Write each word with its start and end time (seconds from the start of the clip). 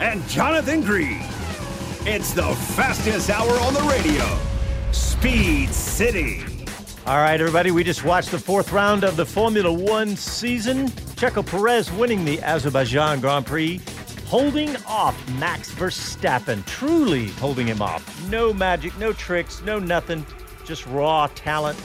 and 0.00 0.26
Jonathan 0.28 0.80
Green. 0.80 1.20
It's 2.06 2.32
the 2.32 2.54
fastest 2.74 3.28
hour 3.28 3.52
on 3.60 3.74
the 3.74 3.82
radio. 3.82 4.38
Speed 4.92 5.68
City. 5.68 6.42
All 7.06 7.18
right, 7.18 7.38
everybody, 7.38 7.70
we 7.70 7.84
just 7.84 8.02
watched 8.02 8.30
the 8.30 8.38
fourth 8.38 8.72
round 8.72 9.04
of 9.04 9.16
the 9.16 9.26
Formula 9.26 9.70
One 9.70 10.16
season. 10.16 10.88
Checo 10.88 11.44
Perez 11.44 11.92
winning 11.92 12.24
the 12.24 12.40
Azerbaijan 12.40 13.20
Grand 13.20 13.44
Prix, 13.44 13.78
holding 14.26 14.74
off 14.86 15.14
Max 15.38 15.70
Verstappen, 15.70 16.64
truly 16.64 17.28
holding 17.32 17.66
him 17.66 17.82
off. 17.82 18.30
No 18.30 18.54
magic, 18.54 18.96
no 18.98 19.12
tricks, 19.12 19.62
no 19.62 19.78
nothing, 19.78 20.24
just 20.64 20.86
raw 20.86 21.28
talent 21.34 21.78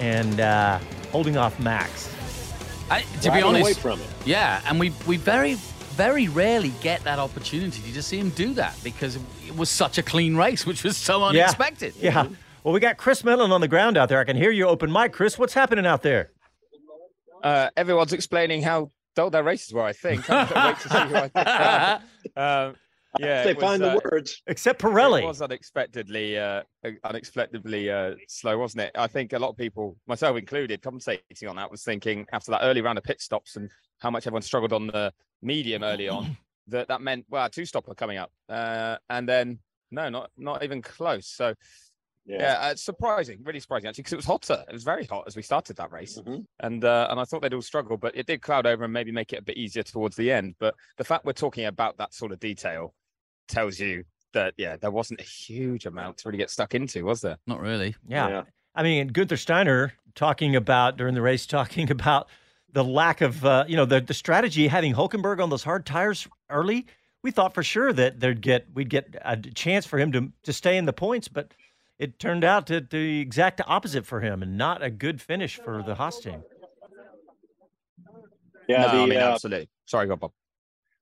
and 0.00 0.40
uh, 0.40 0.80
holding 1.12 1.36
off 1.36 1.58
Max. 1.60 2.10
I, 2.90 3.02
to 3.22 3.30
be 3.30 3.40
honest, 3.40 3.86
yeah, 4.26 4.60
and 4.66 4.78
we 4.80 4.92
we 5.06 5.16
very 5.16 5.56
very 5.94 6.28
rarely 6.28 6.72
get 6.82 7.02
that 7.04 7.18
opportunity 7.18 7.92
to 7.92 8.02
see 8.02 8.18
him 8.18 8.30
do 8.30 8.54
that 8.54 8.76
because 8.82 9.16
it 9.16 9.56
was 9.56 9.70
such 9.70 9.98
a 9.98 10.02
clean 10.02 10.36
race, 10.36 10.66
which 10.66 10.84
was 10.84 10.96
so 10.96 11.24
unexpected. 11.24 11.94
Yeah. 11.98 12.24
yeah. 12.24 12.28
Well, 12.62 12.72
we 12.74 12.80
got 12.80 12.96
Chris 12.96 13.22
Medland 13.22 13.50
on 13.50 13.60
the 13.60 13.68
ground 13.68 13.96
out 13.96 14.08
there. 14.08 14.18
I 14.18 14.24
can 14.24 14.36
hear 14.36 14.50
you 14.50 14.66
open 14.66 14.90
mic. 14.90 15.12
Chris, 15.12 15.38
what's 15.38 15.54
happening 15.54 15.86
out 15.86 16.02
there? 16.02 16.30
Uh, 17.42 17.68
everyone's 17.76 18.12
explaining 18.12 18.62
how 18.62 18.90
dull 19.14 19.30
their 19.30 19.42
races 19.42 19.72
were, 19.72 19.82
I 19.82 19.92
think. 19.92 20.28
I 20.30 20.46
can't 20.46 20.66
wait 20.66 20.78
to 20.80 20.88
see 20.88 21.08
who 21.08 21.16
I 21.16 21.28
think. 21.28 22.38
um, 22.38 22.76
yeah, 23.18 23.44
they 23.44 23.54
was, 23.54 23.62
find 23.62 23.82
the 23.82 23.92
uh, 23.92 24.00
words. 24.10 24.42
Except 24.46 24.80
Pirelli. 24.80 25.22
It 25.22 25.26
was 25.26 25.42
unexpectedly, 25.42 26.38
uh, 26.38 26.62
unexpectedly 27.04 27.90
uh, 27.90 28.14
slow, 28.28 28.58
wasn't 28.58 28.82
it? 28.84 28.92
I 28.96 29.06
think 29.06 29.32
a 29.32 29.38
lot 29.38 29.50
of 29.50 29.56
people, 29.56 29.96
myself 30.06 30.36
included, 30.36 30.82
commentating 30.82 31.48
on 31.48 31.56
that, 31.56 31.70
was 31.70 31.82
thinking 31.82 32.26
after 32.32 32.50
that 32.50 32.60
early 32.62 32.80
round 32.80 32.98
of 32.98 33.04
pit 33.04 33.20
stops 33.20 33.56
and 33.56 33.70
how 33.98 34.10
much 34.10 34.26
everyone 34.26 34.42
struggled 34.42 34.72
on 34.72 34.88
the 34.88 35.12
medium 35.42 35.82
early 35.82 36.08
on, 36.08 36.36
that 36.68 36.88
that 36.88 37.00
meant 37.00 37.24
well, 37.28 37.48
two 37.48 37.64
stopper 37.64 37.94
coming 37.94 38.18
up, 38.18 38.32
uh, 38.48 38.96
and 39.10 39.28
then 39.28 39.58
no, 39.90 40.08
not 40.08 40.30
not 40.36 40.62
even 40.62 40.82
close. 40.82 41.26
So. 41.26 41.54
Yeah, 42.26 42.38
yeah 42.40 42.68
uh, 42.70 42.74
surprising, 42.74 43.40
really 43.42 43.60
surprising 43.60 43.86
actually, 43.86 44.00
because 44.00 44.14
it 44.14 44.16
was 44.16 44.24
hotter. 44.24 44.64
It 44.66 44.72
was 44.72 44.82
very 44.82 45.04
hot 45.04 45.24
as 45.26 45.36
we 45.36 45.42
started 45.42 45.76
that 45.76 45.92
race, 45.92 46.18
mm-hmm. 46.18 46.40
and 46.60 46.82
uh, 46.82 47.08
and 47.10 47.20
I 47.20 47.24
thought 47.24 47.42
they'd 47.42 47.52
all 47.52 47.60
struggle, 47.60 47.98
but 47.98 48.16
it 48.16 48.24
did 48.24 48.40
cloud 48.40 48.64
over 48.64 48.84
and 48.84 48.90
maybe 48.90 49.12
make 49.12 49.34
it 49.34 49.40
a 49.40 49.42
bit 49.42 49.58
easier 49.58 49.82
towards 49.82 50.16
the 50.16 50.32
end. 50.32 50.54
But 50.58 50.74
the 50.96 51.04
fact 51.04 51.26
we're 51.26 51.34
talking 51.34 51.66
about 51.66 51.98
that 51.98 52.14
sort 52.14 52.32
of 52.32 52.40
detail 52.40 52.94
tells 53.48 53.78
you 53.78 54.04
that 54.32 54.54
yeah, 54.56 54.76
there 54.76 54.90
wasn't 54.90 55.20
a 55.20 55.24
huge 55.24 55.86
amount 55.86 56.18
to 56.18 56.28
really 56.28 56.38
get 56.38 56.50
stuck 56.50 56.74
into, 56.74 57.04
was 57.04 57.20
there? 57.20 57.38
Not 57.46 57.60
really. 57.60 57.96
Yeah. 58.06 58.28
yeah. 58.28 58.42
I 58.74 58.82
mean, 58.82 59.08
Gunther 59.08 59.36
Steiner 59.36 59.94
talking 60.14 60.56
about 60.56 60.96
during 60.96 61.14
the 61.14 61.22
race, 61.22 61.46
talking 61.46 61.90
about 61.90 62.28
the 62.72 62.84
lack 62.84 63.20
of 63.20 63.44
uh, 63.44 63.64
you 63.66 63.76
know 63.76 63.84
the 63.84 64.00
the 64.00 64.14
strategy 64.14 64.68
having 64.68 64.94
Hulkenberg 64.94 65.42
on 65.42 65.50
those 65.50 65.64
hard 65.64 65.86
tires 65.86 66.28
early. 66.50 66.86
We 67.22 67.30
thought 67.30 67.54
for 67.54 67.62
sure 67.62 67.92
that 67.92 68.20
they'd 68.20 68.40
get 68.40 68.66
we'd 68.74 68.90
get 68.90 69.16
a 69.24 69.36
chance 69.36 69.86
for 69.86 69.98
him 69.98 70.12
to 70.12 70.32
to 70.42 70.52
stay 70.52 70.76
in 70.76 70.84
the 70.84 70.92
points, 70.92 71.28
but 71.28 71.54
it 71.98 72.18
turned 72.18 72.44
out 72.44 72.66
to 72.66 72.80
the 72.80 73.20
exact 73.20 73.60
opposite 73.66 74.04
for 74.04 74.20
him, 74.20 74.42
and 74.42 74.58
not 74.58 74.82
a 74.82 74.90
good 74.90 75.22
finish 75.22 75.56
for 75.56 75.82
the 75.82 75.94
Haas 75.94 76.20
team. 76.20 76.42
Yeah, 78.68 78.86
no, 78.86 78.92
the, 78.92 78.98
I 78.98 79.06
mean, 79.06 79.18
uh, 79.18 79.32
absolutely. 79.32 79.68
Sorry, 79.86 80.06
go 80.06 80.16
Bob. 80.16 80.32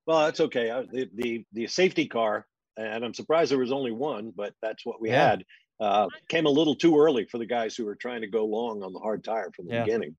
Well, 0.07 0.25
that's 0.25 0.41
okay. 0.41 0.71
Uh, 0.71 0.85
the, 0.91 1.09
the 1.15 1.45
the 1.53 1.67
safety 1.67 2.07
car, 2.07 2.47
and 2.77 3.05
I'm 3.05 3.15
surprised 3.15 3.51
there 3.51 3.59
was 3.59 3.73
only 3.73 3.93
one, 3.93 4.33
but 4.35 4.55
that's 4.63 4.85
what 4.85 5.01
we 5.01 5.11
yeah. 5.11 5.31
had. 5.31 5.45
Uh, 5.81 6.07
came 6.29 6.47
a 6.47 6.51
little 6.51 6.77
too 6.77 6.99
early 6.99 7.25
for 7.25 7.39
the 7.39 7.47
guys 7.47 7.75
who 7.75 7.85
were 7.85 7.97
trying 7.97 8.21
to 8.21 8.29
go 8.29 8.45
long 8.45 8.83
on 8.83 8.93
the 8.93 9.01
hard 9.01 9.25
tire 9.25 9.51
from 9.55 9.67
the 9.67 9.75
yeah. 9.75 9.85
beginning. 9.85 10.17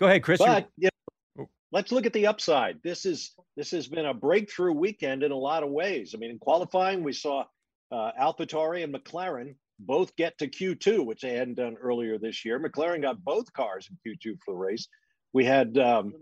Go 0.00 0.06
ahead, 0.06 0.22
Chris. 0.22 0.38
But 0.38 0.68
you 0.76 0.88
know, 1.36 1.48
let's 1.72 1.92
look 1.92 2.06
at 2.06 2.12
the 2.12 2.26
upside. 2.26 2.82
This 2.82 3.04
is 3.04 3.34
this 3.56 3.70
has 3.72 3.88
been 3.88 4.06
a 4.06 4.14
breakthrough 4.14 4.72
weekend 4.72 5.22
in 5.22 5.32
a 5.32 5.36
lot 5.36 5.62
of 5.62 5.70
ways. 5.70 6.14
I 6.14 6.18
mean, 6.18 6.30
in 6.30 6.38
qualifying, 6.38 7.02
we 7.02 7.12
saw 7.12 7.44
uh, 7.90 8.12
AlphaTauri 8.20 8.84
and 8.84 8.94
McLaren 8.94 9.54
both 9.80 10.14
get 10.16 10.36
to 10.38 10.48
Q2, 10.48 11.04
which 11.04 11.22
they 11.22 11.34
hadn't 11.34 11.54
done 11.54 11.76
earlier 11.80 12.18
this 12.18 12.44
year. 12.44 12.58
McLaren 12.60 13.02
got 13.02 13.22
both 13.24 13.52
cars 13.52 13.88
in 13.90 14.12
Q2 14.12 14.38
for 14.44 14.54
the 14.54 14.58
race. 14.58 14.88
We 15.32 15.44
had 15.44 15.76
um, 15.78 16.14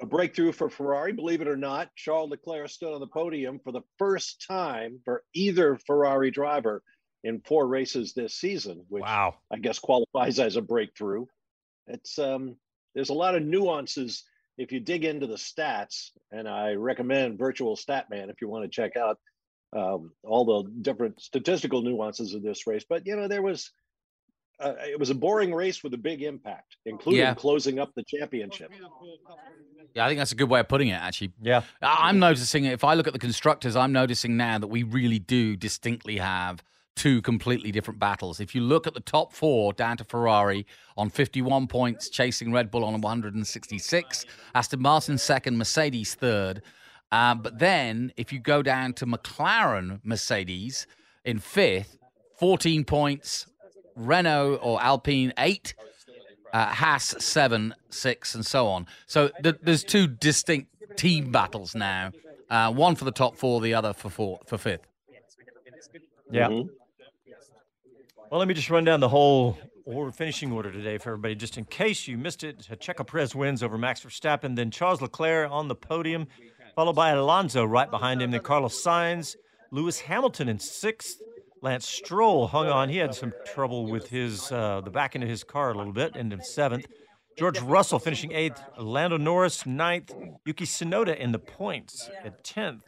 a 0.00 0.06
breakthrough 0.06 0.52
for 0.52 0.68
Ferrari, 0.68 1.12
believe 1.12 1.40
it 1.40 1.48
or 1.48 1.56
not. 1.56 1.94
Charles 1.96 2.30
Leclerc 2.30 2.68
stood 2.68 2.92
on 2.92 3.00
the 3.00 3.06
podium 3.06 3.60
for 3.62 3.72
the 3.72 3.82
first 3.98 4.44
time 4.46 5.00
for 5.04 5.22
either 5.34 5.76
Ferrari 5.76 6.30
driver 6.30 6.82
in 7.24 7.40
four 7.40 7.66
races 7.66 8.12
this 8.12 8.34
season, 8.34 8.84
which 8.88 9.02
wow. 9.02 9.34
I 9.52 9.58
guess 9.58 9.78
qualifies 9.78 10.38
as 10.38 10.56
a 10.56 10.62
breakthrough. 10.62 11.26
It's 11.86 12.18
um, 12.18 12.56
there's 12.94 13.10
a 13.10 13.14
lot 13.14 13.34
of 13.34 13.42
nuances 13.42 14.24
if 14.56 14.72
you 14.72 14.80
dig 14.80 15.04
into 15.04 15.26
the 15.26 15.36
stats, 15.36 16.10
and 16.32 16.48
I 16.48 16.72
recommend 16.72 17.38
Virtual 17.38 17.76
Statman 17.76 18.30
if 18.30 18.40
you 18.40 18.48
want 18.48 18.64
to 18.64 18.68
check 18.68 18.96
out 18.96 19.18
um, 19.76 20.12
all 20.24 20.44
the 20.44 20.70
different 20.82 21.20
statistical 21.20 21.82
nuances 21.82 22.34
of 22.34 22.42
this 22.42 22.66
race. 22.66 22.84
But 22.88 23.06
you 23.06 23.16
know, 23.16 23.28
there 23.28 23.42
was 23.42 23.70
uh, 24.60 24.74
it 24.86 24.98
was 24.98 25.10
a 25.10 25.14
boring 25.14 25.54
race 25.54 25.82
with 25.82 25.94
a 25.94 25.98
big 25.98 26.22
impact, 26.22 26.76
including 26.84 27.20
yeah. 27.20 27.34
closing 27.34 27.78
up 27.78 27.92
the 27.94 28.02
championship. 28.04 28.72
Yeah, 29.94 30.04
I 30.04 30.08
think 30.08 30.18
that's 30.18 30.32
a 30.32 30.36
good 30.36 30.48
way 30.48 30.60
of 30.60 30.68
putting 30.68 30.88
it. 30.88 31.00
Actually, 31.00 31.32
yeah, 31.40 31.62
I'm 31.80 32.18
noticing 32.18 32.64
if 32.64 32.84
I 32.84 32.94
look 32.94 33.06
at 33.06 33.12
the 33.12 33.18
constructors, 33.18 33.76
I'm 33.76 33.92
noticing 33.92 34.36
now 34.36 34.58
that 34.58 34.66
we 34.66 34.82
really 34.82 35.18
do 35.18 35.56
distinctly 35.56 36.18
have 36.18 36.62
two 36.98 37.22
completely 37.22 37.70
different 37.70 38.00
battles. 38.00 38.40
If 38.40 38.54
you 38.54 38.60
look 38.60 38.88
at 38.88 38.94
the 38.94 39.00
top 39.00 39.32
four 39.32 39.72
down 39.72 39.96
to 39.98 40.04
Ferrari 40.04 40.66
on 40.96 41.10
51 41.10 41.68
points, 41.68 42.08
chasing 42.08 42.52
Red 42.52 42.72
Bull 42.72 42.84
on 42.84 43.00
166, 43.00 44.26
Aston 44.54 44.82
Martin 44.82 45.16
second, 45.16 45.56
Mercedes 45.56 46.14
third. 46.14 46.60
Uh, 47.12 47.36
but 47.36 47.60
then 47.60 48.12
if 48.16 48.32
you 48.32 48.40
go 48.40 48.62
down 48.62 48.92
to 48.94 49.06
McLaren, 49.06 50.00
Mercedes 50.02 50.86
in 51.24 51.38
fifth, 51.38 51.96
14 52.38 52.84
points, 52.84 53.46
Renault 53.98 54.60
or 54.62 54.82
Alpine 54.82 55.32
eight, 55.38 55.74
uh, 56.52 56.66
Haas 56.66 57.14
seven, 57.18 57.74
six, 57.90 58.34
and 58.34 58.46
so 58.46 58.66
on. 58.68 58.86
So 59.06 59.28
th- 59.42 59.56
there's 59.62 59.84
two 59.84 60.06
distinct 60.06 60.70
team 60.96 61.30
battles 61.30 61.74
now. 61.74 62.12
Uh, 62.48 62.72
one 62.72 62.94
for 62.94 63.04
the 63.04 63.12
top 63.12 63.36
four, 63.36 63.60
the 63.60 63.74
other 63.74 63.92
for 63.92 64.08
four, 64.08 64.40
for 64.46 64.56
fifth. 64.56 64.86
Yeah. 66.30 66.48
Mm-hmm. 66.48 66.68
Well, 68.30 68.38
let 68.38 68.48
me 68.48 68.54
just 68.54 68.70
run 68.70 68.84
down 68.84 69.00
the 69.00 69.08
whole 69.08 69.58
order, 69.84 70.12
finishing 70.12 70.52
order 70.52 70.70
today 70.70 70.98
for 70.98 71.10
everybody, 71.10 71.34
just 71.34 71.56
in 71.56 71.64
case 71.64 72.06
you 72.06 72.18
missed 72.18 72.44
it. 72.44 72.58
Checo 72.80 73.06
Perez 73.06 73.34
wins 73.34 73.62
over 73.62 73.78
Max 73.78 74.00
Verstappen, 74.02 74.54
then 74.54 74.70
Charles 74.70 75.00
Leclerc 75.00 75.50
on 75.50 75.68
the 75.68 75.74
podium, 75.74 76.26
followed 76.74 76.94
by 76.94 77.10
Alonso 77.10 77.64
right 77.64 77.90
behind 77.90 78.20
him, 78.20 78.30
then 78.30 78.40
Carlos 78.40 78.82
Sainz, 78.82 79.36
Lewis 79.70 80.00
Hamilton 80.00 80.48
in 80.48 80.58
sixth. 80.58 81.22
Lance 81.62 81.88
Stroll 81.88 82.46
hung 82.48 82.68
on. 82.68 82.88
He 82.88 82.98
had 82.98 83.14
some 83.14 83.32
trouble 83.52 83.86
with 83.86 84.08
his 84.08 84.50
uh, 84.52 84.80
the 84.84 84.90
back 84.90 85.14
end 85.14 85.24
of 85.24 85.30
his 85.30 85.44
car 85.44 85.70
a 85.70 85.76
little 85.76 85.92
bit, 85.92 86.16
and 86.16 86.32
in 86.32 86.42
seventh. 86.42 86.86
George 87.36 87.60
Russell 87.60 88.00
finishing 88.00 88.32
eighth, 88.32 88.60
Lando 88.78 89.16
Norris 89.16 89.64
ninth, 89.64 90.12
Yuki 90.44 90.64
Tsunoda 90.64 91.16
in 91.16 91.30
the 91.30 91.38
points 91.38 92.10
at 92.24 92.42
tenth, 92.42 92.82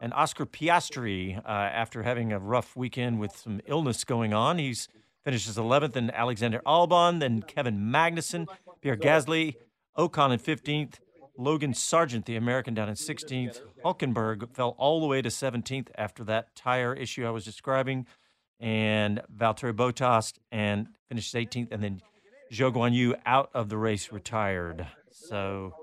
and 0.00 0.12
Oscar 0.14 0.46
Piastri, 0.46 1.36
uh, 1.38 1.48
after 1.48 2.04
having 2.04 2.32
a 2.32 2.38
rough 2.38 2.76
weekend 2.76 3.18
with 3.18 3.36
some 3.36 3.60
illness 3.66 4.04
going 4.04 4.32
on, 4.32 4.58
he's 4.58 4.88
finishes 5.24 5.56
11th, 5.56 5.96
and 5.96 6.14
Alexander 6.14 6.62
Albon, 6.64 7.18
then 7.18 7.42
Kevin 7.42 7.78
Magnussen, 7.80 8.46
Pierre 8.80 8.96
Gasly, 8.96 9.56
Ocon 9.98 10.32
in 10.32 10.38
15th, 10.38 11.00
Logan 11.38 11.74
Sargent, 11.74 12.26
the 12.26 12.36
American, 12.36 12.74
down 12.74 12.88
in 12.88 12.94
16th. 12.94 13.60
Hulkenberg 13.84 14.54
fell 14.54 14.74
all 14.78 15.00
the 15.00 15.06
way 15.06 15.22
to 15.22 15.28
17th 15.28 15.88
after 15.96 16.24
that 16.24 16.54
tire 16.54 16.94
issue 16.94 17.26
I 17.26 17.30
was 17.30 17.44
describing, 17.44 18.06
and 18.58 19.20
Valtteri 19.34 19.72
Bottas 19.72 20.32
and 20.50 20.88
finished 21.08 21.34
18th, 21.34 21.68
and 21.70 21.82
then 21.82 22.00
Zhou 22.52 22.72
Guanyu 22.72 23.14
out 23.26 23.50
of 23.54 23.68
the 23.68 23.76
race, 23.76 24.12
retired. 24.12 24.86
So, 25.10 25.74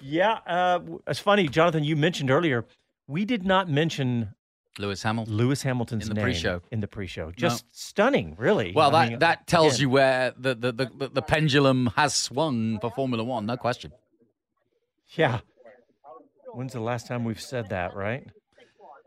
yeah, 0.00 0.38
uh, 0.46 0.80
it's 1.06 1.18
funny, 1.18 1.48
Jonathan. 1.48 1.84
You 1.84 1.96
mentioned 1.96 2.30
earlier 2.30 2.64
we 3.06 3.24
did 3.24 3.44
not 3.44 3.68
mention 3.68 4.34
Lewis 4.78 5.02
Hamilton. 5.02 5.34
Lewis 5.34 5.62
Hamilton's 5.62 6.04
in 6.04 6.08
the 6.08 6.14
name 6.14 6.24
pre-show. 6.24 6.62
In 6.70 6.80
the 6.80 6.88
pre-show, 6.88 7.32
just 7.32 7.64
no. 7.64 7.68
stunning, 7.72 8.34
really. 8.38 8.72
Well, 8.74 8.94
I 8.94 9.04
that 9.04 9.10
mean, 9.10 9.18
that 9.20 9.46
tells 9.46 9.74
again. 9.74 9.82
you 9.82 9.90
where 9.90 10.34
the 10.36 10.54
the, 10.54 10.72
the 10.72 11.10
the 11.14 11.22
pendulum 11.22 11.90
has 11.96 12.14
swung 12.14 12.78
for 12.80 12.90
Formula 12.90 13.24
One, 13.24 13.46
no 13.46 13.56
question. 13.56 13.92
Yeah. 15.14 15.40
When's 16.52 16.72
the 16.72 16.80
last 16.80 17.06
time 17.06 17.24
we've 17.24 17.40
said 17.40 17.68
that, 17.68 17.94
right? 17.94 18.26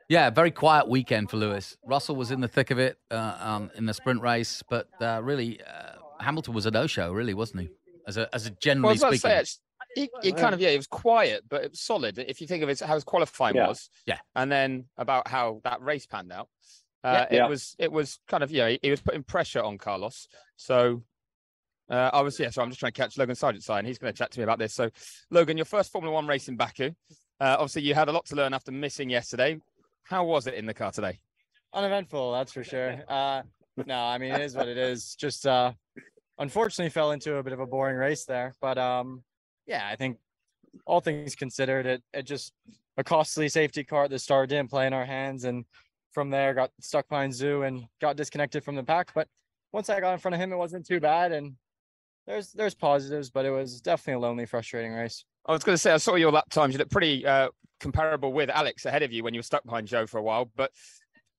Yeah, 0.08 0.30
very 0.30 0.52
quiet 0.52 0.88
weekend 0.88 1.30
for 1.30 1.38
Lewis. 1.38 1.78
Russell 1.86 2.16
was 2.16 2.32
in 2.32 2.42
the 2.42 2.48
thick 2.48 2.72
of 2.72 2.80
it 2.80 2.98
uh, 3.12 3.38
um, 3.40 3.72
in 3.76 3.86
the 3.86 3.94
sprint 3.94 4.22
race, 4.22 4.64
but 4.70 4.88
uh, 5.02 5.22
really, 5.24 5.60
uh, 5.62 5.94
Hamilton 6.20 6.54
was 6.54 6.66
a 6.66 6.72
no-show, 6.72 7.12
really, 7.12 7.34
wasn't 7.34 7.62
he? 7.62 7.70
As 8.08 8.18
a 8.18 8.34
as 8.34 8.48
a 8.48 8.50
generally 8.52 8.98
well, 9.00 9.14
speaking. 9.14 9.46
Say, 9.46 9.60
he, 9.96 10.10
he 10.22 10.32
kind 10.32 10.54
of 10.54 10.62
yeah, 10.62 10.70
it 10.70 10.78
was 10.78 10.88
quiet, 10.88 11.44
but 11.50 11.64
it 11.64 11.72
was 11.72 11.80
solid. 11.80 12.18
If 12.18 12.42
you 12.42 12.48
think 12.48 12.64
of 12.64 12.70
it, 12.70 12.80
how 12.80 12.96
his 12.96 13.04
qualifying 13.04 13.56
Yeah. 13.56 13.68
was, 13.68 13.90
Yeah. 14.06 14.18
and 14.36 14.52
then 14.52 14.86
about 14.98 15.28
how 15.28 15.62
that 15.64 15.82
race 15.82 16.06
panned 16.06 16.32
out, 16.32 16.50
uh, 17.04 17.12
Yeah. 17.12 17.24
it 17.24 17.36
Yeah. 17.36 17.48
was 17.48 17.76
it 17.78 17.92
was 17.92 18.20
kind 18.28 18.44
of 18.44 18.52
yeah, 18.52 18.70
he, 18.70 18.80
he 18.82 18.90
was 18.92 19.02
putting 19.02 19.24
pressure 19.24 19.62
on 19.62 19.78
Carlos. 19.78 20.28
So 20.58 21.04
uh, 21.90 22.10
I 22.14 22.22
was 22.22 22.40
yeah, 22.40 22.50
so 22.50 22.62
I'm 22.62 22.70
just 22.70 22.80
trying 22.80 22.92
to 22.92 23.02
catch 23.02 23.18
Logan 23.18 23.36
Sargent's 23.36 23.70
eye, 23.70 23.80
and 23.80 23.88
he's 23.88 23.98
going 23.98 24.14
to 24.14 24.18
chat 24.18 24.32
to 24.32 24.40
me 24.40 24.44
about 24.44 24.60
this. 24.60 24.74
So 24.74 24.90
Logan, 25.32 25.58
your 25.58 25.66
first 25.66 25.92
Formula 25.92 26.14
One 26.14 26.28
race 26.28 26.48
in 26.48 26.56
Baku. 26.56 26.92
Uh, 27.42 27.56
obviously, 27.58 27.84
you 27.84 27.96
had 27.96 28.10
a 28.10 28.12
lot 28.12 28.26
to 28.26 28.36
learn 28.36 28.54
after 28.54 28.72
missing 28.72 29.10
yesterday. 29.10 29.60
How 30.04 30.26
was 30.26 30.48
it 30.48 30.56
in 30.56 30.66
the 30.66 30.74
car 30.74 30.92
today? 30.92 31.20
uneventful 31.74 32.32
that's 32.32 32.52
for 32.52 32.64
sure 32.64 32.98
uh 33.08 33.42
no 33.86 34.00
i 34.00 34.18
mean 34.18 34.32
it 34.32 34.42
is 34.42 34.56
what 34.56 34.68
it 34.68 34.78
is 34.78 35.16
just 35.16 35.46
uh 35.46 35.72
unfortunately 36.40 36.90
fell 36.90 37.12
into 37.12 37.36
a 37.36 37.44
bit 37.44 37.54
of 37.54 37.60
a 37.60 37.66
boring 37.66 37.96
race 37.96 38.26
there 38.26 38.54
but 38.60 38.78
um 38.78 39.24
yeah 39.68 39.88
i 39.92 39.96
think 39.96 40.18
all 40.86 41.00
things 41.00 41.36
considered 41.36 41.86
it 41.86 42.04
it 42.14 42.24
just 42.24 42.54
a 42.98 43.04
costly 43.04 43.48
safety 43.48 43.84
car 43.84 44.06
at 44.06 44.10
the 44.10 44.18
start 44.18 44.50
didn't 44.50 44.70
play 44.70 44.88
in 44.88 44.94
our 44.94 45.06
hands 45.06 45.44
and 45.44 45.64
from 46.12 46.32
there 46.32 46.56
got 46.56 46.72
stuck 46.82 47.08
behind 47.08 47.32
Zhou 47.32 47.68
and 47.68 47.86
got 48.02 48.18
disconnected 48.18 48.64
from 48.64 48.76
the 48.76 48.84
pack 48.84 49.12
but 49.14 49.28
once 49.72 49.90
i 49.90 50.00
got 50.00 50.14
in 50.14 50.20
front 50.20 50.34
of 50.34 50.42
him 50.42 50.52
it 50.52 50.58
wasn't 50.58 50.86
too 50.86 51.00
bad 51.00 51.32
and 51.32 51.54
there's 52.30 52.54
there's 52.54 52.76
positives 52.76 53.30
but 53.30 53.46
it 53.46 53.52
was 53.52 53.82
definitely 53.82 54.14
a 54.14 54.20
lonely 54.20 54.46
frustrating 54.46 54.94
race 54.94 55.26
I 55.50 55.54
was 55.54 55.64
going 55.64 55.74
to 55.74 55.80
say 55.80 55.92
I 55.92 55.98
saw 55.98 56.14
your 56.14 56.32
lap 56.32 56.48
times. 56.52 56.74
You 56.74 56.78
look 56.78 56.92
pretty 56.92 57.26
uh, 57.26 57.50
comparable 57.80 58.32
with 58.32 58.52
Alex 58.52 58.86
ahead 58.86 59.02
of 59.02 59.12
you 59.12 59.24
when 59.24 59.34
you 59.34 59.40
were 59.40 59.44
stuck 59.44 59.64
behind 59.64 59.88
Zhou 59.88 60.08
for 60.08 60.20
a 60.20 60.22
while. 60.22 60.52
But 60.56 60.72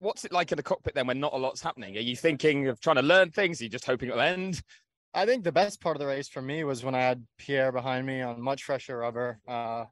what's 0.00 0.24
it 0.24 0.32
like 0.32 0.50
in 0.50 0.56
the 0.56 0.64
cockpit 0.64 0.94
then 0.94 1.06
when 1.06 1.20
not 1.20 1.32
a 1.32 1.36
lot's 1.36 1.62
happening? 1.62 1.96
Are 1.96 2.00
you 2.00 2.16
thinking 2.16 2.66
of 2.66 2.80
trying 2.80 2.96
to 2.96 3.02
learn 3.02 3.30
things? 3.30 3.60
Are 3.60 3.64
you 3.64 3.70
just 3.70 3.84
hoping 3.84 4.08
it'll 4.08 4.20
end? 4.20 4.60
I 5.14 5.26
think 5.26 5.44
the 5.44 5.52
best 5.52 5.80
part 5.80 5.94
of 5.94 6.00
the 6.00 6.08
race 6.08 6.28
for 6.28 6.42
me 6.42 6.64
was 6.64 6.84
when 6.84 6.96
I 6.96 7.02
had 7.02 7.24
Pierre 7.38 7.70
behind 7.70 8.04
me 8.04 8.20
on 8.20 8.40
much 8.40 8.64
fresher 8.64 8.98
rubber. 8.98 9.38
Uh, 9.46 9.84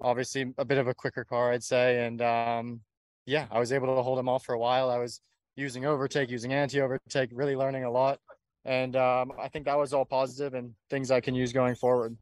obviously, 0.00 0.52
a 0.58 0.64
bit 0.66 0.78
of 0.78 0.88
a 0.88 0.94
quicker 0.94 1.24
car, 1.24 1.52
I'd 1.52 1.64
say, 1.64 2.04
and 2.04 2.20
um, 2.20 2.80
yeah, 3.24 3.46
I 3.50 3.58
was 3.58 3.72
able 3.72 3.94
to 3.94 4.02
hold 4.02 4.18
him 4.18 4.28
off 4.28 4.44
for 4.44 4.54
a 4.54 4.58
while. 4.58 4.90
I 4.90 4.98
was 4.98 5.20
using 5.54 5.86
overtake, 5.86 6.30
using 6.30 6.52
anti-overtake, 6.52 7.30
really 7.32 7.56
learning 7.56 7.84
a 7.84 7.90
lot, 7.90 8.18
and 8.66 8.96
um, 8.96 9.32
I 9.40 9.48
think 9.48 9.64
that 9.64 9.78
was 9.78 9.94
all 9.94 10.04
positive 10.04 10.52
and 10.54 10.74
things 10.90 11.10
I 11.10 11.20
can 11.20 11.34
use 11.34 11.52
going 11.52 11.74
forward. 11.76 12.16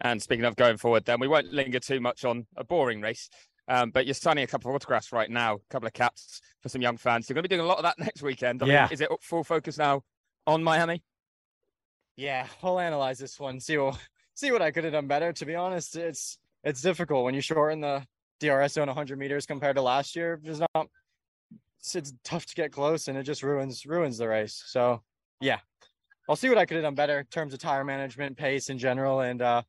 And 0.00 0.22
speaking 0.22 0.44
of 0.44 0.54
going 0.56 0.76
forward, 0.76 1.04
then 1.04 1.18
we 1.20 1.26
won't 1.28 1.52
linger 1.52 1.80
too 1.80 2.00
much 2.00 2.24
on 2.24 2.46
a 2.56 2.62
boring 2.64 3.00
race. 3.00 3.28
Um, 3.66 3.90
but 3.90 4.06
you're 4.06 4.14
signing 4.14 4.44
a 4.44 4.46
couple 4.46 4.70
of 4.70 4.76
autographs 4.76 5.12
right 5.12 5.28
now, 5.28 5.56
a 5.56 5.58
couple 5.68 5.86
of 5.88 5.92
caps 5.92 6.40
for 6.62 6.68
some 6.70 6.80
young 6.80 6.96
fans. 6.96 7.28
You're 7.28 7.34
going 7.34 7.42
to 7.42 7.48
be 7.48 7.54
doing 7.56 7.64
a 7.64 7.68
lot 7.68 7.78
of 7.78 7.82
that 7.82 7.98
next 8.04 8.22
weekend. 8.22 8.62
I 8.62 8.66
mean, 8.66 8.72
Yeah. 8.74 8.88
is 8.90 9.00
it 9.00 9.10
full 9.20 9.44
focus 9.44 9.76
now 9.76 10.02
on 10.46 10.62
Miami? 10.62 11.02
Yeah, 12.16 12.46
we'll 12.62 12.80
analyze 12.80 13.18
this 13.18 13.38
one. 13.38 13.60
See 13.60 13.76
what 13.76 13.98
see 14.34 14.50
what 14.52 14.62
I 14.62 14.70
could 14.70 14.84
have 14.84 14.92
done 14.92 15.06
better. 15.06 15.32
To 15.32 15.46
be 15.46 15.54
honest, 15.54 15.96
it's 15.96 16.38
it's 16.64 16.80
difficult 16.80 17.24
when 17.24 17.34
you 17.34 17.40
shorten 17.40 17.80
the 17.80 18.04
DRS 18.40 18.72
zone 18.74 18.86
100 18.86 19.18
meters 19.18 19.46
compared 19.46 19.76
to 19.76 19.82
last 19.82 20.16
year. 20.16 20.40
There's 20.42 20.60
not 20.60 20.88
it's, 21.80 21.94
it's 21.94 22.12
tough 22.24 22.46
to 22.46 22.54
get 22.54 22.72
close, 22.72 23.08
and 23.08 23.16
it 23.18 23.22
just 23.24 23.42
ruins 23.42 23.84
ruins 23.86 24.18
the 24.18 24.28
race. 24.28 24.62
So 24.66 25.02
yeah, 25.40 25.58
I'll 26.28 26.36
see 26.36 26.48
what 26.48 26.58
I 26.58 26.66
could 26.66 26.76
have 26.76 26.84
done 26.84 26.94
better 26.94 27.20
in 27.20 27.26
terms 27.26 27.54
of 27.54 27.60
tire 27.60 27.84
management, 27.84 28.36
pace 28.36 28.68
in 28.68 28.78
general, 28.78 29.20
and 29.20 29.40
uh, 29.40 29.62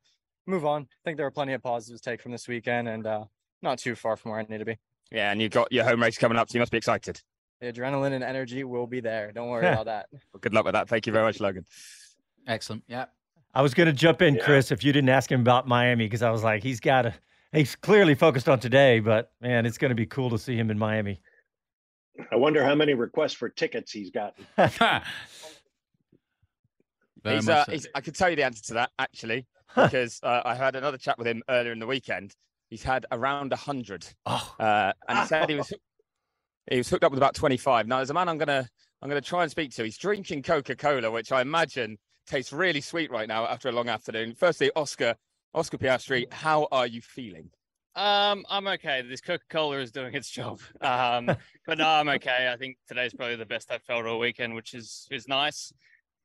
move 0.46 0.66
on. 0.66 0.82
I 0.82 1.00
think 1.04 1.16
there 1.16 1.26
are 1.26 1.30
plenty 1.30 1.54
of 1.54 1.62
positives 1.62 2.02
to 2.02 2.10
take 2.10 2.20
from 2.20 2.32
this 2.32 2.46
weekend, 2.48 2.88
and 2.88 3.06
uh, 3.06 3.24
not 3.62 3.78
too 3.78 3.94
far 3.94 4.16
from 4.16 4.32
where 4.32 4.40
I 4.40 4.46
need 4.48 4.58
to 4.58 4.64
be. 4.64 4.76
Yeah, 5.10 5.32
and 5.32 5.40
you've 5.40 5.52
got 5.52 5.72
your 5.72 5.84
home 5.84 6.02
race 6.02 6.18
coming 6.18 6.36
up, 6.36 6.50
so 6.50 6.56
you 6.56 6.60
must 6.60 6.72
be 6.72 6.78
excited. 6.78 7.20
The 7.60 7.72
adrenaline 7.72 8.12
and 8.12 8.22
energy 8.22 8.64
will 8.64 8.86
be 8.86 9.00
there. 9.00 9.32
Don't 9.32 9.48
worry 9.48 9.66
about 9.66 9.86
that. 9.86 10.06
Well, 10.12 10.40
good 10.40 10.54
luck 10.54 10.64
with 10.64 10.74
that. 10.74 10.88
Thank 10.88 11.06
you 11.06 11.12
very 11.12 11.24
much, 11.24 11.40
Logan. 11.40 11.64
Excellent. 12.46 12.84
Yeah. 12.86 13.06
I 13.54 13.62
was 13.62 13.74
going 13.74 13.86
to 13.86 13.92
jump 13.92 14.22
in, 14.22 14.38
Chris, 14.38 14.70
if 14.70 14.84
you 14.84 14.92
didn't 14.92 15.08
ask 15.08 15.30
him 15.30 15.40
about 15.40 15.66
Miami, 15.66 16.06
because 16.06 16.22
I 16.22 16.30
was 16.30 16.42
like, 16.42 16.62
he's 16.62 16.80
got 16.80 17.02
to. 17.02 17.14
He's 17.52 17.74
clearly 17.74 18.14
focused 18.14 18.48
on 18.48 18.60
today, 18.60 19.00
but 19.00 19.32
man, 19.40 19.66
it's 19.66 19.76
going 19.76 19.88
to 19.88 19.96
be 19.96 20.06
cool 20.06 20.30
to 20.30 20.38
see 20.38 20.56
him 20.56 20.70
in 20.70 20.78
Miami. 20.78 21.20
I 22.30 22.36
wonder 22.36 22.62
how 22.64 22.76
many 22.76 22.94
requests 22.94 23.32
for 23.32 23.48
tickets 23.48 23.90
he's 23.90 24.10
gotten. 24.10 24.46
Very 27.22 27.36
He's, 27.36 27.48
uh, 27.48 27.64
he's, 27.68 27.86
I 27.94 28.00
could 28.00 28.14
tell 28.14 28.30
you 28.30 28.36
the 28.36 28.44
answer 28.44 28.62
to 28.64 28.74
that 28.74 28.90
actually, 28.98 29.46
because 29.74 30.20
uh, 30.22 30.42
I 30.44 30.54
had 30.54 30.76
another 30.76 30.98
chat 30.98 31.18
with 31.18 31.26
him 31.26 31.42
earlier 31.48 31.72
in 31.72 31.78
the 31.78 31.86
weekend. 31.86 32.34
He's 32.68 32.82
had 32.82 33.06
around 33.10 33.52
hundred, 33.52 34.06
Oh, 34.26 34.54
uh, 34.60 34.92
and 35.08 35.18
he 35.18 35.26
said 35.26 35.50
he 35.50 35.56
was 35.56 35.72
he 36.70 36.78
was 36.78 36.88
hooked 36.88 37.04
up 37.04 37.10
with 37.10 37.18
about 37.18 37.34
twenty 37.34 37.56
five. 37.56 37.86
Now, 37.86 37.96
there's 37.96 38.10
a 38.10 38.14
man 38.14 38.28
I'm 38.28 38.38
gonna 38.38 38.68
I'm 39.02 39.08
gonna 39.08 39.20
try 39.20 39.42
and 39.42 39.50
speak 39.50 39.72
to. 39.72 39.84
He's 39.84 39.98
drinking 39.98 40.42
Coca 40.42 40.76
Cola, 40.76 41.10
which 41.10 41.32
I 41.32 41.40
imagine 41.40 41.98
tastes 42.26 42.52
really 42.52 42.80
sweet 42.80 43.10
right 43.10 43.26
now 43.26 43.44
after 43.46 43.68
a 43.68 43.72
long 43.72 43.88
afternoon. 43.88 44.34
Firstly, 44.34 44.70
Oscar 44.76 45.16
Oscar 45.52 45.78
Piastri, 45.78 46.32
how 46.32 46.68
are 46.70 46.86
you 46.86 47.00
feeling? 47.02 47.50
Um, 47.96 48.44
I'm 48.48 48.68
okay. 48.68 49.02
This 49.02 49.20
Coca 49.20 49.44
Cola 49.50 49.78
is 49.78 49.90
doing 49.90 50.14
its 50.14 50.30
job. 50.30 50.60
Um, 50.80 51.26
but 51.66 51.78
no, 51.78 51.88
I'm 51.88 52.08
okay. 52.10 52.48
I 52.52 52.56
think 52.56 52.78
today's 52.86 53.12
probably 53.12 53.36
the 53.36 53.46
best 53.46 53.70
I've 53.70 53.82
felt 53.82 54.06
all 54.06 54.18
weekend, 54.18 54.54
which 54.54 54.74
is 54.74 55.08
is 55.10 55.26
nice. 55.26 55.72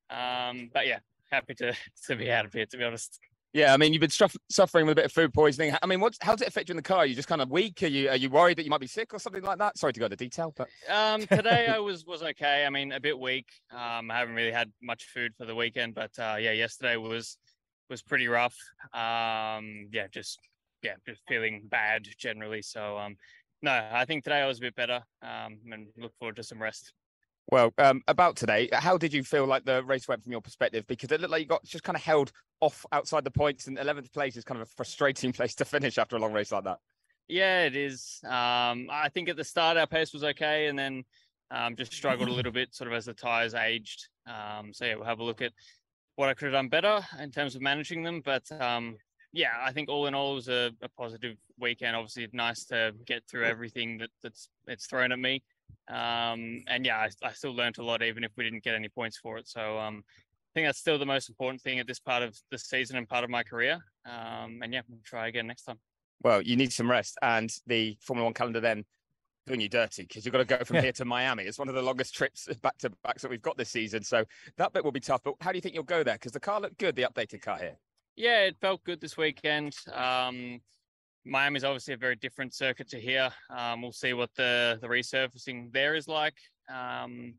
Um, 0.10 0.70
but 0.74 0.88
yeah, 0.88 1.00
happy 1.32 1.54
to 1.56 1.74
to 2.08 2.16
be 2.16 2.32
out 2.32 2.46
of 2.46 2.54
here. 2.54 2.66
To 2.66 2.78
be 2.78 2.84
honest. 2.84 3.20
Yeah, 3.54 3.74
I 3.74 3.78
mean, 3.78 3.94
you've 3.94 4.02
been 4.02 4.10
struff- 4.10 4.36
suffering 4.50 4.86
with 4.86 4.92
a 4.92 4.96
bit 4.98 5.06
of 5.06 5.14
food 5.14 5.34
poisoning. 5.34 5.74
I 5.82 5.86
mean, 5.86 6.02
what's, 6.02 6.18
how 6.20 6.34
does 6.34 6.42
it 6.42 6.50
affect 6.50 6.68
you 6.68 6.74
in 6.74 6.76
the 6.76 6.84
car? 6.84 6.98
Are 6.98 7.06
you 7.06 7.16
just 7.16 7.30
kind 7.30 7.42
of 7.42 7.50
weak? 7.50 7.84
Are 7.84 7.88
you 7.88 8.10
are 8.10 8.18
you 8.18 8.30
worried 8.30 8.58
that 8.58 8.66
you 8.66 8.70
might 8.70 8.82
be 8.82 8.88
sick 8.88 9.14
or 9.14 9.20
something 9.20 9.44
like 9.44 9.60
that? 9.60 9.78
Sorry 9.78 9.94
to 9.94 10.00
go 10.00 10.08
into 10.08 10.18
detail, 10.18 10.54
but 10.58 10.68
Um, 10.90 11.22
today 11.26 11.68
I 11.74 11.80
was 11.80 12.06
was 12.06 12.22
okay. 12.22 12.66
I 12.66 12.70
mean, 12.70 12.92
a 12.92 13.00
bit 13.00 13.18
weak. 13.18 13.48
Um, 13.72 14.12
I 14.12 14.20
haven't 14.20 14.36
really 14.36 14.52
had 14.52 14.74
much 14.82 15.06
food 15.06 15.34
for 15.38 15.46
the 15.46 15.56
weekend, 15.56 15.96
but 15.96 16.12
uh, 16.20 16.36
yeah, 16.38 16.52
yesterday 16.52 16.98
was 16.98 17.38
was 17.90 18.02
pretty 18.02 18.28
rough. 18.28 18.58
Um, 18.94 19.88
yeah, 19.94 20.08
just 20.12 20.38
yeah, 20.82 20.96
just 21.08 21.22
feeling 21.26 21.62
bad 21.64 22.06
generally. 22.18 22.62
So 22.62 22.98
um, 22.98 23.16
no, 23.62 23.72
I 23.72 24.04
think 24.04 24.26
today 24.26 24.42
I 24.42 24.48
was 24.48 24.58
a 24.58 24.62
bit 24.62 24.76
better. 24.76 25.02
Um, 25.22 25.60
and 25.72 25.88
look 25.98 26.14
forward 26.20 26.36
to 26.36 26.44
some 26.44 26.62
rest. 26.62 26.92
Well, 27.52 27.74
um, 27.78 28.02
about 28.08 28.36
today, 28.36 28.70
how 28.74 28.98
did 28.98 29.14
you 29.14 29.24
feel 29.24 29.46
like 29.46 29.66
the 29.66 29.84
race 29.84 30.08
went 30.08 30.24
from 30.24 30.32
your 30.32 30.42
perspective? 30.42 30.86
Because 30.88 31.12
it 31.12 31.22
looked 31.22 31.32
like 31.32 31.42
you 31.42 31.48
got 31.48 31.64
just 31.64 31.84
kind 31.84 31.96
of 31.96 32.02
held 32.02 32.32
off 32.60 32.86
outside 32.92 33.24
the 33.24 33.32
points, 33.32 33.68
and 33.68 33.78
11th 33.78 34.12
place 34.12 34.36
is 34.36 34.44
kind 34.44 34.60
of 34.60 34.68
a 34.68 34.72
frustrating 34.72 35.32
place 35.34 35.54
to 35.56 35.66
finish 35.66 35.98
after 35.98 36.16
a 36.16 36.20
long 36.20 36.34
race 36.34 36.52
like 36.52 36.64
that. 36.64 36.80
Yeah, 37.28 37.64
it 37.64 37.76
is. 37.76 38.20
Um, 38.24 38.88
I 38.92 39.10
think 39.14 39.30
at 39.30 39.38
the 39.38 39.44
start 39.44 39.78
our 39.78 39.88
pace 39.88 40.14
was 40.14 40.24
okay, 40.24 40.68
and 40.68 40.78
then 40.78 41.04
um, 41.52 41.76
just 41.76 41.94
struggled 41.94 42.30
a 42.30 42.34
little 42.34 42.52
bit, 42.52 42.74
sort 42.74 42.88
of 42.88 42.96
as 42.96 43.06
the 43.06 43.14
tires 43.14 43.54
aged. 43.54 44.08
Um, 44.28 44.74
so 44.74 44.86
yeah, 44.86 44.96
we'll 44.96 45.06
have 45.06 45.20
a 45.20 45.24
look 45.24 45.42
at 45.42 45.52
what 46.16 46.30
I 46.30 46.34
could 46.34 46.46
have 46.46 46.54
done 46.54 46.70
better 46.70 47.02
in 47.20 47.32
terms 47.32 47.56
of 47.56 47.62
managing 47.62 48.04
them. 48.04 48.22
But 48.24 48.52
um, 48.60 48.98
yeah, 49.34 49.52
I 49.62 49.72
think 49.72 49.90
all 49.90 50.08
in 50.08 50.16
all, 50.16 50.34
it 50.34 50.36
was 50.36 50.50
a, 50.50 50.72
a 50.82 50.90
positive 50.90 51.38
weekend. 51.60 51.96
Obviously, 51.96 52.28
nice 52.34 52.66
to 52.66 52.94
get 53.06 53.24
through 53.30 53.46
everything 53.46 54.00
that, 54.00 54.10
that's 54.24 54.50
it's 54.68 54.88
thrown 54.88 55.12
at 55.12 55.20
me. 55.20 55.44
Um, 55.88 56.64
and 56.68 56.86
yeah, 56.86 56.98
I, 56.98 57.10
I 57.28 57.32
still 57.34 57.54
learned 57.56 57.78
a 57.78 57.84
lot, 57.84 58.02
even 58.02 58.24
if 58.24 58.32
we 58.36 58.44
didn't 58.44 58.64
get 58.64 58.76
any 58.76 58.90
points 58.90 59.18
for 59.18 59.38
it. 59.38 59.48
So 59.48 59.78
um, 59.78 60.04
I 60.08 60.52
think 60.54 60.68
that's 60.68 60.80
still 60.80 60.98
the 60.98 61.06
most 61.06 61.30
important 61.30 61.62
thing 61.62 61.80
at 61.80 61.88
this 61.88 62.00
part 62.00 62.24
of 62.24 62.36
the 62.50 62.58
season 62.58 62.98
and 62.98 63.08
part 63.08 63.24
of 63.24 63.30
my 63.30 63.44
career. 63.44 63.80
Um, 64.06 64.60
and 64.64 64.74
yeah, 64.74 64.82
we'll 64.88 65.00
try 65.04 65.28
again 65.28 65.48
next 65.48 65.64
time. 65.64 65.80
Well, 66.24 66.42
you 66.42 66.56
need 66.56 66.74
some 66.74 66.90
rest, 66.90 67.18
and 67.22 67.52
the 67.68 67.98
Formula 68.02 68.26
One 68.26 68.34
calendar 68.34 68.60
then 68.60 68.86
doing 69.46 69.62
you 69.62 69.70
dirty 69.70 70.04
because 70.04 70.26
you've 70.26 70.32
got 70.32 70.40
to 70.40 70.46
go 70.46 70.64
from 70.64 70.78
Yeah. 70.78 70.82
here 70.84 70.92
to 70.94 71.06
Miami. 71.06 71.44
It's 71.44 71.60
one 71.60 71.70
of 71.70 71.76
the 71.76 71.82
longest 71.82 72.16
trips 72.16 72.48
back 72.64 72.78
to 72.80 72.90
backs 73.04 73.22
that 73.22 73.30
we've 73.30 73.42
got 73.42 73.58
this 73.58 73.70
season, 73.70 74.04
so 74.04 74.24
that 74.58 74.74
bit 74.74 74.84
will 74.84 74.92
be 74.92 75.00
tough. 75.00 75.22
But 75.24 75.36
how 75.42 75.52
do 75.52 75.58
you 75.58 75.62
think 75.62 75.76
you'll 75.76 75.84
go 75.84 76.04
there? 76.04 76.16
Because 76.16 76.32
the 76.32 76.40
car 76.40 76.60
looked 76.60 76.78
good, 76.80 76.96
the 76.96 77.04
updated 77.04 77.42
car 77.42 77.58
here. 77.58 77.78
Yeah, 78.16 78.44
it 78.46 78.56
felt 78.62 78.84
good 78.86 79.02
this 79.02 79.18
weekend. 79.18 79.76
Um, 79.94 80.62
Miami's 81.26 81.64
obviously 81.64 81.94
a 81.94 81.98
very 81.98 82.16
different 82.16 82.54
circuit 82.54 82.90
to 82.90 83.00
here. 83.00 83.30
Um, 83.50 83.82
we'll 83.82 83.92
see 83.92 84.14
what 84.14 84.30
the 84.36 84.78
the 84.82 84.88
resurfacing 84.88 85.72
there 85.74 85.96
is 85.96 86.08
like. 86.08 86.38
Um, 86.74 87.36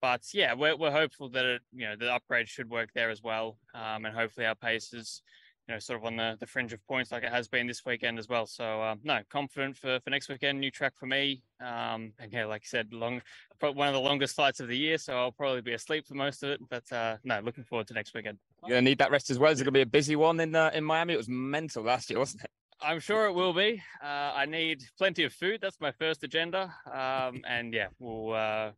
but 0.00 0.22
yeah, 0.32 0.54
we're 0.54 0.76
we're 0.76 0.90
hopeful 0.90 1.28
that 1.30 1.44
it, 1.44 1.62
you 1.72 1.86
know 1.86 1.96
the 1.96 2.12
upgrade 2.12 2.48
should 2.48 2.70
work 2.70 2.90
there 2.94 3.10
as 3.10 3.22
well, 3.22 3.58
um, 3.74 4.04
and 4.04 4.14
hopefully 4.14 4.46
our 4.46 4.54
pace 4.54 4.92
is 4.92 5.22
you 5.68 5.74
know, 5.74 5.78
sort 5.78 5.98
of 5.98 6.06
on 6.06 6.16
the, 6.16 6.36
the 6.40 6.46
fringe 6.46 6.72
of 6.72 6.84
points 6.86 7.12
like 7.12 7.22
it 7.22 7.30
has 7.30 7.46
been 7.46 7.66
this 7.66 7.84
weekend 7.84 8.18
as 8.18 8.26
well. 8.26 8.46
So 8.46 8.82
um, 8.82 9.00
no, 9.04 9.20
confident 9.30 9.76
for, 9.76 10.00
for 10.00 10.10
next 10.10 10.30
weekend. 10.30 10.60
New 10.60 10.70
track 10.70 10.94
for 10.96 11.04
me, 11.04 11.42
um, 11.60 12.12
and 12.18 12.32
yeah, 12.32 12.46
like 12.46 12.62
I 12.64 12.68
said, 12.68 12.92
long, 12.92 13.20
one 13.60 13.86
of 13.86 13.92
the 13.92 14.00
longest 14.00 14.34
flights 14.34 14.60
of 14.60 14.68
the 14.68 14.76
year. 14.76 14.96
So 14.96 15.14
I'll 15.14 15.32
probably 15.32 15.60
be 15.60 15.74
asleep 15.74 16.06
for 16.06 16.14
most 16.14 16.42
of 16.42 16.50
it. 16.50 16.60
But 16.70 16.90
uh, 16.90 17.18
no, 17.22 17.40
looking 17.40 17.64
forward 17.64 17.86
to 17.88 17.94
next 17.94 18.14
weekend. 18.14 18.38
You're 18.62 18.76
gonna 18.76 18.82
need 18.82 18.98
that 18.98 19.10
rest 19.10 19.30
as 19.30 19.38
well. 19.38 19.52
Is 19.52 19.60
it 19.60 19.64
gonna 19.64 19.72
be 19.72 19.82
a 19.82 19.86
busy 19.86 20.16
one 20.16 20.40
in 20.40 20.54
uh, 20.54 20.70
in 20.72 20.84
Miami? 20.84 21.12
It 21.12 21.18
was 21.18 21.28
mental 21.28 21.84
last 21.84 22.08
year, 22.08 22.18
wasn't 22.18 22.44
it? 22.44 22.50
I'm 22.80 23.00
sure 23.00 23.26
it 23.26 23.32
will 23.32 23.52
be. 23.52 23.82
Uh, 24.02 24.06
I 24.06 24.46
need 24.46 24.82
plenty 24.96 25.24
of 25.24 25.32
food. 25.32 25.60
That's 25.60 25.80
my 25.80 25.92
first 25.92 26.22
agenda. 26.22 26.72
Um, 26.86 27.42
and 27.48 27.74
yeah, 27.74 27.88
we'll 27.98 28.34
uh, 28.34 28.70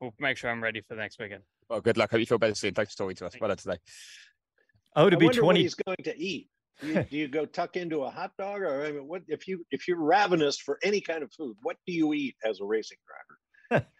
we'll 0.00 0.14
make 0.18 0.36
sure 0.36 0.50
I'm 0.50 0.62
ready 0.62 0.80
for 0.80 0.94
the 0.94 1.00
next 1.00 1.18
weekend. 1.18 1.42
Well, 1.68 1.80
good 1.80 1.96
luck. 1.96 2.10
Hope 2.10 2.20
you 2.20 2.26
feel 2.26 2.38
better 2.38 2.54
soon. 2.54 2.74
Thanks 2.74 2.92
for 2.92 3.04
talking 3.04 3.16
to 3.16 3.26
us. 3.26 3.34
Well 3.40 3.48
done 3.48 3.56
today. 3.56 3.78
Oh, 4.94 5.08
to 5.08 5.16
I 5.16 5.18
be 5.18 5.26
wonder 5.26 5.42
what 5.42 5.52
20. 5.52 5.62
he's 5.62 5.74
going 5.74 5.96
to 6.04 6.18
eat. 6.18 6.48
Do 6.80 6.88
you, 6.88 7.02
do 7.10 7.16
you 7.16 7.28
go 7.28 7.46
tuck 7.46 7.76
into 7.76 8.02
a 8.02 8.10
hot 8.10 8.32
dog, 8.38 8.62
or 8.62 8.84
I 8.84 8.92
mean, 8.92 9.06
what 9.06 9.22
if 9.28 9.46
you 9.46 9.64
if 9.70 9.86
you're 9.86 10.00
ravenous 10.00 10.58
for 10.58 10.78
any 10.82 11.00
kind 11.00 11.22
of 11.22 11.32
food? 11.32 11.56
What 11.62 11.76
do 11.86 11.92
you 11.92 12.12
eat 12.12 12.34
as 12.44 12.60
a 12.60 12.64
racing 12.64 12.98
driver? 13.70 13.86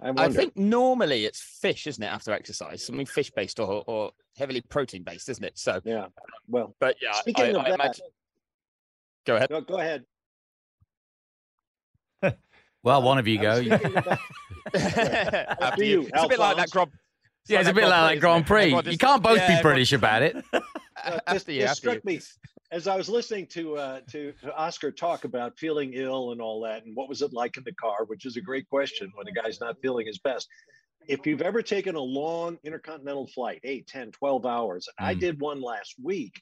I 0.00 0.12
I 0.24 0.28
think 0.28 0.56
normally 0.56 1.24
it's 1.24 1.40
fish, 1.40 1.86
isn't 1.86 2.02
it? 2.02 2.06
After 2.06 2.32
exercise, 2.32 2.84
something 2.84 3.06
fish 3.06 3.30
based 3.30 3.58
or, 3.58 3.82
or 3.86 4.12
heavily 4.36 4.60
protein 4.60 5.02
based, 5.02 5.28
isn't 5.30 5.44
it? 5.44 5.58
So 5.58 5.80
yeah. 5.84 6.06
Well, 6.48 6.76
but 6.80 6.96
yeah, 7.00 7.12
speaking 7.12 7.44
I, 7.44 7.48
of 7.48 7.56
I 7.56 7.70
that, 7.70 7.80
imagine. 7.80 8.06
Go 9.26 9.36
ahead. 9.36 9.50
no, 9.50 9.60
go 9.60 9.78
ahead. 9.78 10.04
Well, 12.82 13.02
one 13.02 13.18
of 13.18 13.26
you 13.26 13.38
go. 13.40 13.58
about- 13.66 14.18
After 14.72 15.82
you, 15.84 16.02
It's 16.02 16.22
a 16.22 16.28
bit 16.28 16.38
like 16.38 16.56
that 16.56 16.68
Alphonse. 16.68 16.70
Grand. 16.70 16.90
yeah, 17.48 17.58
it's 17.60 17.68
a 17.68 17.74
bit 17.74 17.88
like 17.88 18.14
that 18.14 18.20
Grand 18.20 18.46
Prix. 18.46 18.62
Everyone 18.72 18.84
You 18.92 18.96
can't 18.98 19.22
both 19.24 19.38
yeah, 19.38 19.48
be 19.48 19.52
everyone- 19.54 19.62
British 19.74 19.92
about 19.92 20.22
it. 20.22 20.36
Uh, 21.04 21.10
this, 21.10 21.42
After 21.42 21.52
you, 21.52 21.60
this 21.60 21.70
after 21.70 21.78
struck 21.80 21.94
you. 21.96 22.00
me 22.04 22.20
as 22.72 22.88
I 22.88 22.96
was 22.96 23.08
listening 23.08 23.46
to, 23.48 23.76
uh, 23.76 24.00
to 24.10 24.32
to 24.42 24.56
Oscar 24.56 24.90
talk 24.90 25.24
about 25.24 25.56
feeling 25.58 25.92
ill 25.92 26.32
and 26.32 26.40
all 26.40 26.60
that, 26.62 26.84
and 26.84 26.96
what 26.96 27.08
was 27.08 27.22
it 27.22 27.32
like 27.32 27.56
in 27.58 27.62
the 27.64 27.74
car, 27.74 28.04
which 28.06 28.24
is 28.26 28.36
a 28.36 28.40
great 28.40 28.68
question 28.70 29.12
when 29.14 29.28
a 29.28 29.32
guy's 29.32 29.60
not 29.60 29.76
feeling 29.82 30.06
his 30.06 30.18
best. 30.18 30.48
If 31.06 31.24
you've 31.26 31.42
ever 31.42 31.60
taken 31.62 31.94
a 31.96 32.00
long 32.00 32.58
intercontinental 32.64 33.28
flight, 33.28 33.60
8, 33.62 33.86
10, 33.86 34.10
12 34.12 34.46
hours, 34.46 34.88
I 34.98 35.14
Mm. 35.14 35.20
did 35.20 35.40
one 35.40 35.60
last 35.60 35.94
week, 36.02 36.32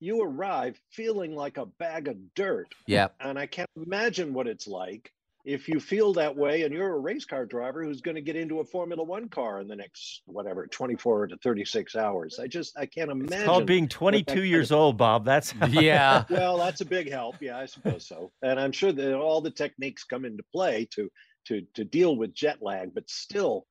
you 0.00 0.22
arrive 0.22 0.80
feeling 0.90 1.34
like 1.34 1.56
a 1.56 1.66
bag 1.66 2.08
of 2.08 2.16
dirt. 2.34 2.74
Yeah. 2.86 3.08
And 3.20 3.38
I 3.38 3.46
can't 3.46 3.70
imagine 3.76 4.32
what 4.32 4.46
it's 4.46 4.66
like 4.66 5.12
if 5.48 5.66
you 5.66 5.80
feel 5.80 6.12
that 6.12 6.36
way 6.36 6.62
and 6.62 6.74
you're 6.74 6.94
a 6.94 6.98
race 6.98 7.24
car 7.24 7.46
driver 7.46 7.82
who's 7.82 8.02
going 8.02 8.16
to 8.16 8.20
get 8.20 8.36
into 8.36 8.60
a 8.60 8.64
Formula 8.64 9.02
One 9.02 9.30
car 9.30 9.60
in 9.60 9.66
the 9.68 9.76
next, 9.76 10.20
whatever, 10.26 10.66
24 10.66 11.28
to 11.28 11.36
36 11.38 11.96
hours. 11.96 12.38
I 12.38 12.46
just, 12.48 12.78
I 12.78 12.84
can't 12.84 13.10
imagine. 13.10 13.32
It's 13.32 13.44
called 13.46 13.66
being 13.66 13.88
22 13.88 14.44
years 14.44 14.70
of- 14.70 14.78
old, 14.78 14.96
Bob. 14.98 15.24
That's 15.24 15.54
Yeah. 15.70 16.24
well, 16.30 16.58
that's 16.58 16.82
a 16.82 16.84
big 16.84 17.10
help. 17.10 17.36
Yeah, 17.40 17.56
I 17.56 17.64
suppose 17.64 18.06
so. 18.06 18.30
And 18.42 18.60
I'm 18.60 18.72
sure 18.72 18.92
that 18.92 19.14
all 19.14 19.40
the 19.40 19.50
techniques 19.50 20.04
come 20.04 20.26
into 20.26 20.42
play 20.52 20.86
to 20.92 21.10
to 21.46 21.62
to 21.74 21.84
deal 21.84 22.14
with 22.14 22.34
jet 22.34 22.58
lag, 22.60 22.92
but 22.92 23.08
still, 23.08 23.64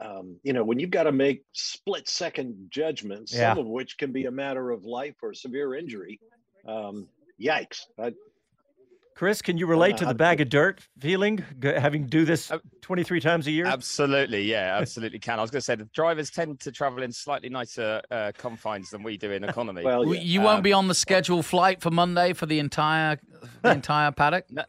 um, 0.00 0.36
you 0.42 0.52
know, 0.52 0.64
when 0.64 0.78
you've 0.78 0.90
got 0.90 1.04
to 1.04 1.12
make 1.12 1.42
split 1.52 2.08
second 2.08 2.68
judgments, 2.70 3.32
Yeah. 3.34 3.50
some 3.54 3.58
of 3.58 3.66
which 3.66 3.98
can 3.98 4.12
be 4.12 4.24
a 4.24 4.30
matter 4.30 4.70
of 4.70 4.84
life 4.84 5.14
or 5.22 5.34
severe 5.34 5.74
injury. 5.74 6.18
Um, 6.66 7.08
yikes! 7.40 7.82
I, 7.98 8.12
Chris, 9.14 9.42
can 9.42 9.58
you 9.58 9.66
relate 9.66 9.98
to 9.98 10.06
the 10.06 10.14
bag 10.14 10.40
of 10.40 10.48
dirt 10.48 10.80
feeling, 10.98 11.44
having 11.62 12.06
do 12.06 12.24
this 12.24 12.50
Uh, 12.50 12.58
23 12.80 13.20
times 13.20 13.46
a 13.46 13.50
year? 13.50 13.66
Absolutely, 13.66 14.42
yeah, 14.44 14.78
absolutely 14.80 15.18
can. 15.18 15.38
I 15.38 15.42
was 15.42 15.50
going 15.50 15.60
to 15.60 15.64
say 15.64 15.74
the 15.74 15.84
drivers 15.92 16.30
tend 16.30 16.58
to 16.60 16.72
travel 16.72 17.02
in 17.02 17.12
slightly 17.12 17.50
nicer 17.50 18.00
uh, 18.10 18.32
confines 18.36 18.88
than 18.90 19.02
we 19.02 19.18
do 19.18 19.30
in 19.30 19.44
economy. 19.44 19.84
well, 19.84 20.06
yeah. 20.14 20.20
You 20.20 20.40
won't 20.40 20.58
Um, 20.58 20.62
be 20.62 20.72
on 20.72 20.88
the 20.88 20.94
scheduled 20.94 21.44
flight 21.44 21.82
for 21.82 21.90
Monday 21.90 22.32
for 22.32 22.46
the 22.46 22.58
entire 22.58 23.18
the 23.62 23.70
entire 23.72 24.10
paddock. 24.12 24.46
No, 24.50 24.64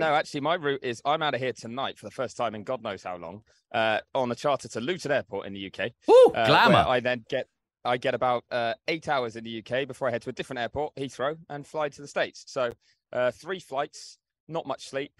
actually, 0.00 0.40
my 0.40 0.54
route 0.54 0.80
is 0.82 1.00
I'm 1.04 1.22
out 1.22 1.34
of 1.34 1.40
here 1.40 1.52
tonight 1.52 1.98
for 1.98 2.06
the 2.06 2.10
first 2.10 2.36
time 2.36 2.54
in 2.54 2.64
God 2.64 2.82
knows 2.82 3.02
how 3.02 3.16
long 3.16 3.42
uh, 3.72 4.00
on 4.14 4.30
a 4.30 4.34
charter 4.34 4.68
to 4.68 4.80
Luton 4.80 5.12
Airport 5.12 5.46
in 5.46 5.52
the 5.52 5.66
UK. 5.72 5.92
Woo, 6.06 6.14
uh, 6.34 6.46
glamour. 6.46 6.84
I 6.88 7.00
then 7.00 7.24
get 7.28 7.46
I 7.84 7.96
get 7.96 8.14
about 8.14 8.44
uh, 8.50 8.74
eight 8.88 9.08
hours 9.08 9.36
in 9.36 9.44
the 9.44 9.58
UK 9.64 9.86
before 9.86 10.08
I 10.08 10.10
head 10.10 10.22
to 10.22 10.30
a 10.30 10.32
different 10.32 10.60
airport, 10.60 10.94
Heathrow, 10.96 11.36
and 11.48 11.66
fly 11.66 11.88
to 11.88 12.02
the 12.02 12.08
States. 12.08 12.44
So 12.46 12.72
uh, 13.12 13.30
three 13.30 13.60
flights, 13.60 14.18
not 14.48 14.66
much 14.66 14.88
sleep, 14.88 15.12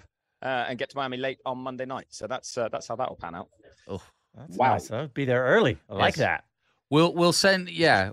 uh, 0.43 0.67
and 0.69 0.79
get 0.79 0.91
to 0.91 0.97
Miami 0.97 1.17
late 1.17 1.39
on 1.47 1.59
Monday 1.59 1.87
night. 1.87 2.07
So 2.11 2.27
that's 2.27 2.59
uh, 2.59 2.69
that's 2.69 2.89
how 2.89 2.97
that 2.97 3.09
will 3.09 3.17
pan 3.17 3.35
out. 3.35 3.49
Oh, 3.87 4.03
Wow. 4.51 4.73
nice. 4.75 4.89
Huh? 4.89 5.09
Be 5.15 5.25
there 5.25 5.45
early. 5.45 5.79
I 5.89 5.95
like 5.95 6.17
Yes. 6.17 6.19
that. 6.19 6.45
We'll 6.91 7.13
we'll 7.13 7.33
send 7.35 7.69
yeah. 7.71 8.11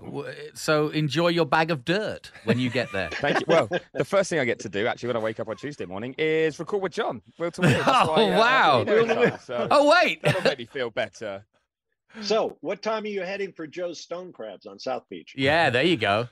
So 0.54 0.88
enjoy 0.88 1.28
your 1.28 1.46
bag 1.46 1.70
of 1.70 1.84
dirt 1.84 2.30
when 2.44 2.58
you 2.58 2.68
get 2.68 2.92
there. 2.92 3.08
Thank 3.12 3.40
you. 3.40 3.46
Well, 3.48 3.68
the 3.94 4.04
first 4.04 4.28
thing 4.28 4.38
I 4.38 4.44
get 4.44 4.58
to 4.60 4.68
do 4.68 4.86
actually 4.86 5.06
when 5.08 5.16
I 5.16 5.20
wake 5.20 5.40
up 5.40 5.48
on 5.48 5.56
Tuesday 5.56 5.86
morning 5.86 6.14
is 6.18 6.58
record 6.58 6.82
with 6.82 6.92
Jon. 6.92 7.22
Will 7.38 7.50
to 7.52 7.60
Will. 7.62 7.68
That's 7.70 7.86
Oh, 7.88 8.12
why, 8.12 8.22
uh, 8.34 8.38
wow. 8.38 8.72
I'll 8.78 8.84
be 8.84 8.90
there 8.90 9.00
in 9.00 9.08
time, 9.30 9.38
so 9.44 9.68
oh 9.70 9.88
wait, 10.02 10.22
that'll 10.22 10.42
make 10.42 10.58
me 10.58 10.66
feel 10.66 10.90
better. 10.90 11.44
so, 12.22 12.58
what 12.60 12.82
time 12.82 13.04
are 13.04 13.08
you 13.08 13.22
heading 13.22 13.52
for 13.52 13.66
Joe's 13.66 13.98
Stone 14.00 14.32
Crabs 14.32 14.66
on 14.66 14.78
South 14.78 15.04
Beach? 15.08 15.34
yeah, 15.36 15.70
there 15.70 15.82
you 15.84 15.96
go. 15.96 16.28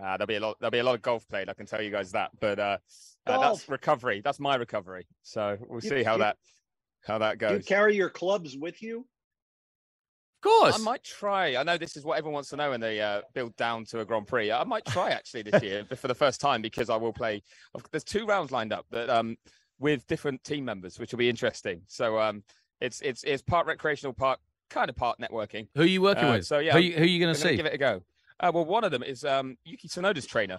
Uh, 0.00 0.16
there'll 0.18 0.26
be 0.26 0.34
a 0.36 0.40
lot. 0.40 0.56
There'll 0.60 0.70
be 0.70 0.78
a 0.78 0.84
lot 0.84 0.94
of 0.94 1.02
golf 1.02 1.26
played. 1.28 1.48
I 1.48 1.54
can 1.54 1.66
tell 1.66 1.82
you 1.82 1.90
guys 1.90 2.12
that. 2.12 2.30
But 2.40 2.58
uh, 2.60 2.78
uh, 3.26 3.36
Golf. 3.36 3.42
that's 3.58 3.68
recovery. 3.68 4.20
That's 4.24 4.38
my 4.38 4.54
recovery. 4.56 5.06
So 5.22 5.56
we'll 5.68 5.82
You- 5.82 5.88
see 5.90 6.02
how 6.04 6.12
you- 6.14 6.18
that 6.20 6.36
how 7.04 7.18
that 7.18 7.38
Do 7.38 7.46
you 7.46 7.52
goes. 7.52 7.64
carry 7.66 7.96
your 7.96 8.10
clubs 8.10 8.56
with 8.56 8.80
you? 8.82 9.06
Of 10.36 10.42
course. 10.42 10.74
I 10.74 10.78
might 10.78 11.02
try. 11.02 11.56
I 11.56 11.62
know 11.62 11.76
this 11.76 11.96
is 11.96 12.04
what 12.04 12.18
everyone 12.18 12.34
wants 12.34 12.50
to 12.50 12.56
know 12.56 12.70
when 12.70 12.80
they 12.80 13.00
uh, 13.00 13.22
build 13.34 13.56
down 13.56 13.84
to 13.86 14.00
a 14.00 14.04
Grand 14.04 14.26
Prix. 14.26 14.52
I 14.52 14.64
might 14.64 14.84
try 14.86 15.10
actually 15.10 15.42
this 15.42 15.62
year 15.62 15.84
but 15.88 15.98
for 15.98 16.08
the 16.08 16.14
first 16.14 16.40
time 16.40 16.62
because 16.62 16.90
I 16.90 16.96
will 16.96 17.12
play. 17.12 17.42
There's 17.90 18.04
two 18.04 18.26
rounds 18.26 18.52
lined 18.52 18.72
up 18.72 18.86
that 18.90 19.08
um 19.10 19.36
with 19.78 20.06
different 20.06 20.42
team 20.44 20.64
members, 20.64 20.98
which 20.98 21.12
will 21.12 21.18
be 21.18 21.28
interesting. 21.28 21.82
So 21.88 22.18
um 22.20 22.42
it's 22.80 23.00
it's 23.00 23.24
it's 23.24 23.42
part 23.42 23.66
recreational, 23.66 24.12
part 24.12 24.38
kind 24.70 24.88
of 24.90 24.96
part 24.96 25.18
networking. 25.18 25.68
Who 25.74 25.82
are 25.82 25.86
you 25.86 26.02
working 26.02 26.24
Uh, 26.24 26.32
with? 26.34 26.46
so, 26.46 26.58
yeah, 26.58 26.72
who, 26.72 26.80
who 26.80 27.02
are 27.02 27.06
you 27.06 27.18
going 27.20 27.34
to 27.34 27.40
gonna 27.40 27.50
see? 27.52 27.56
give 27.56 27.66
it 27.66 27.74
a 27.74 27.78
go. 27.78 28.02
Uh, 28.38 28.50
well, 28.52 28.64
one 28.64 28.84
of 28.84 28.90
them 28.90 29.02
is 29.02 29.24
um, 29.24 29.56
Yuki 29.64 29.88
Tsunoda's 29.88 30.26
trainer. 30.26 30.58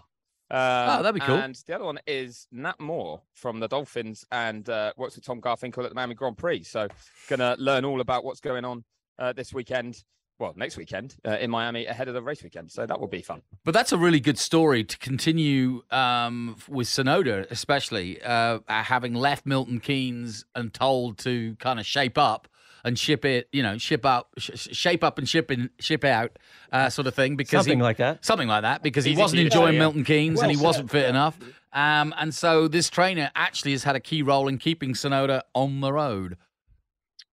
Um, 0.50 0.60
Oh, 1.00 1.04
that'd 1.04 1.14
be 1.14 1.20
cool. 1.20 1.36
And 1.36 1.54
the 1.68 1.76
other 1.76 1.84
one 1.84 2.00
is 2.08 2.48
Nat 2.52 2.80
Moore 2.80 3.22
from 3.34 3.60
the 3.60 3.68
Dolphins 3.68 4.26
and 4.32 4.68
uh, 4.70 4.94
works 4.98 5.16
with 5.16 5.26
Tom 5.26 5.42
Garfinkel 5.42 5.84
at 5.84 5.90
the 5.90 5.96
Miami 5.96 6.16
Grand 6.16 6.38
Prix. 6.38 6.64
So, 6.64 6.88
gonna 7.28 7.56
learn 7.60 7.84
all 7.86 8.00
about 8.02 8.24
what's 8.24 8.40
going 8.40 8.64
on 8.66 8.84
uh, 9.20 9.34
this 9.34 9.54
weekend. 9.54 10.04
Well, 10.40 10.54
next 10.56 10.78
weekend 10.78 11.16
uh, 11.26 11.38
in 11.40 11.50
Miami 11.50 11.88
ahead 11.88 12.08
of 12.08 12.14
the 12.14 12.22
race 12.22 12.44
weekend. 12.44 12.70
So 12.72 12.86
that 12.86 13.00
will 13.00 13.08
be 13.08 13.24
fun. 13.24 13.42
But 13.64 13.74
that's 13.74 13.92
a 13.92 13.98
really 13.98 14.20
good 14.20 14.38
story 14.38 14.84
to 14.84 14.98
continue 15.00 15.82
um, 15.90 16.58
with 16.70 16.88
Tsunoda, 16.88 17.50
especially 17.50 18.22
uh, 18.22 18.60
having 18.68 19.16
left 19.16 19.48
Milton 19.48 19.80
Keynes 19.80 20.46
and 20.54 20.72
told 20.72 21.18
to 21.20 21.56
kind 21.56 21.80
of 21.80 21.88
shape 21.88 22.20
up 22.20 22.48
and 22.84 23.00
ship 23.00 23.26
it, 23.26 23.50
you 23.52 23.64
know, 23.64 23.80
ship 23.80 24.06
up, 24.06 24.30
sh- 24.38 24.52
sh- 24.54 24.68
shape 24.74 25.04
up 25.04 25.18
and 25.18 25.28
ship 25.28 25.50
in, 25.50 25.72
ship 25.80 26.04
out, 26.04 26.38
uh, 26.72 26.90
sort 26.90 27.08
of 27.08 27.16
thing. 27.16 27.36
Because 27.36 27.62
Something 27.66 27.80
he, 27.80 27.84
like 27.84 27.98
that. 27.98 28.24
something 28.24 28.48
like 28.48 28.62
that, 28.62 28.84
because 28.84 29.06
he 29.06 29.16
wasn't 29.16 29.40
for 29.40 29.42
say, 29.42 29.46
enjoying 29.46 29.74
yeah. 29.74 29.80
Milton 29.80 30.04
Keynes 30.04 30.40
and 30.40 30.52
he 30.52 30.58
wasn't 30.58 30.92
fit 30.92 31.02
yeah. 31.02 31.10
enough. 31.10 31.40
Um, 31.74 32.14
and 32.18 32.34
so 32.34 32.68
this 32.68 32.90
trainer 32.90 33.32
actually 33.36 33.72
has 33.72 33.84
had 33.84 33.96
a 33.96 34.00
key 34.00 34.22
role 34.22 34.48
in 34.48 34.60
keeping 34.60 34.94
Tsunoda 34.94 35.42
on 35.56 35.82
the 35.82 35.92
road. 35.92 36.38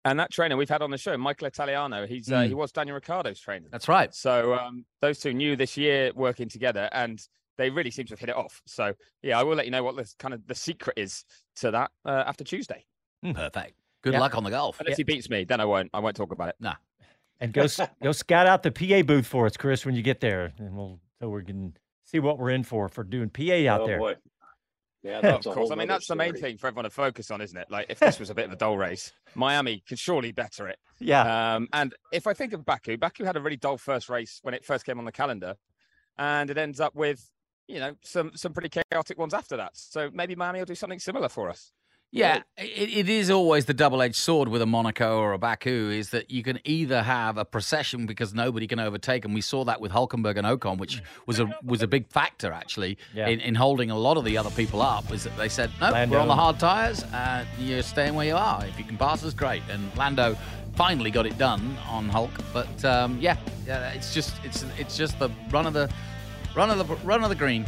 And 0.05 0.19
that 0.19 0.33
trainer 0.33 0.57
we've 0.57 0.69
had 0.69 0.83
on 0.83 0.91
the 0.91 0.99
show, 0.99 1.17
Michael 1.17 1.47
Italiano, 1.47 2.07
he's 2.07 2.31
uh, 2.31 2.39
Mm. 2.41 2.49
he 2.49 2.55
was 2.55 2.73
Daniel 2.73 2.95
Ricciardo's 2.97 3.39
trainer. 3.39 3.67
That's 3.71 3.89
right. 3.89 4.13
So 4.15 4.55
um, 4.55 4.85
those 5.01 5.21
two 5.21 5.33
knew 5.33 5.55
this 5.55 5.77
year 5.77 6.11
working 6.17 6.49
together, 6.49 6.89
and 6.93 7.21
they 7.57 7.71
really 7.71 7.91
seem 7.93 8.07
to 8.07 8.13
have 8.13 8.19
hit 8.19 8.29
it 8.31 8.37
off. 8.37 8.61
So 8.67 8.95
yeah, 9.23 9.39
I 9.39 9.45
will 9.45 9.55
let 9.55 9.65
you 9.65 9.71
know 9.71 9.85
what 9.85 9.95
the 9.97 10.13
kind 10.19 10.35
of 10.35 10.45
the 10.47 10.55
secret 10.57 10.99
is 10.99 11.25
to 11.57 11.71
that 11.71 11.91
uh, 12.05 12.25
after 12.27 12.43
Tuesday. 12.43 12.85
Perfect. 13.23 13.75
Good 14.03 14.15
Yeah. 14.15 14.21
luck 14.21 14.37
on 14.37 14.43
the 14.43 14.51
golf. 14.51 14.81
Unless 14.81 14.97
he 14.97 15.05
beats 15.05 15.31
me, 15.31 15.45
then 15.45 15.61
I 15.61 15.65
won't. 15.65 15.89
I 15.95 16.01
won't 16.01 16.17
talk 16.17 16.33
about 16.33 16.49
it. 16.49 16.57
Nah. 16.59 16.75
And 17.41 17.53
go 17.53 17.67
go 18.03 18.13
scout 18.13 18.47
out 18.49 18.63
the 18.65 18.73
PA 18.73 19.03
booth 19.03 19.27
for 19.27 19.47
us, 19.47 19.57
Chris, 19.57 19.87
when 19.87 19.95
you 19.95 20.03
get 20.03 20.21
there, 20.21 20.53
and 20.59 20.77
we'll 20.77 20.99
so 21.21 21.29
we 21.29 21.45
can 21.45 21.77
see 22.05 22.19
what 22.19 22.39
we're 22.39 22.51
in 22.51 22.65
for 22.65 22.89
for 22.89 23.05
doing 23.05 23.31
PA 23.31 23.69
out 23.69 23.83
oh, 23.83 23.87
there. 23.87 23.99
boy. 23.99 24.15
Yeah, 25.03 25.19
Of 25.37 25.45
course. 25.45 25.71
I 25.71 25.75
mean, 25.75 25.89
that's 25.89 26.07
the 26.07 26.15
main 26.15 26.35
thing 26.35 26.57
for 26.57 26.69
everyone 26.69 26.85
to 26.85 26.91
focus 26.91 27.31
on, 27.31 27.41
isn't 27.41 27.57
it? 27.57 27.69
Like, 27.71 27.87
if 27.89 27.99
this 27.99 28.21
was 28.21 28.31
a 28.31 28.35
bit 28.35 28.47
of 28.47 28.53
a 28.53 28.57
dull 28.57 28.77
race, 28.79 29.13
Miami 29.35 29.83
could 29.87 29.99
surely 29.99 30.33
better 30.33 30.69
it. 30.69 30.79
Yeah. 31.01 31.55
Um, 31.55 31.69
and 31.73 31.95
if 32.13 32.27
I 32.27 32.35
think 32.35 32.53
of 32.53 32.65
Baku, 32.65 32.97
Baku 32.97 33.25
had 33.25 33.37
a 33.37 33.41
really 33.41 33.57
dull 33.57 33.79
first 33.79 34.09
race 34.09 34.39
when 34.43 34.55
it 34.55 34.65
first 34.65 34.87
came 34.87 34.99
on 34.99 35.05
the 35.05 35.13
calendar, 35.13 35.57
and 36.19 36.51
it 36.51 36.59
ends 36.59 36.79
up 36.81 36.95
with, 36.95 37.29
you 37.67 37.81
know, 37.81 37.95
some 38.03 38.33
some 38.35 38.53
pretty 38.53 38.69
chaotic 38.69 39.19
ones 39.19 39.35
after 39.35 39.57
that. 39.57 39.73
So 39.75 40.11
maybe 40.13 40.35
Miami 40.37 40.61
will 40.61 40.67
do 40.67 40.75
something 40.75 41.01
similar 41.01 41.29
for 41.29 41.51
us. 41.51 41.73
Yeah, 42.15 42.43
it, 42.59 42.91
it 42.91 43.09
is 43.09 43.31
always 43.31 43.65
the 43.65 43.73
double-edged 43.73 44.15
sword 44.17 44.49
with 44.49 44.61
a 44.61 44.67
Monaco 44.67 45.19
or 45.19 45.33
a 45.33 45.39
Baku 45.39 45.91
is 45.91 46.11
that 46.11 46.31
you 46.31 46.43
can 46.43 46.61
either 46.65 47.03
have 47.03 47.39
a 47.39 47.45
procession 47.47 48.05
because 48.05 48.35
nobody 48.35 48.67
can 48.67 48.79
overtake, 48.79 49.25
and 49.25 49.33
we 49.33 49.41
saw 49.41 49.65
that 49.65 49.81
with 49.81 49.93
Hulkenberg 49.93 50.37
and 50.37 50.47
Ocon, 50.47 50.77
which 50.77 51.03
was 51.27 51.41
a 51.41 51.49
was 51.65 51.81
a 51.81 51.87
big 51.87 52.07
factor 52.09 52.53
actually 52.53 52.99
Yeah. 53.15 53.29
in, 53.29 53.41
in 53.41 53.55
holding 53.55 53.91
a 53.91 53.97
lot 53.97 54.19
of 54.19 54.25
the 54.27 54.37
other 54.37 54.51
people 54.51 54.83
up. 54.83 55.11
Is 55.11 55.25
that 55.25 55.35
they 55.39 55.49
said 55.49 55.71
no, 55.81 55.91
we're 55.91 56.19
on 56.19 56.29
the 56.29 56.35
hard 56.37 56.59
tires, 56.59 57.03
uh, 57.05 57.47
you're 57.59 57.83
staying 57.83 58.15
where 58.15 58.27
you 58.27 58.37
are. 58.37 58.63
If 58.67 58.79
you 58.79 58.85
can 58.85 58.99
pass 58.99 59.25
us, 59.25 59.33
great. 59.33 59.63
And 59.71 59.91
Lando 59.97 60.37
finally 60.75 61.11
got 61.11 61.25
it 61.25 61.39
done 61.39 61.79
on 61.89 62.11
Hulk. 62.11 62.31
But 62.53 62.85
um, 62.85 63.17
yeah, 63.23 63.39
yeah, 63.67 63.89
it's 63.93 64.13
just 64.13 64.35
it's 64.45 64.67
it's 64.79 64.99
just 64.99 65.19
the 65.19 65.31
run 65.51 65.67
of 65.67 65.73
the 65.73 65.91
run 66.55 66.69
of 66.69 66.77
the 66.77 66.95
run 67.07 67.23
of 67.23 67.31
the 67.31 67.37
green. 67.37 67.65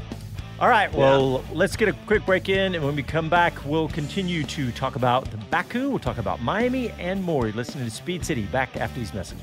All 0.61 0.68
right, 0.68 0.92
well, 0.94 1.42
yeah. 1.49 1.56
let's 1.58 1.75
get 1.75 1.88
a 1.88 1.92
quick 2.06 2.25
break 2.25 2.49
in, 2.49 2.76
and 2.76 2.84
when 2.84 2.94
we 2.94 3.02
come 3.02 3.28
back, 3.28 3.64
we'll 3.64 3.88
continue 3.88 4.44
to 4.44 4.70
talk 4.70 4.94
about 4.94 5.28
the 5.32 5.37
Baku, 5.37 5.90
we'll 5.90 5.99
talk 5.99 6.18
about 6.18 6.42
Miami, 6.42 6.90
and 6.92 7.23
more. 7.23 7.46
You're 7.46 7.56
listening 7.56 7.84
to 7.87 7.90
Speed 7.90 8.25
City. 8.25 8.42
Back 8.44 8.76
after 8.76 9.00
these 9.00 9.12
messages. 9.12 9.42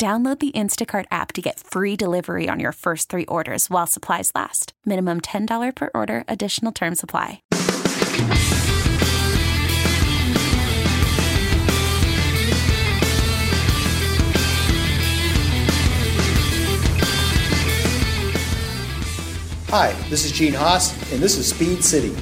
Download 0.00 0.38
the 0.38 0.50
Instacart 0.52 1.04
app 1.10 1.34
to 1.34 1.42
get 1.42 1.60
free 1.60 1.94
delivery 1.94 2.48
on 2.48 2.58
your 2.58 2.72
first 2.72 3.10
three 3.10 3.26
orders 3.26 3.68
while 3.68 3.86
supplies 3.86 4.32
last. 4.34 4.72
Minimum 4.86 5.20
$10 5.20 5.76
per 5.76 5.90
order, 5.92 6.24
additional 6.26 6.72
term 6.72 6.94
supply. 6.94 7.42
Hi, 19.68 19.92
this 20.08 20.24
is 20.24 20.32
Gene 20.32 20.54
Haas, 20.54 20.94
and 21.12 21.22
this 21.22 21.36
is 21.36 21.50
Speed 21.50 21.84
City. 21.84 22.16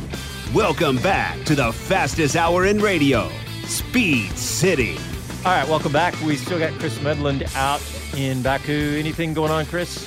Welcome 0.53 0.97
back 0.97 1.41
to 1.45 1.55
the 1.55 1.73
fastest 1.73 2.35
hour 2.35 2.67
in 2.67 2.81
radio, 2.81 3.31
Speed 3.67 4.37
City. 4.37 4.99
All 5.49 5.55
right, 5.55 5.67
welcome 5.67 5.93
back. 5.93 6.15
We 6.21 6.37
still 6.37 6.59
got 6.59 6.79
Chris 6.79 6.99
Medland 6.99 7.51
out 7.57 7.81
in 8.15 8.43
Baku. 8.43 8.99
Anything 8.99 9.33
going 9.33 9.51
on, 9.51 9.65
Chris? 9.65 10.07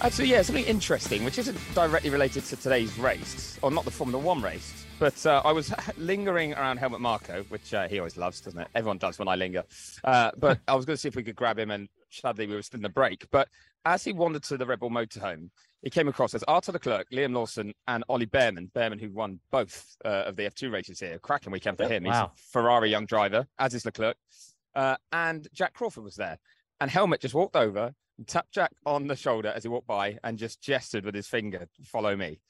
Actually, 0.00 0.28
yeah, 0.28 0.40
something 0.40 0.64
interesting, 0.64 1.24
which 1.24 1.36
isn't 1.36 1.58
directly 1.74 2.08
related 2.08 2.46
to 2.46 2.56
today's 2.56 2.98
race, 2.98 3.58
or 3.60 3.70
not 3.70 3.84
the 3.84 3.90
Formula 3.90 4.18
One 4.18 4.40
race. 4.40 4.86
But 4.98 5.26
uh, 5.26 5.42
I 5.44 5.52
was 5.52 5.74
lingering 5.98 6.54
around 6.54 6.78
Helmut 6.78 7.02
Marko, 7.02 7.42
which 7.50 7.74
uh, 7.74 7.86
he 7.86 7.98
always 7.98 8.16
loves, 8.16 8.40
doesn't 8.40 8.58
it? 8.58 8.68
Everyone 8.74 8.96
does 8.96 9.18
when 9.18 9.28
I 9.28 9.34
linger. 9.34 9.62
Uh, 10.04 10.30
but 10.38 10.58
I 10.68 10.74
was 10.74 10.86
going 10.86 10.94
to 10.94 11.00
see 11.02 11.08
if 11.08 11.16
we 11.16 11.22
could 11.22 11.36
grab 11.36 11.58
him, 11.58 11.70
and 11.70 11.90
sadly, 12.08 12.46
we 12.46 12.54
were 12.54 12.62
still 12.62 12.78
in 12.78 12.82
the 12.82 12.88
break. 12.88 13.26
But 13.30 13.48
as 13.84 14.04
he 14.04 14.14
wandered 14.14 14.44
to 14.44 14.56
the 14.56 14.64
Red 14.64 14.80
Bull 14.80 14.88
motorhome, 14.88 15.50
he 15.82 15.90
came 15.90 16.08
across 16.08 16.34
as 16.34 16.42
Arthur 16.44 16.72
Leclerc, 16.72 17.10
Liam 17.10 17.34
Lawson, 17.34 17.72
and 17.88 18.04
Ollie 18.08 18.26
Bearman. 18.26 18.70
Bearman, 18.74 18.98
who 18.98 19.10
won 19.10 19.40
both 19.50 19.96
uh, 20.04 20.24
of 20.26 20.36
the 20.36 20.42
F2 20.42 20.70
races 20.70 21.00
here. 21.00 21.18
Cracking 21.18 21.52
weekend 21.52 21.78
for 21.78 21.88
him. 21.88 22.04
He's 22.04 22.12
wow. 22.12 22.32
a 22.34 22.38
Ferrari 22.52 22.90
young 22.90 23.06
driver, 23.06 23.46
as 23.58 23.74
is 23.74 23.84
Leclerc. 23.84 24.16
Uh, 24.74 24.96
and 25.12 25.48
Jack 25.52 25.74
Crawford 25.74 26.04
was 26.04 26.16
there. 26.16 26.38
And 26.80 26.90
Helmut 26.90 27.20
just 27.20 27.34
walked 27.34 27.56
over 27.56 27.94
and 28.18 28.28
tapped 28.28 28.52
Jack 28.52 28.72
on 28.84 29.06
the 29.06 29.16
shoulder 29.16 29.48
as 29.48 29.62
he 29.62 29.68
walked 29.68 29.86
by 29.86 30.18
and 30.22 30.38
just 30.38 30.60
gestured 30.60 31.04
with 31.04 31.14
his 31.14 31.26
finger, 31.26 31.66
follow 31.84 32.14
me. 32.14 32.40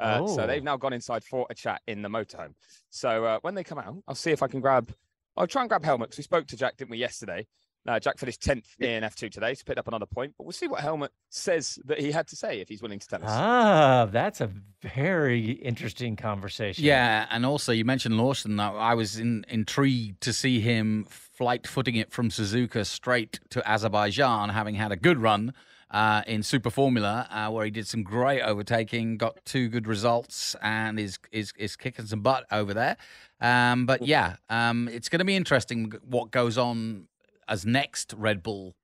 Uh, 0.00 0.20
oh. 0.22 0.34
So 0.34 0.46
they've 0.46 0.64
now 0.64 0.78
gone 0.78 0.94
inside 0.94 1.22
for 1.24 1.46
a 1.50 1.54
chat 1.54 1.82
in 1.86 2.00
the 2.00 2.08
motorhome. 2.08 2.54
So 2.90 3.24
uh, 3.24 3.38
when 3.42 3.54
they 3.54 3.64
come 3.64 3.78
out, 3.78 3.96
I'll 4.08 4.14
see 4.14 4.30
if 4.30 4.42
I 4.42 4.48
can 4.48 4.60
grab, 4.60 4.92
I'll 5.36 5.46
try 5.46 5.62
and 5.62 5.68
grab 5.68 5.84
Helmut 5.84 6.08
because 6.08 6.18
we 6.18 6.24
spoke 6.24 6.46
to 6.48 6.56
Jack, 6.56 6.78
didn't 6.78 6.90
we, 6.90 6.98
yesterday? 6.98 7.46
Uh, 7.88 7.98
Jack 7.98 8.18
finished 8.18 8.42
10th 8.42 8.78
in 8.80 9.02
F2 9.02 9.30
today, 9.30 9.54
so 9.54 9.62
picked 9.64 9.78
up 9.78 9.88
another 9.88 10.06
point. 10.06 10.34
But 10.36 10.44
we'll 10.44 10.52
see 10.52 10.68
what 10.68 10.80
Helmut 10.80 11.10
says 11.30 11.78
that 11.86 11.98
he 11.98 12.12
had 12.12 12.28
to 12.28 12.36
say 12.36 12.60
if 12.60 12.68
he's 12.68 12.82
willing 12.82 12.98
to 12.98 13.08
tell 13.08 13.24
us. 13.24 13.30
Ah, 13.30 14.06
that's 14.10 14.40
a 14.40 14.50
very 14.82 15.52
interesting 15.52 16.14
conversation. 16.14 16.84
Yeah, 16.84 17.26
and 17.30 17.46
also 17.46 17.72
you 17.72 17.84
mentioned 17.84 18.18
Lawson. 18.18 18.60
I 18.60 18.94
was 18.94 19.18
in, 19.18 19.46
intrigued 19.48 20.20
to 20.22 20.32
see 20.32 20.60
him 20.60 21.06
flight 21.08 21.66
footing 21.66 21.96
it 21.96 22.12
from 22.12 22.28
Suzuka 22.28 22.84
straight 22.84 23.40
to 23.50 23.66
Azerbaijan, 23.68 24.50
having 24.50 24.74
had 24.74 24.92
a 24.92 24.96
good 24.96 25.18
run 25.18 25.54
uh, 25.90 26.22
in 26.26 26.42
Super 26.42 26.70
Formula, 26.70 27.26
uh, 27.30 27.50
where 27.50 27.64
he 27.64 27.70
did 27.70 27.86
some 27.86 28.02
great 28.02 28.42
overtaking, 28.42 29.16
got 29.16 29.44
two 29.44 29.68
good 29.68 29.86
results, 29.86 30.54
and 30.60 31.00
is 31.00 31.18
is 31.32 31.52
is 31.56 31.76
kicking 31.76 32.06
some 32.06 32.20
butt 32.20 32.44
over 32.50 32.74
there. 32.74 32.96
Um, 33.40 33.86
but 33.86 34.06
yeah, 34.06 34.36
um, 34.50 34.88
it's 34.92 35.08
going 35.08 35.20
to 35.20 35.24
be 35.24 35.36
interesting 35.36 35.92
what 36.04 36.30
goes 36.30 36.58
on 36.58 37.06
as 37.48 37.64
next 37.66 38.14
Red 38.16 38.42
Bull, 38.42 38.74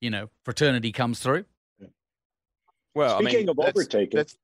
you 0.00 0.10
know, 0.10 0.30
fraternity 0.44 0.92
comes 0.92 1.20
through? 1.20 1.44
Well, 2.94 3.18
speaking 3.18 3.36
I 3.36 3.40
mean, 3.40 3.48
of 3.48 3.58
overtaking, 3.58 4.16
let's, 4.16 4.36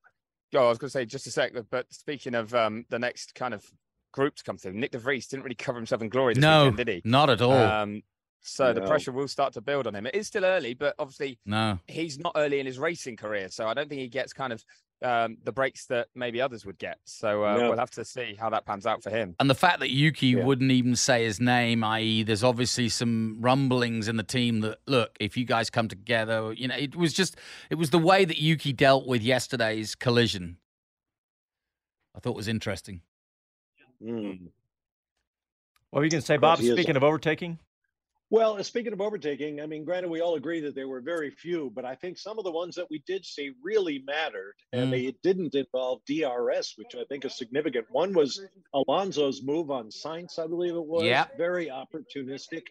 oh, 0.55 0.65
I 0.65 0.69
was 0.69 0.77
going 0.77 0.89
to 0.89 0.91
say 0.91 1.05
just 1.05 1.27
a 1.27 1.31
sec, 1.31 1.53
but 1.69 1.91
speaking 1.93 2.35
of 2.35 2.53
um, 2.53 2.85
the 2.89 2.99
next 2.99 3.33
kind 3.35 3.53
of 3.53 3.63
group 4.11 4.35
to 4.35 4.43
come 4.43 4.57
through, 4.57 4.73
Nick 4.73 4.91
de 4.91 4.97
Vries 4.97 5.27
didn't 5.27 5.43
really 5.43 5.55
cover 5.55 5.77
himself 5.77 6.01
in 6.01 6.09
glory 6.09 6.33
this 6.33 6.41
no, 6.41 6.63
weekend, 6.63 6.77
did 6.77 6.87
he? 6.87 7.01
Not 7.05 7.29
at 7.29 7.41
all. 7.41 7.53
Um, 7.53 8.01
so 8.41 8.65
no. 8.67 8.73
the 8.73 8.81
pressure 8.81 9.11
will 9.11 9.27
start 9.27 9.53
to 9.53 9.61
build 9.61 9.87
on 9.87 9.95
him. 9.95 10.05
It 10.05 10.15
is 10.15 10.27
still 10.27 10.43
early, 10.43 10.73
but 10.73 10.95
obviously 10.99 11.39
no. 11.45 11.79
he's 11.87 12.19
not 12.19 12.33
early 12.35 12.59
in 12.59 12.65
his 12.65 12.79
racing 12.79 13.15
career. 13.15 13.49
So 13.49 13.67
I 13.67 13.73
don't 13.73 13.87
think 13.87 14.01
he 14.01 14.07
gets 14.07 14.33
kind 14.33 14.51
of 14.51 14.63
um, 15.01 15.37
the 15.43 15.51
breaks 15.51 15.85
that 15.87 16.07
maybe 16.15 16.41
others 16.41 16.65
would 16.65 16.77
get. 16.77 16.97
So 17.05 17.43
uh, 17.45 17.57
no. 17.57 17.69
we'll 17.69 17.79
have 17.79 17.91
to 17.91 18.05
see 18.05 18.35
how 18.39 18.49
that 18.51 18.65
pans 18.65 18.85
out 18.85 19.03
for 19.03 19.09
him. 19.09 19.35
And 19.39 19.49
the 19.49 19.55
fact 19.55 19.79
that 19.79 19.89
Yuki 19.89 20.27
yeah. 20.27 20.43
wouldn't 20.43 20.71
even 20.71 20.95
say 20.95 21.25
his 21.25 21.39
name, 21.39 21.83
i.e., 21.83 22.23
there's 22.23 22.43
obviously 22.43 22.89
some 22.89 23.37
rumblings 23.39 24.07
in 24.07 24.17
the 24.17 24.23
team 24.23 24.61
that 24.61 24.79
look, 24.87 25.15
if 25.19 25.37
you 25.37 25.45
guys 25.45 25.69
come 25.69 25.87
together, 25.87 26.53
you 26.53 26.67
know, 26.67 26.75
it 26.75 26.95
was 26.95 27.13
just 27.13 27.35
it 27.69 27.75
was 27.75 27.89
the 27.89 27.99
way 27.99 28.25
that 28.25 28.39
Yuki 28.39 28.73
dealt 28.73 29.07
with 29.07 29.21
yesterday's 29.21 29.95
collision. 29.95 30.57
I 32.15 32.19
thought 32.19 32.35
was 32.35 32.47
interesting. 32.47 33.01
Mm. 34.03 34.49
What 35.89 35.99
were 35.99 36.05
you 36.05 36.11
going 36.11 36.21
to 36.21 36.25
say, 36.25 36.37
Bob? 36.37 36.59
Speaking 36.59 36.95
of 36.95 37.03
overtaking. 37.03 37.59
Well, 38.31 38.57
uh, 38.57 38.63
speaking 38.63 38.93
of 38.93 39.01
overtaking, 39.01 39.59
I 39.59 39.65
mean, 39.65 39.83
granted, 39.83 40.09
we 40.09 40.21
all 40.21 40.35
agree 40.35 40.61
that 40.61 40.73
there 40.73 40.87
were 40.87 41.01
very 41.01 41.31
few, 41.31 41.69
but 41.75 41.83
I 41.83 41.95
think 41.95 42.17
some 42.17 42.39
of 42.39 42.45
the 42.45 42.51
ones 42.51 42.75
that 42.75 42.89
we 42.89 43.03
did 43.05 43.25
see 43.25 43.51
really 43.61 44.01
mattered, 44.07 44.53
and 44.71 44.87
mm. 44.87 44.91
they 44.91 45.15
didn't 45.21 45.53
involve 45.53 45.99
DRS, 46.05 46.75
which 46.77 46.95
I 46.95 47.03
think 47.09 47.25
is 47.25 47.37
significant. 47.37 47.87
One 47.91 48.13
was 48.13 48.41
Alonso's 48.73 49.43
move 49.43 49.69
on 49.69 49.89
Sainz, 49.89 50.39
I 50.39 50.47
believe 50.47 50.75
it 50.75 50.85
was. 50.85 51.03
Yeah. 51.03 51.25
Very 51.37 51.67
opportunistic. 51.67 52.67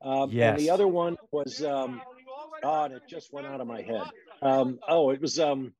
Um, 0.00 0.30
yes. 0.30 0.52
And 0.52 0.60
the 0.60 0.70
other 0.70 0.86
one 0.86 1.16
was, 1.32 1.60
um, 1.64 2.00
God, 2.62 2.92
it 2.92 3.02
just 3.08 3.32
went 3.32 3.48
out 3.48 3.60
of 3.60 3.66
my 3.66 3.82
head. 3.82 4.04
Um, 4.42 4.78
oh, 4.88 5.10
it 5.10 5.20
was 5.20 5.40
um, 5.40 5.72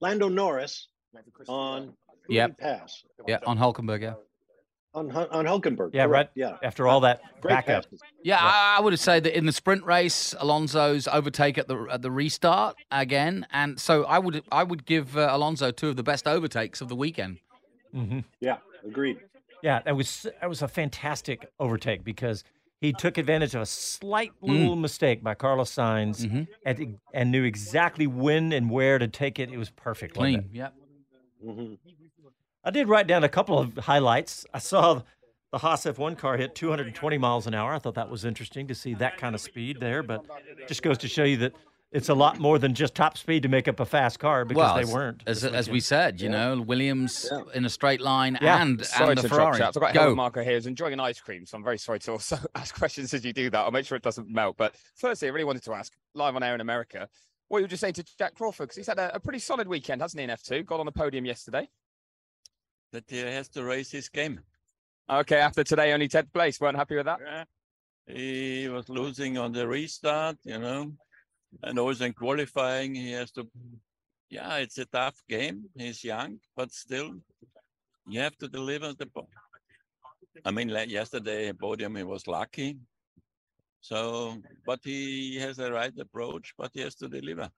Lando 0.00 0.30
Norris 0.30 0.88
on 1.46 1.92
yep. 2.26 2.56
Pass. 2.56 3.04
Yeah, 3.28 3.40
on 3.46 3.58
Hulkenberg, 3.58 4.00
yeah. 4.00 4.14
On 4.94 5.10
on 5.10 5.44
Hulkenberg. 5.46 5.90
Yeah, 5.94 6.06
correct. 6.06 6.32
right. 6.36 6.50
Yeah, 6.52 6.56
After 6.62 6.86
all 6.86 7.00
that 7.00 7.20
Great 7.40 7.52
backup. 7.54 7.84
passes. 7.84 8.00
Yeah, 8.22 8.38
I, 8.40 8.76
I 8.78 8.80
would 8.82 8.98
say 8.98 9.20
that 9.20 9.36
in 9.36 9.46
the 9.46 9.52
sprint 9.52 9.84
race, 9.84 10.34
Alonso's 10.38 11.08
overtake 11.08 11.56
at 11.58 11.68
the 11.68 11.86
at 11.90 12.02
the 12.02 12.10
restart 12.10 12.76
again, 12.90 13.46
and 13.52 13.80
so 13.80 14.04
I 14.04 14.18
would 14.18 14.42
I 14.52 14.62
would 14.64 14.84
give 14.84 15.16
uh, 15.16 15.28
Alonso 15.30 15.70
two 15.70 15.88
of 15.88 15.96
the 15.96 16.02
best 16.02 16.26
overtakes 16.28 16.80
of 16.80 16.88
the 16.88 16.96
weekend. 16.96 17.38
Mm-hmm. 17.94 18.20
Yeah, 18.40 18.58
agreed. 18.86 19.18
Yeah, 19.62 19.80
that 19.84 19.96
was 19.96 20.26
that 20.40 20.48
was 20.48 20.60
a 20.62 20.68
fantastic 20.68 21.50
overtake 21.58 22.04
because 22.04 22.42
he 22.80 22.92
took 22.92 23.16
advantage 23.16 23.54
of 23.54 23.62
a 23.62 23.66
slight 23.66 24.32
Mm. 24.42 24.48
little 24.48 24.76
mistake 24.76 25.22
by 25.22 25.34
Carlos 25.34 25.70
Sainz 25.74 26.26
Mm-hmm. 26.26 26.42
and 26.66 26.98
and 27.14 27.30
knew 27.30 27.44
exactly 27.44 28.06
when 28.06 28.52
and 28.52 28.68
where 28.70 28.98
to 28.98 29.06
take 29.08 29.38
it. 29.38 29.50
It 29.50 29.56
was 29.58 29.70
perfect. 29.70 30.14
Clean, 30.16 30.40
it? 30.40 30.44
yeah. 30.52 30.68
Mm-hmm. 31.44 31.74
I 32.64 32.70
did 32.70 32.88
write 32.88 33.06
down 33.06 33.24
a 33.24 33.28
couple 33.28 33.58
of 33.58 33.76
highlights. 33.76 34.46
I 34.54 34.58
saw 34.58 35.02
the 35.50 35.58
Haas 35.58 35.84
F1 35.84 36.16
car 36.16 36.36
hit 36.36 36.54
220 36.54 37.18
miles 37.18 37.46
an 37.46 37.54
hour. 37.54 37.74
I 37.74 37.78
thought 37.78 37.94
that 37.96 38.08
was 38.10 38.24
interesting 38.24 38.68
to 38.68 38.74
see 38.74 38.94
that 38.94 39.18
kind 39.18 39.34
of 39.34 39.40
speed 39.40 39.80
there, 39.80 40.02
but 40.02 40.24
just 40.68 40.82
goes 40.82 40.98
to 40.98 41.08
show 41.08 41.24
you 41.24 41.36
that 41.38 41.54
it's 41.90 42.08
a 42.08 42.14
lot 42.14 42.38
more 42.38 42.58
than 42.58 42.72
just 42.72 42.94
top 42.94 43.18
speed 43.18 43.42
to 43.42 43.50
make 43.50 43.68
up 43.68 43.78
a 43.78 43.84
fast 43.84 44.18
car 44.18 44.46
because 44.46 44.58
well, 44.62 44.76
they 44.76 44.90
weren't. 44.90 45.22
As, 45.26 45.44
as 45.44 45.68
we 45.68 45.78
said, 45.80 46.22
you 46.22 46.30
know, 46.30 46.58
Williams 46.60 47.30
in 47.52 47.66
a 47.66 47.68
straight 47.68 48.00
line 48.00 48.38
Yeah. 48.40 48.62
and 48.62 48.82
Sorry 48.82 49.10
and 49.10 49.16
to 49.18 49.22
the 49.22 49.28
interrupt, 49.28 49.56
Ferrari. 49.56 49.58
chaps. 49.58 49.76
I've 49.76 49.82
got 49.82 49.92
Go. 49.92 50.00
Helmut 50.00 50.16
Marko 50.16 50.42
here 50.42 50.54
who's 50.54 50.66
enjoying 50.66 50.94
an 50.94 51.00
ice 51.00 51.20
cream, 51.20 51.44
so 51.44 51.58
I'm 51.58 51.64
very 51.64 51.76
sorry 51.78 51.98
to 51.98 52.12
also 52.12 52.38
ask 52.54 52.74
questions 52.78 53.12
as 53.12 53.24
you 53.24 53.34
do 53.34 53.50
that. 53.50 53.58
I'll 53.58 53.70
make 53.72 53.84
sure 53.84 53.96
it 53.96 54.02
doesn't 54.02 54.30
melt. 54.30 54.56
But 54.56 54.74
firstly, 54.94 55.28
I 55.28 55.32
really 55.32 55.44
wanted 55.44 55.64
to 55.64 55.74
ask, 55.74 55.92
live 56.14 56.34
on 56.34 56.42
air 56.42 56.54
in 56.54 56.62
America, 56.62 57.08
what 57.48 57.58
you 57.58 57.64
were 57.64 57.68
just 57.68 57.82
saying 57.82 57.92
to 57.94 58.04
Jack 58.16 58.34
Crawford, 58.36 58.68
because 58.68 58.76
he's 58.76 58.86
had 58.86 58.98
a, 58.98 59.16
a 59.16 59.20
pretty 59.20 59.40
solid 59.40 59.68
weekend, 59.68 60.00
hasn't 60.00 60.18
he, 60.18 60.24
in 60.24 60.30
F2? 60.30 60.64
Got 60.64 60.80
on 60.80 60.86
the 60.86 60.92
podium 60.92 61.26
yesterday. 61.26 61.68
That 62.92 63.04
he 63.08 63.18
has 63.18 63.48
to 63.50 63.64
raise 63.64 63.90
his 63.90 64.08
game. 64.08 64.40
Okay, 65.10 65.38
after 65.38 65.64
today, 65.64 65.92
only 65.92 66.08
10th 66.08 66.32
place. 66.32 66.60
Weren't 66.60 66.76
happy 66.76 66.96
with 66.96 67.06
that? 67.06 67.18
Yeah. 67.24 67.44
He 68.06 68.68
was 68.68 68.88
losing 68.88 69.38
on 69.38 69.52
the 69.52 69.66
restart, 69.66 70.36
you 70.44 70.58
know, 70.58 70.92
and 71.62 71.78
also 71.78 72.04
in 72.04 72.12
qualifying, 72.12 72.94
he 72.94 73.12
has 73.12 73.30
to. 73.32 73.48
Yeah, 74.28 74.56
it's 74.56 74.78
a 74.78 74.86
tough 74.86 75.22
game. 75.28 75.64
He's 75.76 76.02
young, 76.02 76.38
but 76.56 76.72
still, 76.72 77.14
you 78.08 78.20
have 78.20 78.36
to 78.38 78.48
deliver 78.48 78.92
the. 78.92 79.06
po- 79.06 79.28
I 80.44 80.50
mean, 80.50 80.68
like 80.68 80.90
yesterday, 80.90 81.52
podium, 81.52 81.96
he 81.96 82.02
was 82.02 82.26
lucky. 82.26 82.78
So, 83.80 84.38
but 84.64 84.80
he 84.82 85.36
has 85.36 85.56
the 85.56 85.72
right 85.72 85.92
approach, 85.98 86.54
but 86.56 86.70
he 86.72 86.80
has 86.80 86.94
to 86.96 87.08
deliver. 87.08 87.50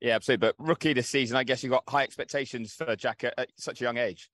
Yeah, 0.00 0.14
absolutely. 0.14 0.48
But 0.48 0.54
rookie 0.58 0.92
this 0.92 1.08
season, 1.08 1.36
I 1.36 1.44
guess 1.44 1.62
you've 1.62 1.72
got 1.72 1.88
high 1.88 2.04
expectations 2.04 2.72
for 2.72 2.94
Jack 2.96 3.24
at, 3.24 3.34
at 3.36 3.48
such 3.56 3.80
a 3.80 3.84
young 3.84 3.98
age. 3.98 4.30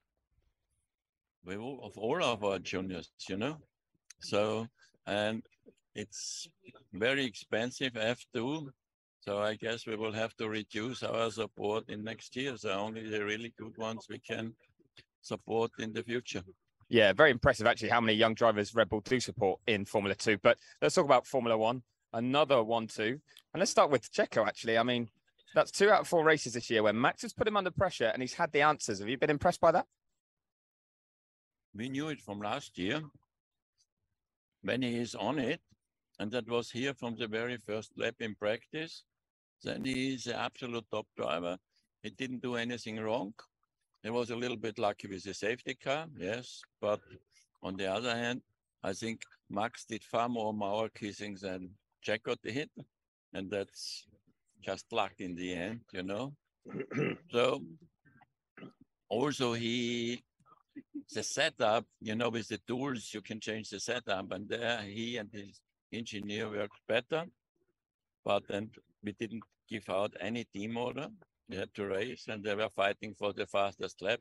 All, 1.46 1.80
of 1.82 1.96
all 1.96 2.22
of 2.22 2.44
our 2.44 2.58
juniors, 2.58 3.10
you 3.28 3.36
know. 3.36 3.58
So 4.20 4.66
and 5.06 5.42
it's 5.94 6.48
very 6.92 7.24
expensive 7.24 7.92
F2. 7.92 8.68
So 9.20 9.38
I 9.38 9.54
guess 9.54 9.86
we 9.86 9.96
will 9.96 10.12
have 10.12 10.34
to 10.36 10.48
reduce 10.48 11.02
our 11.02 11.30
support 11.30 11.88
in 11.88 12.04
next 12.04 12.36
year. 12.36 12.56
So 12.56 12.70
only 12.70 13.08
the 13.08 13.24
really 13.24 13.54
good 13.58 13.76
ones 13.78 14.06
we 14.08 14.18
can 14.18 14.54
support 15.22 15.70
in 15.78 15.92
the 15.92 16.02
future. 16.02 16.42
Yeah, 16.90 17.12
very 17.14 17.30
impressive 17.30 17.66
actually 17.66 17.88
how 17.88 18.00
many 18.00 18.12
young 18.12 18.34
drivers 18.34 18.74
Red 18.74 18.90
Bull 18.90 19.00
do 19.00 19.18
support 19.18 19.60
in 19.66 19.86
Formula 19.86 20.14
Two. 20.14 20.36
But 20.42 20.58
let's 20.82 20.94
talk 20.94 21.06
about 21.06 21.26
Formula 21.26 21.56
One, 21.56 21.82
another 22.12 22.62
one 22.62 22.86
two, 22.86 23.18
and 23.52 23.58
let's 23.60 23.70
start 23.70 23.90
with 23.90 24.12
Checo. 24.12 24.46
Actually, 24.46 24.76
I 24.76 24.82
mean, 24.82 25.08
that's 25.54 25.70
two 25.70 25.90
out 25.90 26.02
of 26.02 26.08
four 26.08 26.24
races 26.24 26.52
this 26.52 26.68
year 26.68 26.82
where 26.82 26.92
Max 26.92 27.22
has 27.22 27.32
put 27.32 27.48
him 27.48 27.56
under 27.56 27.70
pressure 27.70 28.10
and 28.12 28.22
he's 28.22 28.34
had 28.34 28.52
the 28.52 28.60
answers. 28.60 28.98
Have 28.98 29.08
you 29.08 29.16
been 29.16 29.30
impressed 29.30 29.60
by 29.60 29.72
that? 29.72 29.86
We 31.76 31.88
knew 31.88 32.08
it 32.08 32.20
from 32.20 32.40
last 32.40 32.78
year 32.78 33.02
when 34.62 34.82
he 34.82 34.96
is 34.96 35.14
on 35.14 35.38
it, 35.38 35.60
and 36.18 36.30
that 36.30 36.48
was 36.48 36.70
here 36.70 36.94
from 36.94 37.16
the 37.16 37.26
very 37.26 37.56
first 37.56 37.90
lap 37.96 38.14
in 38.20 38.34
practice. 38.36 39.04
Then 39.62 39.84
he 39.84 40.14
is 40.14 40.24
the 40.24 40.38
absolute 40.38 40.84
top 40.90 41.06
driver. 41.16 41.58
He 42.02 42.10
didn't 42.10 42.42
do 42.42 42.54
anything 42.56 43.00
wrong. 43.00 43.34
He 44.02 44.10
was 44.10 44.30
a 44.30 44.36
little 44.36 44.56
bit 44.56 44.78
lucky 44.78 45.08
with 45.08 45.24
the 45.24 45.34
safety 45.34 45.74
car, 45.74 46.06
yes, 46.16 46.60
but 46.80 47.00
on 47.62 47.76
the 47.76 47.86
other 47.86 48.14
hand, 48.14 48.42
I 48.82 48.92
think 48.92 49.22
Max 49.50 49.84
did 49.86 50.04
far 50.04 50.28
more 50.28 50.52
Mauer 50.52 50.90
kissing 50.94 51.36
than 51.40 51.70
Jack 52.02 52.22
Checo 52.24 52.36
did, 52.42 52.70
and 53.32 53.50
that's 53.50 54.06
just 54.60 54.92
luck 54.92 55.14
in 55.18 55.34
the 55.34 55.54
end, 55.54 55.80
you 55.92 56.02
know. 56.02 56.34
so 57.32 57.62
also 59.08 59.54
he 59.54 60.22
the 61.12 61.22
setup, 61.22 61.84
you 62.00 62.14
know, 62.14 62.28
with 62.28 62.48
the 62.48 62.58
tools, 62.66 63.10
you 63.12 63.20
can 63.20 63.40
change 63.40 63.70
the 63.70 63.80
setup. 63.80 64.32
And 64.32 64.48
there 64.48 64.82
he 64.82 65.16
and 65.16 65.30
his 65.32 65.60
engineer 65.92 66.50
worked 66.50 66.80
better. 66.88 67.24
But 68.24 68.48
then 68.48 68.70
we 69.02 69.12
didn't 69.12 69.42
give 69.68 69.88
out 69.88 70.14
any 70.20 70.44
team 70.44 70.76
order. 70.76 71.08
We 71.48 71.56
had 71.56 71.74
to 71.74 71.86
race 71.86 72.26
and 72.28 72.42
they 72.42 72.54
were 72.54 72.70
fighting 72.70 73.14
for 73.14 73.32
the 73.32 73.46
fastest 73.46 74.02
lap 74.02 74.20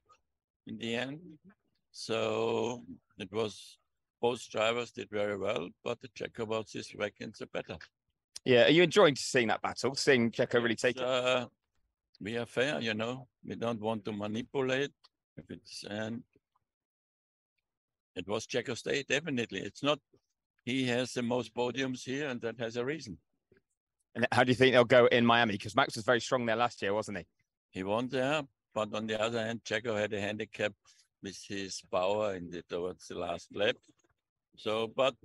in 0.68 0.78
the 0.78 0.96
end. 0.96 1.20
So 1.92 2.84
it 3.18 3.32
was 3.32 3.78
both 4.22 4.50
drivers 4.50 4.92
did 4.92 5.10
very 5.10 5.38
well, 5.38 5.70
but 5.84 6.00
the 6.02 6.46
was 6.46 6.72
this 6.74 6.94
weekend 6.98 7.36
the 7.40 7.46
better. 7.48 7.78
Yeah, 8.46 8.66
are 8.66 8.72
you 8.72 8.84
enjoying 8.84 9.16
seeing 9.16 9.48
that 9.50 9.62
battle, 9.62 9.96
seeing 9.96 10.32
Checo 10.32 10.62
really 10.62 10.76
take 10.76 10.98
it? 10.98 11.04
Uh, 11.04 11.48
we 12.20 12.38
are 12.38 12.46
fair, 12.46 12.80
you 12.82 12.94
know. 12.94 13.28
We 13.46 13.56
don't 13.56 13.82
want 13.82 14.06
to 14.06 14.12
manipulate. 14.12 14.92
If 15.38 15.50
it's 15.50 15.84
and 15.90 16.24
it 18.16 18.28
was 18.28 18.46
Checo 18.46 18.78
State, 18.78 19.08
definitely. 19.08 19.62
It's 19.62 19.84
not. 19.84 20.00
He 20.66 20.86
has 20.86 21.14
the 21.14 21.24
most 21.24 21.54
podiums 21.54 22.04
here, 22.04 22.30
and 22.30 22.40
that 22.42 22.60
has 22.60 22.78
a 22.78 22.86
reason. 22.86 23.18
And 24.16 24.28
how 24.32 24.44
do 24.44 24.52
you 24.52 24.56
think 24.56 24.74
they'll 24.74 24.86
go 24.86 25.08
in 25.08 25.26
Miami? 25.26 25.54
Because 25.54 25.76
Max 25.76 25.96
was 25.96 26.06
very 26.06 26.22
strong 26.22 26.46
there 26.46 26.56
last 26.56 26.82
year, 26.82 26.94
wasn't 26.94 27.18
he? 27.18 27.26
He 27.72 27.84
won 27.84 28.08
there, 28.08 28.44
but 28.74 28.94
on 28.94 29.08
the 29.08 29.20
other 29.20 29.44
hand, 29.44 29.62
Checo 29.66 30.00
had 30.00 30.14
a 30.14 30.22
handicap 30.22 30.74
with 31.24 31.38
his 31.48 31.82
power 31.92 32.36
in 32.36 32.50
the 32.52 32.62
towards 32.70 33.08
the 33.08 33.18
last 33.18 33.56
lap. 33.56 33.76
So, 34.58 34.88
but 34.96 35.16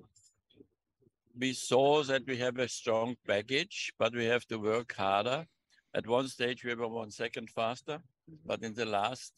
we 1.39 1.53
saw 1.53 2.03
that 2.05 2.27
we 2.27 2.39
have 2.39 2.59
a 2.59 2.69
strong 2.69 3.17
package, 3.27 3.93
but 3.99 4.15
we 4.15 4.25
have 4.25 4.47
to 4.47 4.59
work 4.59 4.95
harder. 4.95 5.47
At 5.95 6.07
one 6.07 6.29
stage, 6.29 6.65
we 6.65 6.75
were 6.75 6.89
one 6.89 7.11
second 7.11 7.51
faster, 7.51 7.99
but 8.47 8.63
in 8.63 8.75
the 8.75 8.87
last 8.87 9.33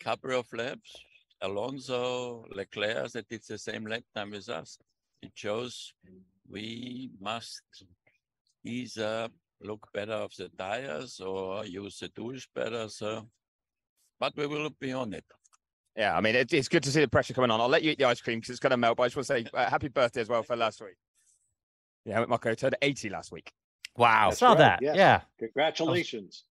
couple 0.00 0.38
of 0.38 0.46
laps, 0.52 0.96
Alonso, 1.40 2.44
Leclerc, 2.54 3.12
that 3.12 3.28
did 3.28 3.42
the 3.48 3.58
same 3.58 3.86
lap 3.86 4.02
time 4.14 4.30
with 4.30 4.48
us. 4.48 4.78
It 5.22 5.32
shows 5.34 5.92
we 6.48 7.10
must 7.20 7.62
either 8.64 9.28
look 9.60 9.88
better 9.92 10.12
of 10.12 10.32
the 10.36 10.48
tires 10.58 11.20
or 11.20 11.64
use 11.64 11.98
the 11.98 12.08
tools 12.08 12.46
better. 12.54 12.88
So, 12.88 13.26
but 14.20 14.36
we 14.36 14.46
will 14.46 14.70
be 14.80 14.92
on 14.92 15.12
it. 15.14 15.24
Yeah, 15.96 16.16
I 16.16 16.20
mean, 16.20 16.36
it, 16.36 16.52
it's 16.52 16.68
good 16.68 16.84
to 16.84 16.90
see 16.92 17.00
the 17.00 17.08
pressure 17.08 17.34
coming 17.34 17.50
on. 17.50 17.60
I'll 17.60 17.68
let 17.68 17.82
you 17.82 17.90
eat 17.90 17.98
the 17.98 18.04
ice 18.04 18.20
cream 18.20 18.38
because 18.38 18.50
it's 18.50 18.60
going 18.60 18.70
to 18.70 18.76
melt. 18.76 18.96
But 18.96 19.04
I 19.04 19.06
just 19.06 19.16
want 19.16 19.26
to 19.26 19.34
say 19.34 19.46
uh, 19.52 19.68
happy 19.68 19.88
birthday 19.88 20.20
as 20.20 20.28
well 20.28 20.42
for 20.44 20.54
last 20.54 20.80
week. 20.80 20.96
Yeah, 22.04 22.24
Marko 22.24 22.54
turned 22.54 22.76
80 22.80 23.10
last 23.10 23.32
week. 23.32 23.52
Wow. 23.96 24.28
I 24.30 24.34
saw 24.34 24.54
that. 24.54 24.78
yes. 24.80 24.96
Yeah. 24.96 25.20
Congratulations. 25.40 26.44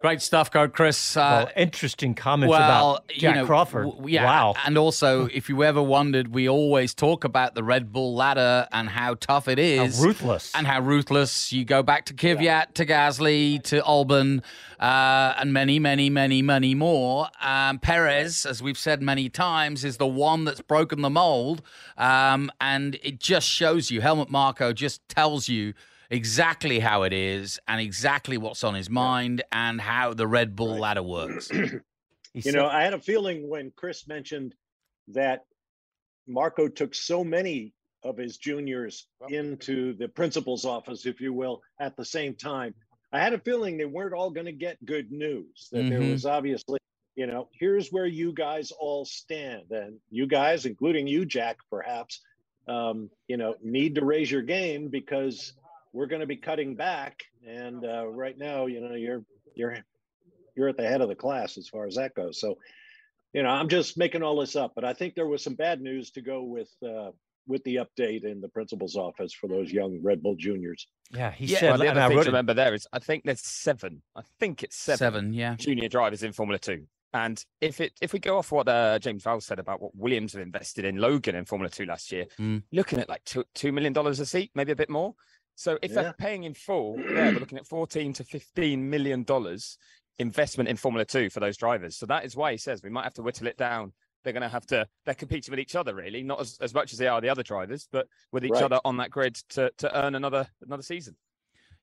Great 0.00 0.20
stuff, 0.20 0.50
Code 0.50 0.74
Chris. 0.74 1.16
Uh, 1.16 1.46
Well, 1.46 1.50
interesting 1.56 2.14
comments 2.14 2.50
well, 2.50 2.96
about 2.96 3.10
you 3.10 3.20
Jack 3.22 3.36
know, 3.36 3.46
Crawford. 3.46 3.86
w- 3.86 4.14
yeah, 4.14 4.24
Wow. 4.26 4.54
And 4.66 4.76
also, 4.76 5.26
if 5.32 5.48
you 5.48 5.64
ever 5.64 5.82
wondered, 5.82 6.34
we 6.34 6.46
always 6.46 6.92
talk 6.92 7.24
about 7.24 7.54
the 7.54 7.64
Red 7.64 7.90
Bull 7.90 8.14
ladder 8.14 8.68
and 8.70 8.90
how 8.90 9.14
tough 9.14 9.48
it 9.48 9.58
is. 9.58 9.98
ruthless. 9.98 10.52
And 10.54 10.66
how 10.66 10.80
ruthless. 10.80 11.54
You 11.54 11.64
go 11.64 11.82
back 11.82 12.04
to 12.06 12.12
Kvyat, 12.14 12.74
to 12.74 12.84
Gasly, 12.84 13.62
to 13.62 13.80
Albon, 13.80 14.42
uh, 14.78 15.36
and 15.38 15.54
many, 15.54 15.78
many, 15.78 16.10
many, 16.10 16.42
many 16.42 16.74
more. 16.74 17.28
Um, 17.40 17.78
Perez, 17.78 18.44
as 18.44 18.62
we've 18.62 18.76
said 18.76 19.00
many 19.00 19.30
times, 19.30 19.84
is 19.84 19.96
the 19.96 20.06
one 20.06 20.44
that's 20.44 20.60
broken 20.60 21.00
the 21.00 21.08
mold. 21.08 21.62
Um, 21.96 22.50
and 22.60 22.98
it 23.02 23.20
just 23.20 23.48
shows 23.48 23.90
you, 23.90 24.02
Helmut 24.02 24.28
Marko 24.28 24.74
just 24.74 25.08
tells 25.08 25.48
you 25.48 25.72
exactly 26.10 26.78
how 26.78 27.02
it 27.02 27.12
is 27.12 27.58
and 27.68 27.80
exactly 27.80 28.36
what's 28.38 28.64
on 28.64 28.74
his 28.74 28.90
mind 28.90 29.42
and 29.52 29.80
how 29.80 30.14
the 30.14 30.26
Red 30.26 30.56
Bull 30.56 30.78
ladder 30.78 31.02
works. 31.02 31.50
you 32.34 32.52
know, 32.52 32.66
I 32.66 32.82
had 32.82 32.94
a 32.94 33.00
feeling 33.00 33.48
when 33.48 33.72
Chris 33.76 34.06
mentioned 34.06 34.54
that 35.08 35.44
Marko 36.26 36.68
took 36.68 36.94
so 36.94 37.22
many 37.22 37.74
of 38.02 38.16
his 38.16 38.36
juniors 38.36 39.06
into 39.28 39.94
the 39.94 40.08
principal's 40.08 40.64
office, 40.64 41.06
if 41.06 41.20
you 41.20 41.32
will, 41.32 41.62
at 41.80 41.96
the 41.96 42.04
same 42.04 42.34
time. 42.34 42.74
I 43.12 43.20
had 43.20 43.32
a 43.32 43.38
feeling 43.38 43.76
they 43.76 43.84
weren't 43.84 44.12
all 44.12 44.30
going 44.30 44.46
to 44.46 44.52
get 44.52 44.84
good 44.84 45.10
news, 45.12 45.68
that 45.72 45.88
there 45.88 46.00
Mhm. 46.00 46.10
was 46.10 46.26
obviously, 46.26 46.78
you 47.14 47.26
know, 47.26 47.48
here's 47.52 47.92
where 47.92 48.06
you 48.06 48.32
guys 48.32 48.72
all 48.72 49.04
stand. 49.04 49.70
And 49.70 50.00
you 50.10 50.26
guys, 50.26 50.66
including 50.66 51.06
you, 51.06 51.24
Jack, 51.24 51.58
perhaps, 51.70 52.20
um, 52.66 53.10
you 53.28 53.36
know, 53.36 53.54
need 53.62 53.94
to 53.94 54.04
raise 54.04 54.30
your 54.30 54.42
game 54.42 54.88
because 54.88 55.54
we're 55.94 56.06
going 56.06 56.20
to 56.20 56.26
be 56.26 56.36
cutting 56.36 56.74
back. 56.76 57.22
And 57.46 57.84
uh, 57.84 58.06
right 58.06 58.36
now, 58.36 58.66
you 58.66 58.80
know, 58.82 58.94
you're, 58.94 59.24
you're, 59.54 59.78
you're 60.54 60.68
at 60.68 60.76
the 60.76 60.86
head 60.86 61.00
of 61.00 61.08
the 61.08 61.14
class 61.14 61.56
as 61.56 61.68
far 61.68 61.86
as 61.86 61.94
that 61.94 62.14
goes. 62.14 62.38
So 62.40 62.58
you 63.34 63.42
know, 63.42 63.48
I'm 63.48 63.68
just 63.68 63.98
making 63.98 64.22
all 64.22 64.38
this 64.38 64.54
up, 64.54 64.72
but 64.76 64.84
I 64.84 64.92
think 64.94 65.14
there 65.16 65.26
was 65.26 65.42
some 65.42 65.56
bad 65.56 65.80
news 65.80 66.12
to 66.12 66.22
go 66.22 66.44
with 66.44 66.70
uh, 66.86 67.10
with 67.46 67.62
the 67.64 67.76
update 67.76 68.24
in 68.24 68.40
the 68.40 68.48
principal's 68.48 68.96
office 68.96 69.32
for 69.34 69.48
those 69.48 69.72
young 69.72 70.00
Red 70.02 70.22
Bull 70.22 70.36
juniors. 70.36 70.86
Yeah, 71.10 71.32
he 71.32 71.46
yeah, 71.46 71.58
said. 71.58 71.70
well, 71.70 71.78
the 71.78 71.88
other 71.88 72.00
I 72.00 72.08
thing 72.08 72.20
to 72.20 72.26
remember 72.26 72.54
there 72.54 72.74
is 72.74 72.86
I 72.92 73.00
think 73.00 73.24
there's 73.24 73.42
seven. 73.42 74.02
I 74.14 74.22
think 74.38 74.62
it's 74.62 74.76
seven. 74.76 74.98
Seven, 74.98 75.34
yeah. 75.34 75.56
Junior 75.56 75.88
drivers 75.88 76.22
in 76.22 76.32
Formula 76.32 76.60
Two. 76.60 76.86
And 77.12 77.44
if 77.60 77.80
it 77.80 77.92
if 78.00 78.12
we 78.12 78.20
go 78.20 78.38
off 78.38 78.52
what 78.52 78.68
uh, 78.68 79.00
James 79.00 79.24
Vowles 79.24 79.42
said 79.42 79.58
about 79.58 79.82
what 79.82 79.96
Williams 79.96 80.32
have 80.34 80.42
invested 80.42 80.84
in 80.84 80.96
Logan 80.96 81.34
in 81.34 81.44
Formula 81.44 81.68
Two 81.68 81.86
last 81.86 82.12
year, 82.12 82.26
Mm. 82.38 82.62
looking 82.72 83.00
at 83.00 83.08
like 83.08 83.24
two 83.24 83.44
two 83.54 83.72
million 83.72 83.92
dollars 83.92 84.20
a 84.20 84.26
seat, 84.26 84.52
maybe 84.54 84.70
a 84.70 84.76
bit 84.76 84.90
more. 84.90 85.14
So 85.54 85.78
if 85.82 85.90
Yeah. 85.90 86.02
they're 86.02 86.14
paying 86.18 86.44
in 86.44 86.54
full, 86.54 87.04
yeah, 87.10 87.30
we're 87.30 87.40
looking 87.40 87.58
at 87.58 87.66
fourteen 87.66 88.12
to 88.14 88.24
fifteen 88.24 88.90
million 88.90 89.22
dollars 89.24 89.78
investment 90.18 90.68
in 90.68 90.76
Formula 90.76 91.04
Two 91.04 91.30
for 91.30 91.40
those 91.40 91.56
drivers. 91.56 91.96
So 91.96 92.06
that 92.06 92.24
is 92.24 92.36
why 92.36 92.52
he 92.52 92.58
says 92.58 92.82
we 92.82 92.90
might 92.90 93.04
have 93.04 93.14
to 93.14 93.22
whittle 93.22 93.46
it 93.46 93.56
down. 93.56 93.92
They're 94.22 94.32
going 94.32 94.42
to 94.42 94.48
have 94.48 94.66
to. 94.66 94.86
They're 95.04 95.14
competing 95.14 95.52
with 95.52 95.60
each 95.60 95.76
other, 95.76 95.94
really, 95.94 96.22
not 96.22 96.40
as, 96.40 96.56
as 96.60 96.72
much 96.72 96.92
as 96.92 96.98
they 96.98 97.08
are 97.08 97.20
the 97.20 97.28
other 97.28 97.42
drivers, 97.42 97.88
but 97.92 98.08
with 98.32 98.44
each 98.44 98.52
Right. 98.52 98.62
other 98.62 98.80
on 98.84 98.96
that 98.96 99.10
grid 99.10 99.34
to 99.50 99.70
to 99.78 100.04
earn 100.04 100.14
another 100.14 100.48
another 100.62 100.82
season. 100.82 101.16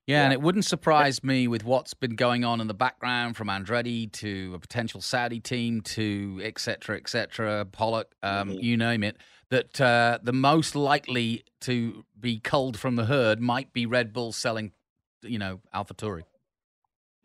Yeah, 0.08 0.24
and 0.24 0.32
it 0.32 0.42
wouldn't 0.42 0.64
surprise 0.64 1.22
me 1.22 1.46
with 1.46 1.62
what's 1.64 1.94
been 1.94 2.16
going 2.16 2.44
on 2.44 2.60
in 2.60 2.66
the 2.66 2.74
background 2.74 3.36
from 3.36 3.46
Andretti 3.46 4.10
to 4.14 4.52
a 4.52 4.58
potential 4.58 5.00
Saudi 5.00 5.38
team 5.38 5.80
to 5.82 6.40
et 6.42 6.58
cetera, 6.58 6.96
et 6.96 7.08
cetera, 7.08 7.64
Pollock, 7.66 8.12
um, 8.24 8.48
Mm-hmm. 8.48 8.64
you 8.64 8.76
name 8.76 9.04
it, 9.04 9.16
that 9.52 9.78
uh, 9.82 10.18
the 10.22 10.32
most 10.32 10.74
likely 10.74 11.44
to 11.60 12.04
be 12.18 12.38
culled 12.38 12.78
from 12.78 12.96
the 12.96 13.04
herd 13.04 13.38
might 13.38 13.70
be 13.74 13.84
Red 13.84 14.14
Bull 14.14 14.32
selling, 14.32 14.72
you 15.22 15.38
know, 15.38 15.60
AlphaTauri. 15.74 16.22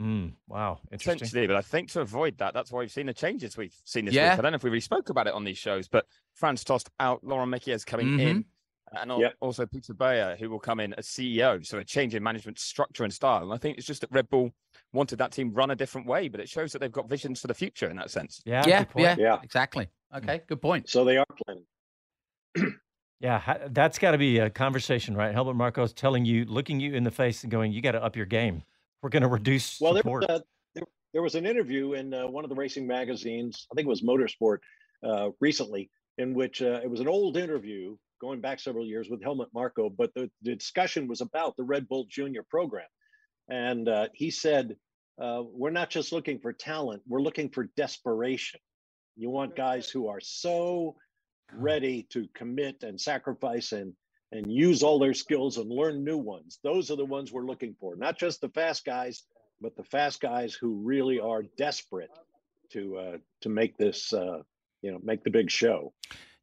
Mm, 0.02 0.34
wow, 0.48 0.80
interesting. 0.92 1.14
Potentially, 1.20 1.48
but 1.48 1.56
I 1.56 1.62
think 1.62 1.90
to 1.92 2.02
avoid 2.02 2.38
that, 2.40 2.54
that's 2.54 2.70
why 2.70 2.80
we've 2.82 2.92
seen 2.92 3.06
the 3.06 3.14
changes 3.14 3.56
we've 3.56 3.74
seen 3.86 4.04
this 4.06 4.14
Yeah. 4.14 4.32
week. 4.32 4.40
I 4.40 4.42
don't 4.42 4.52
know 4.52 4.58
if 4.58 4.64
we 4.64 4.70
really 4.70 4.82
spoke 4.82 5.10
about 5.10 5.26
it 5.28 5.34
on 5.34 5.46
these 5.46 5.58
shows, 5.58 5.88
but 5.88 6.06
Franz 6.34 6.66
Tost 6.66 6.90
out, 7.00 7.24
Laurent 7.24 7.50
Mekies 7.50 7.86
coming 7.86 8.20
in, 8.20 8.46
and 8.92 9.10
Yep. 9.20 9.36
also 9.40 9.66
Peter 9.66 9.94
Bayer, 9.94 10.36
who 10.36 10.50
will 10.50 10.60
come 10.60 10.82
in 10.82 10.94
as 10.96 11.08
CEO. 11.08 11.66
So 11.66 11.78
a 11.80 11.84
change 11.86 12.14
in 12.14 12.22
management 12.22 12.60
structure 12.60 13.06
and 13.06 13.14
style. 13.14 13.44
And 13.44 13.54
I 13.54 13.58
think 13.58 13.78
it's 13.78 13.88
just 13.88 14.02
that 14.02 14.12
Red 14.12 14.30
Bull 14.30 14.52
wanted 14.92 15.16
that 15.20 15.32
team 15.32 15.54
run 15.54 15.72
a 15.72 15.76
different 15.76 16.08
way, 16.08 16.28
but 16.28 16.42
it 16.42 16.50
shows 16.50 16.74
that 16.74 16.80
they've 16.80 16.92
got 16.92 17.08
visions 17.10 17.40
for 17.40 17.48
the 17.48 17.54
future 17.54 17.90
in 17.90 17.96
that 17.96 18.12
sense. 18.12 18.42
Yeah, 18.46 18.68
yeah, 18.68 18.86
yeah, 18.98 19.16
Yeah. 19.18 19.40
exactly. 19.42 19.88
Okay, 20.14 20.42
good 20.48 20.62
point. 20.62 20.90
So 20.90 21.06
they 21.06 21.16
are 21.18 21.26
planning. 21.46 21.66
Yeah, 23.20 23.68
that's 23.72 23.98
got 23.98 24.12
to 24.12 24.20
be 24.20 24.38
a 24.38 24.50
conversation, 24.50 25.18
right? 25.18 25.34
Helmut 25.34 25.56
Marko's 25.56 25.92
telling 25.92 26.24
you, 26.24 26.46
looking 26.46 26.80
you 26.80 26.94
in 26.94 27.04
the 27.04 27.10
face, 27.10 27.42
and 27.42 27.52
going, 27.52 27.72
"You 27.72 27.82
got 27.82 27.94
to 27.94 28.04
up 28.04 28.16
your 28.16 28.28
game. 28.28 28.62
We're 29.02 29.10
going 29.10 29.24
to 29.24 29.28
reduce 29.28 29.82
Well, 29.82 29.94
there 29.94 30.04
support." 30.04 30.26
was, 30.30 30.40
a, 30.40 30.44
there, 30.76 30.84
there 31.14 31.22
was 31.24 31.34
an 31.34 31.48
interview 31.48 31.94
in 31.94 32.14
uh, 32.14 32.28
one 32.28 32.44
of 32.44 32.50
the 32.50 32.56
racing 32.56 32.86
magazines, 32.86 33.66
I 33.72 33.76
think 33.76 33.88
it 33.88 33.90
was 33.90 34.04
Motorsport, 34.04 34.60
uh, 35.04 35.30
recently, 35.40 35.90
in 36.20 36.36
which 36.36 36.62
uh, 36.62 36.80
it 36.84 36.90
was 36.90 37.00
an 37.00 37.08
old 37.08 37.38
interview 37.38 37.98
going 38.22 38.42
back 38.42 38.60
several 38.60 38.86
years 38.86 39.08
with 39.10 39.24
Helmut 39.24 39.50
Marko, 39.54 39.90
but 39.90 40.14
the, 40.14 40.30
the 40.42 40.56
discussion 40.56 41.08
was 41.08 41.22
about 41.22 41.56
the 41.58 41.64
Red 41.64 41.88
Bull 41.88 42.06
Junior 42.10 42.44
program. 42.50 42.88
And 43.50 43.88
uh, 43.88 44.08
he 44.14 44.32
said, 44.32 44.76
uh, 45.22 45.44
We're 45.44 45.72
not 45.72 45.90
just 45.90 46.12
looking 46.12 46.40
for 46.40 46.54
talent, 46.54 47.02
we're 47.08 47.22
looking 47.22 47.50
for 47.50 47.70
desperation. 47.76 48.60
You 49.16 49.30
want 49.32 49.56
guys 49.56 49.90
who 49.90 50.08
are 50.08 50.20
so 50.20 50.96
ready 51.54 52.04
to 52.12 52.28
commit 52.34 52.84
and 52.84 53.00
sacrifice 53.00 53.72
and 53.72 53.94
and 54.32 54.52
use 54.52 54.84
all 54.84 55.00
their 55.00 55.14
skills 55.14 55.58
and 55.58 55.72
learn 55.72 56.04
new 56.04 56.18
ones. 56.18 56.60
Those 56.62 56.92
are 56.92 56.98
the 56.98 57.06
ones 57.06 57.32
we're 57.32 57.46
looking 57.46 57.76
for, 57.80 57.96
not 57.96 58.20
just 58.20 58.42
the 58.42 58.50
fast 58.50 58.84
guys, 58.84 59.24
but 59.62 59.76
the 59.78 59.84
fast 59.84 60.20
guys 60.20 60.54
who 60.54 60.76
really 60.84 61.20
are 61.20 61.44
desperate 61.58 62.12
to 62.72 62.98
uh, 62.98 63.18
to 63.42 63.50
make 63.50 63.78
this 63.78 64.14
uh, 64.14 64.42
you 64.82 64.92
know 64.92 65.00
make 65.04 65.24
the 65.24 65.32
big 65.32 65.50
show. 65.50 65.94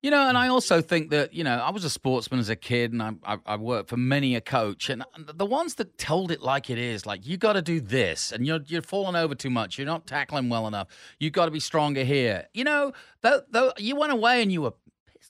You 0.02 0.10
know, 0.10 0.28
and 0.28 0.36
I 0.36 0.48
also 0.48 0.82
think 0.82 1.08
that 1.10 1.32
you 1.32 1.44
know 1.44 1.56
I 1.56 1.70
was 1.70 1.84
a 1.84 1.90
sportsman 1.90 2.38
as 2.38 2.50
a 2.50 2.56
kid, 2.56 2.92
and 2.92 3.02
I 3.02 3.12
I, 3.24 3.38
I 3.46 3.56
worked 3.56 3.88
for 3.88 3.96
many 3.96 4.36
a 4.36 4.40
coach, 4.40 4.90
and 4.90 5.02
the 5.16 5.46
ones 5.46 5.76
that 5.76 5.96
told 5.96 6.30
it 6.30 6.42
like 6.42 6.68
it 6.68 6.76
is, 6.76 7.06
like 7.06 7.26
you 7.26 7.38
got 7.38 7.54
to 7.54 7.62
do 7.62 7.80
this, 7.80 8.30
and 8.30 8.46
you're 8.46 8.60
you're 8.66 8.82
falling 8.82 9.16
over 9.16 9.34
too 9.34 9.50
much, 9.50 9.78
you're 9.78 9.86
not 9.86 10.06
tackling 10.06 10.50
well 10.50 10.66
enough, 10.66 10.88
you've 11.18 11.32
got 11.32 11.46
to 11.46 11.50
be 11.50 11.60
stronger 11.60 12.04
here. 12.04 12.46
You 12.52 12.64
know, 12.64 12.92
though 13.22 13.42
though 13.48 13.72
you 13.78 13.96
went 13.96 14.12
away 14.12 14.42
and 14.42 14.52
you 14.52 14.62
were 14.62 14.74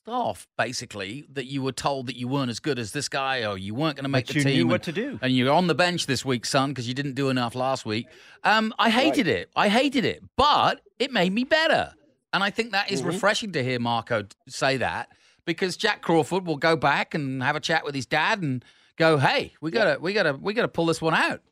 pissed 0.04 0.12
off, 0.14 0.46
basically, 0.56 1.26
that 1.32 1.46
you 1.46 1.62
were 1.62 1.72
told 1.72 2.06
that 2.06 2.16
you 2.16 2.28
weren't 2.28 2.50
as 2.50 2.60
good 2.60 2.78
as 2.78 2.92
this 2.92 3.08
guy, 3.08 3.44
or 3.44 3.56
you 3.58 3.74
weren't 3.74 3.96
going 3.96 4.04
to 4.04 4.08
make 4.10 4.26
But 4.26 4.34
the 4.34 4.38
you 4.40 4.44
team. 4.44 4.54
knew 4.54 4.60
and- 4.62 4.70
what 4.70 4.82
to 4.84 4.92
do. 4.92 5.18
and 5.22 5.34
you're 5.36 5.52
on 5.52 5.66
the 5.66 5.74
bench 5.74 6.06
this 6.06 6.24
week, 6.24 6.46
son, 6.46 6.70
because 6.70 6.86
you 6.88 6.94
didn't 6.94 7.14
do 7.14 7.28
enough 7.30 7.54
last 7.54 7.86
week. 7.86 8.06
Um, 8.42 8.72
I 8.78 8.90
hated 8.90 9.26
it. 9.26 9.50
I 9.56 9.68
hated 9.68 10.04
it, 10.04 10.22
but 10.36 10.80
it 10.98 11.12
made 11.12 11.32
me 11.32 11.44
better. 11.44 11.94
And 12.32 12.42
I 12.42 12.50
think 12.50 12.72
that 12.72 12.90
is 12.90 13.02
Mhm. 13.02 13.06
refreshing 13.06 13.52
to 13.52 13.62
hear 13.62 13.78
Marko 13.78 14.24
say 14.48 14.76
that 14.78 15.08
because 15.44 15.76
Jack 15.76 16.02
Crawford 16.02 16.46
will 16.46 16.56
go 16.56 16.76
back 16.76 17.14
and 17.14 17.42
have 17.42 17.54
a 17.56 17.60
chat 17.60 17.84
with 17.84 17.94
his 17.94 18.06
dad 18.06 18.42
and 18.42 18.64
go, 18.96 19.18
"Hey, 19.18 19.54
we 19.60 19.70
gotta, 19.70 20.00
we 20.00 20.12
gotta, 20.12 20.32
we 20.34 20.52
gotta 20.52 20.68
pull 20.68 20.86
this 20.86 21.00
one 21.00 21.14
out. 21.14 21.42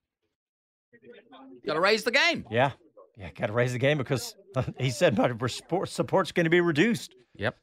Got 1.65 1.75
to 1.75 1.81
raise 1.81 2.03
the 2.03 2.11
game." 2.11 2.45
yeah, 2.51 2.73
yeah, 3.17 3.31
got 3.31 3.47
to 3.47 3.53
raise 3.53 3.73
the 3.73 3.79
game 3.79 3.97
because 3.97 4.35
he 4.79 4.91
said 4.91 5.17
my 5.17 5.33
support 5.47 5.89
support's 5.89 6.33
going 6.33 6.45
to 6.45 6.51
be 6.51 6.61
reduced. 6.61 7.15
Yep. 7.37 7.57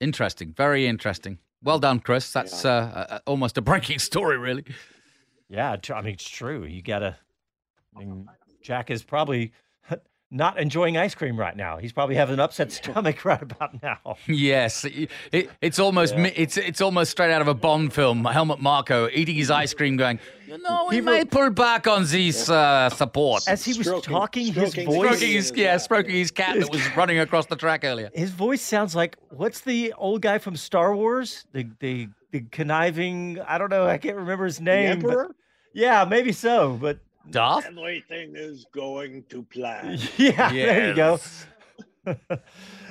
Interesting. 0.00 0.52
Very 0.52 0.86
interesting. 0.86 1.38
Well 1.62 1.78
done, 1.78 2.00
Chris. 2.00 2.32
That's 2.32 2.64
uh, 2.64 3.06
uh, 3.10 3.18
almost 3.26 3.58
a 3.58 3.62
breaking 3.62 3.98
story, 4.10 4.38
really. 4.38 4.64
Yeah, 5.48 5.76
I 5.92 6.02
mean 6.02 6.14
it's 6.14 6.28
true. 6.28 6.64
You 6.64 6.82
got 6.82 7.00
to. 7.00 7.16
I 7.96 8.00
mean, 8.00 8.28
Jack 8.62 8.90
is 8.90 9.02
probably 9.02 9.52
not 10.30 10.58
enjoying 10.58 10.96
ice 10.98 11.14
cream 11.14 11.38
right 11.38 11.56
now. 11.56 11.78
He's 11.78 11.92
probably 11.92 12.14
having 12.14 12.34
an 12.34 12.40
upset 12.40 12.70
stomach 12.70 13.24
right 13.24 13.40
about 13.40 13.82
now. 13.82 14.16
Yes, 14.26 14.84
it, 14.84 15.10
it, 15.32 15.50
it's 15.62 15.78
almost 15.78 16.16
mi 16.16 16.30
it's 16.36 16.56
it's 16.56 16.80
almost 16.80 17.10
straight 17.12 17.32
out 17.32 17.40
of 17.40 17.48
a 17.48 17.54
Bond 17.54 17.92
film. 17.92 18.24
Helmut 18.24 18.60
Marko 18.60 19.08
eating 19.12 19.36
his 19.36 19.50
ice 19.50 19.72
cream, 19.72 19.96
going, 19.96 20.18
"You 20.46 20.58
know, 20.58 20.86
we 20.90 21.00
may 21.00 21.24
pull 21.24 21.50
back 21.50 21.86
on 21.86 22.04
this 22.04 22.50
uh, 22.50 22.90
support." 22.90 23.44
As 23.48 23.64
he 23.64 23.72
was 23.78 23.86
Stroking- 23.86 24.12
talking, 24.12 24.52
his 24.52 24.74
voice. 24.74 24.96
stroking 24.98 25.32
his 25.32 25.52
yeah, 25.56 25.76
stroking 25.78 26.14
his 26.14 26.30
cat 26.30 26.58
that 26.58 26.70
was 26.70 26.82
running 26.96 27.18
across 27.20 27.46
the 27.46 27.56
track 27.56 27.84
earlier. 27.84 28.10
His 28.12 28.30
voice 28.30 28.60
sounds 28.60 28.94
like 28.94 29.16
what's 29.30 29.62
the 29.62 29.94
old 29.96 30.20
guy 30.22 30.38
from 30.38 30.56
Star 30.56 30.94
Wars? 30.94 31.46
The 31.52 31.68
the 31.80 32.08
the 32.32 32.40
conniving. 32.52 33.40
I 33.46 33.56
don't 33.56 33.70
know. 33.70 33.86
I 33.86 33.96
can't 33.98 34.16
remember 34.16 34.44
his 34.44 34.58
The 34.58 34.64
name. 34.64 35.00
but- 35.00 35.08
Emperor, 35.08 35.34
yeah, 35.72 36.04
maybe 36.04 36.32
so. 36.32 36.76
But 36.80 36.98
Darth. 37.30 37.66
everything 37.66 38.32
is 38.36 38.66
going 38.72 39.24
to 39.30 39.42
plan. 39.44 39.98
yeah, 40.16 40.50
there 40.52 40.88
you 40.88 40.94
go. 40.94 41.18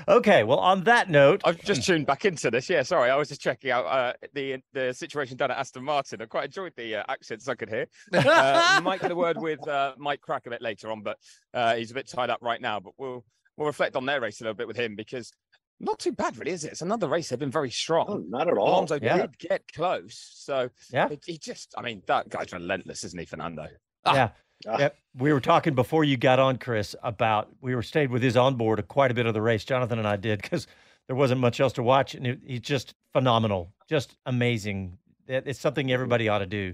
okay. 0.07 0.43
Well, 0.43 0.59
on 0.59 0.83
that 0.83 1.09
note, 1.09 1.41
I've 1.43 1.61
just 1.63 1.83
tuned 1.85 2.05
back 2.05 2.25
into 2.25 2.51
this. 2.51 2.69
Yeah, 2.69 2.83
sorry, 2.83 3.09
I 3.09 3.15
was 3.15 3.29
just 3.29 3.41
checking 3.41 3.71
out 3.71 3.85
uh, 3.85 4.13
the 4.33 4.57
the 4.73 4.93
situation 4.93 5.37
down 5.37 5.51
at 5.51 5.57
Aston 5.57 5.83
Martin. 5.83 6.21
I 6.21 6.25
quite 6.25 6.45
enjoyed 6.45 6.73
the 6.75 6.97
uh, 6.97 7.03
accents 7.09 7.47
I 7.47 7.55
could 7.55 7.69
hear. 7.69 7.87
Uh, 8.13 8.79
might 8.83 9.01
get 9.01 9.11
a 9.11 9.15
word 9.15 9.37
with 9.39 9.65
uh, 9.67 9.93
Mike 9.97 10.21
Krack 10.21 10.45
a 10.45 10.49
bit 10.49 10.61
later 10.61 10.91
on, 10.91 11.01
but 11.01 11.17
uh, 11.53 11.75
he's 11.75 11.91
a 11.91 11.93
bit 11.93 12.07
tied 12.07 12.29
up 12.29 12.39
right 12.41 12.61
now. 12.61 12.79
But 12.79 12.93
we'll 12.97 13.23
we'll 13.55 13.67
reflect 13.67 13.95
on 13.95 14.05
their 14.05 14.21
race 14.21 14.39
a 14.41 14.43
little 14.43 14.53
bit 14.55 14.67
with 14.67 14.77
him 14.77 14.95
because 14.95 15.31
not 15.79 15.99
too 15.99 16.11
bad, 16.11 16.37
really, 16.37 16.51
is 16.51 16.63
it? 16.63 16.71
It's 16.73 16.81
another 16.81 17.07
race. 17.07 17.29
They've 17.29 17.39
been 17.39 17.51
very 17.51 17.69
strong. 17.71 18.05
Oh, 18.09 18.23
not 18.27 18.47
at 18.47 18.57
all. 18.57 18.67
Alonso 18.69 18.99
Yeah. 19.01 19.17
did 19.17 19.37
get 19.39 19.63
close, 19.73 20.31
so 20.35 20.69
Yeah. 20.91 21.07
it- 21.09 21.23
he 21.25 21.37
just. 21.37 21.73
I 21.77 21.81
mean, 21.81 22.01
that 22.07 22.29
guy's 22.29 22.51
relentless, 22.53 23.03
isn't 23.03 23.19
he, 23.19 23.25
Fernando? 23.25 23.67
Yeah. 24.13 24.29
Ah. 24.67 24.77
Yep. 24.79 24.97
We 25.19 25.33
were 25.33 25.39
talking 25.39 25.75
before 25.75 26.03
you 26.03 26.17
got 26.17 26.39
on, 26.39 26.57
Chris, 26.57 26.95
about 27.03 27.49
we 27.61 27.75
were 27.75 27.83
stayed 27.83 28.09
with 28.11 28.21
his 28.23 28.35
onboard 28.37 28.87
quite 28.87 29.11
a 29.11 29.13
bit 29.13 29.25
of 29.25 29.33
the 29.33 29.41
race. 29.41 29.63
Jonathan 29.65 29.99
and 29.99 30.07
I 30.07 30.15
did 30.15 30.41
because 30.41 30.67
there 31.07 31.15
wasn't 31.15 31.41
much 31.41 31.59
else 31.59 31.73
to 31.73 31.83
watch, 31.83 32.15
and 32.15 32.25
it, 32.27 32.39
he's 32.45 32.61
just 32.61 32.93
phenomenal, 33.13 33.71
just 33.89 34.15
amazing. 34.25 34.97
It- 35.27 35.43
It's 35.47 35.59
something 35.59 35.91
everybody 35.91 36.27
ought 36.29 36.39
to 36.39 36.45
do. 36.45 36.73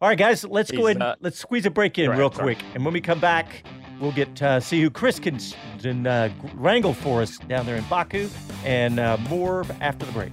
All 0.00 0.08
right, 0.08 0.18
guys, 0.18 0.44
let's 0.44 0.70
go 0.70 0.86
ahead. 0.86 1.00
uh, 1.00 1.12
and 1.12 1.22
let's 1.22 1.38
squeeze 1.38 1.64
a 1.66 1.70
break 1.70 1.98
in 1.98 2.06
go 2.06 2.12
real 2.12 2.26
ahead, 2.26 2.36
sorry. 2.36 2.54
quick, 2.56 2.66
and 2.74 2.84
when 2.84 2.92
we 2.94 3.00
come 3.00 3.20
back, 3.20 3.64
we'll 4.00 4.12
get 4.12 4.40
uh, 4.42 4.60
see 4.60 4.80
who 4.82 4.90
Chris 4.90 5.18
can, 5.18 5.38
can 5.80 6.06
uh, 6.06 6.28
wrangle 6.54 6.92
for 6.94 7.22
us 7.22 7.38
down 7.48 7.64
there 7.64 7.76
in 7.76 7.84
Baku, 7.84 8.28
and 8.64 8.98
uh, 9.00 9.16
more 9.28 9.64
after 9.80 10.04
the 10.04 10.12
break. 10.12 10.32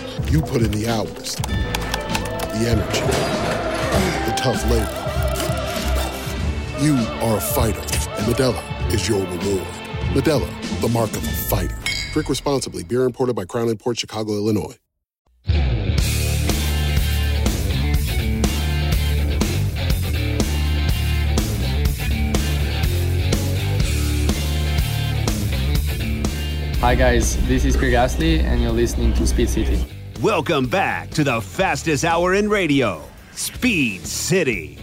You 0.29 0.41
put 0.41 0.61
in 0.61 0.71
the 0.71 0.87
hours, 0.87 1.35
the 1.35 2.65
energy, 2.67 3.01
the 4.25 4.33
tough 4.37 4.63
labor. 4.69 4.97
You 6.81 6.95
are 7.21 7.37
a 7.37 7.41
fighter, 7.41 7.79
and 7.79 8.25
Modelo 8.25 8.93
is 8.93 9.07
your 9.07 9.19
reward. 9.19 9.67
Modelo, 10.13 10.81
the 10.81 10.89
mark 10.89 11.11
of 11.11 11.23
a 11.23 11.31
fighter. 11.31 11.77
Drink 12.13 12.29
responsibly. 12.29 12.83
Beer 12.83 13.03
imported 13.03 13.35
by 13.35 13.45
Crown 13.45 13.75
Port 13.77 13.97
Chicago, 13.99 14.33
Illinois. 14.33 14.77
Hi 26.79 26.95
guys, 26.95 27.37
this 27.47 27.63
is 27.63 27.75
Craig 27.75 27.93
Astley, 27.93 28.39
and 28.39 28.59
you're 28.59 28.71
listening 28.71 29.13
to 29.13 29.27
Speed 29.27 29.49
City. 29.49 30.00
Welcome 30.21 30.67
back 30.67 31.09
to 31.11 31.23
the 31.23 31.41
fastest 31.41 32.05
hour 32.05 32.35
in 32.35 32.47
radio, 32.49 33.01
Speed 33.31 34.05
City. 34.05 34.77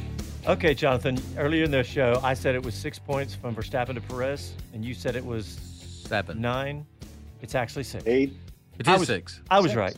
Okay, 0.47 0.75
Jonathan. 0.75 1.17
Earlier 1.37 1.65
in 1.65 1.71
the 1.71 1.85
show, 1.85 2.19
I 2.25 2.35
said 2.35 2.55
it 2.55 2.63
was 2.65 2.75
six 2.75 2.99
points 2.99 3.35
from 3.35 3.55
Verstappen 3.55 3.95
to 3.95 4.01
Perez, 4.01 4.55
and 4.73 4.85
you 4.85 4.95
said 4.95 5.15
it 5.15 5.25
was 5.25 5.47
seven, 5.47 6.41
nine. 6.41 6.85
It's 7.41 7.55
actually 7.55 7.85
six. 7.85 8.03
Eight. 8.07 8.33
It 8.81 8.89
I 8.89 8.95
is 8.95 9.01
was, 9.01 9.09
six. 9.09 9.41
I 9.51 9.61
was 9.61 9.71
Six. 9.71 9.77
right. 9.79 9.97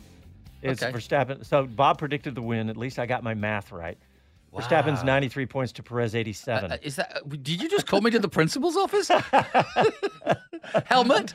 It's 0.61 0.83
Okay. 0.83 0.91
Verstappen. 0.95 1.43
So 1.45 1.65
Bob 1.65 1.97
predicted 1.97 2.35
the 2.35 2.41
win. 2.41 2.69
At 2.69 2.77
least 2.77 2.99
I 2.99 3.05
got 3.07 3.23
my 3.23 3.33
math 3.33 3.71
right. 3.71 3.97
Verstappen's 4.53 4.99
Wow. 4.99 5.05
93 5.05 5.45
points 5.45 5.71
to 5.73 5.83
Perez 5.83 6.13
87. 6.13 6.71
Uh, 6.73 6.77
is 6.81 6.97
that? 6.97 7.21
Did 7.29 7.61
you 7.61 7.69
just 7.69 7.87
call 7.87 8.01
me 8.01 8.11
to 8.11 8.19
the 8.19 8.27
principal's 8.27 8.75
office? 8.75 9.09
Helmet. 10.85 11.33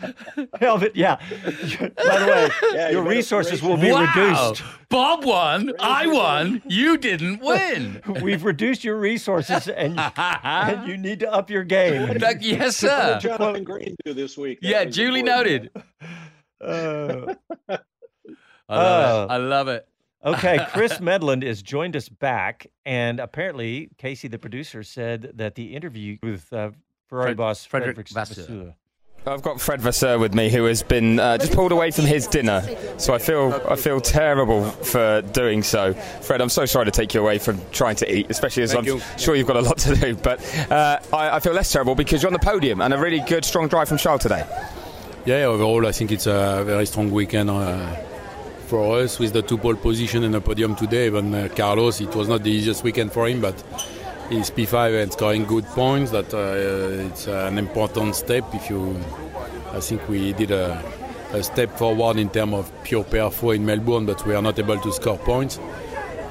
Helmet. 0.61 0.95
Yeah. 0.95 1.17
By 1.17 2.19
the 2.19 2.51
way, 2.73 2.91
your 2.93 3.03
resources 3.03 3.63
will 3.63 3.77
be 3.79 3.91
wow. 3.91 4.07
reduced. 4.15 4.63
Bob 4.91 5.25
won. 5.25 5.73
I 5.81 6.07
won. 6.07 6.63
You 6.67 6.97
didn't 6.99 7.41
win. 7.41 8.03
We've 8.23 8.45
reduced 8.45 8.85
your 8.85 8.99
resources, 8.99 9.67
and, 9.69 9.99
and 10.17 10.87
you 10.89 10.97
need 10.99 11.21
to 11.21 11.33
up 11.33 11.51
your 11.51 11.65
game. 11.65 12.19
That- 12.19 12.43
yes, 12.43 12.61
What 12.61 12.75
sir. 12.75 13.19
did 13.21 13.29
Jonathan 13.31 13.65
Green 13.65 13.97
do 14.05 14.13
this 14.15 14.37
week? 14.37 14.61
That 14.61 14.69
Yeah, 14.69 14.85
was 14.85 14.95
duly 14.95 15.23
noted. 15.23 15.71
Uh, 16.61 17.35
I 18.69 18.77
love 18.77 19.27
Uh, 19.27 19.27
it. 19.29 19.33
I 19.33 19.37
love 19.39 19.69
it. 19.69 19.89
Okay, 20.25 20.59
Chris 20.73 20.95
Medland 20.99 21.45
has 21.45 21.63
joined 21.63 21.97
us 21.97 22.09
back, 22.09 22.67
and 22.85 23.21
apparently 23.21 23.91
Casey, 23.99 24.29
the 24.29 24.39
producer, 24.39 24.83
said 24.83 25.33
that 25.35 25.55
the 25.55 25.75
interview 25.75 26.19
with 26.23 26.53
uh, 26.53 26.71
Ferrari 27.09 27.29
Fred- 27.29 27.37
boss 27.37 27.65
Frederick 27.65 27.97
Frederick 27.97 28.09
Vasseur. 28.29 28.43
Vasseur. 28.43 28.75
I've 29.29 29.43
got 29.43 29.61
Fred 29.61 29.81
Vasseur 29.81 30.21
with 30.21 30.35
me, 30.35 30.51
who 30.51 30.67
has 30.67 30.85
been 30.85 31.19
uh, 31.19 31.37
just 31.37 31.53
pulled 31.53 31.73
away 31.73 31.91
from 31.91 32.05
his 32.05 32.29
dinner, 32.29 32.63
so 32.97 33.13
I 33.13 33.19
feel 33.19 33.61
I 33.69 33.75
feel 33.75 34.01
terrible 34.01 34.71
for 34.71 35.21
doing 35.21 35.65
so. 35.65 35.95
Fred, 35.95 36.41
I'm 36.41 36.49
so 36.49 36.65
sorry 36.65 36.85
to 36.85 36.93
take 36.93 37.13
you 37.13 37.21
away 37.21 37.39
from 37.39 37.61
trying 37.73 37.97
to 37.97 38.17
eat, 38.17 38.27
especially 38.31 38.63
as 38.63 38.73
Thank 38.73 38.87
I'm 38.87 38.95
you. 38.95 39.03
sure 39.19 39.35
you've 39.35 39.49
got 39.49 39.57
a 39.57 39.63
lot 39.63 39.79
to 39.79 39.97
do. 39.97 40.15
But 40.15 40.41
uh, 40.71 41.01
I, 41.13 41.37
I 41.37 41.41
feel 41.41 41.55
less 41.55 41.73
terrible 41.73 41.97
because 41.97 42.23
you're 42.23 42.29
on 42.29 42.35
the 42.35 42.39
podium 42.39 42.81
and 42.81 42.95
a 42.95 42.99
really 42.99 43.19
good, 43.19 43.45
strong 43.45 43.67
drive 43.67 43.89
from 43.89 43.99
Charles 43.99 44.23
today. 44.23 44.47
Yeah, 45.25 45.47
overall, 45.47 45.85
I 45.89 45.91
think 45.93 46.13
it's 46.13 46.29
a 46.29 46.63
very 46.65 46.87
strong 46.87 47.11
weekend 47.11 47.51
uh, 47.51 47.97
for 48.67 48.99
us 49.01 49.19
with 49.19 49.33
the 49.33 49.43
two 49.43 49.59
pole 49.59 49.77
position 49.77 50.25
and 50.25 50.35
the 50.35 50.41
podium 50.41 50.75
today. 50.75 51.07
Even 51.07 51.35
uh, 51.35 51.49
Carlos, 51.55 52.01
it 52.01 52.15
was 52.15 52.29
not 52.29 52.43
the 52.43 52.51
easiest 52.51 52.83
weekend 52.85 53.13
for 53.13 53.29
him, 53.29 53.41
but 53.41 53.55
he's 54.29 54.51
P5 54.51 55.03
and 55.03 55.13
scoring 55.13 55.45
good 55.45 55.65
points. 55.67 56.11
That 56.11 56.33
uh, 56.35 57.07
it's 57.07 57.27
an 57.29 57.59
important 57.59 58.17
step. 58.17 58.45
If 58.55 58.69
you, 58.69 58.97
I 59.73 59.81
think 59.81 60.09
we 60.09 60.33
did 60.33 60.51
a, 60.51 60.83
a 61.33 61.43
step 61.43 61.71
forward 61.79 62.19
in 62.19 62.29
terms 62.31 62.55
of 62.55 62.73
pure 62.83 63.05
perfo 63.05 63.55
in 63.55 63.65
Melbourne, 63.65 64.07
but 64.07 64.27
we 64.27 64.35
are 64.35 64.43
not 64.43 64.59
able 64.59 64.79
to 64.81 64.93
score 64.93 65.19
points. 65.19 65.59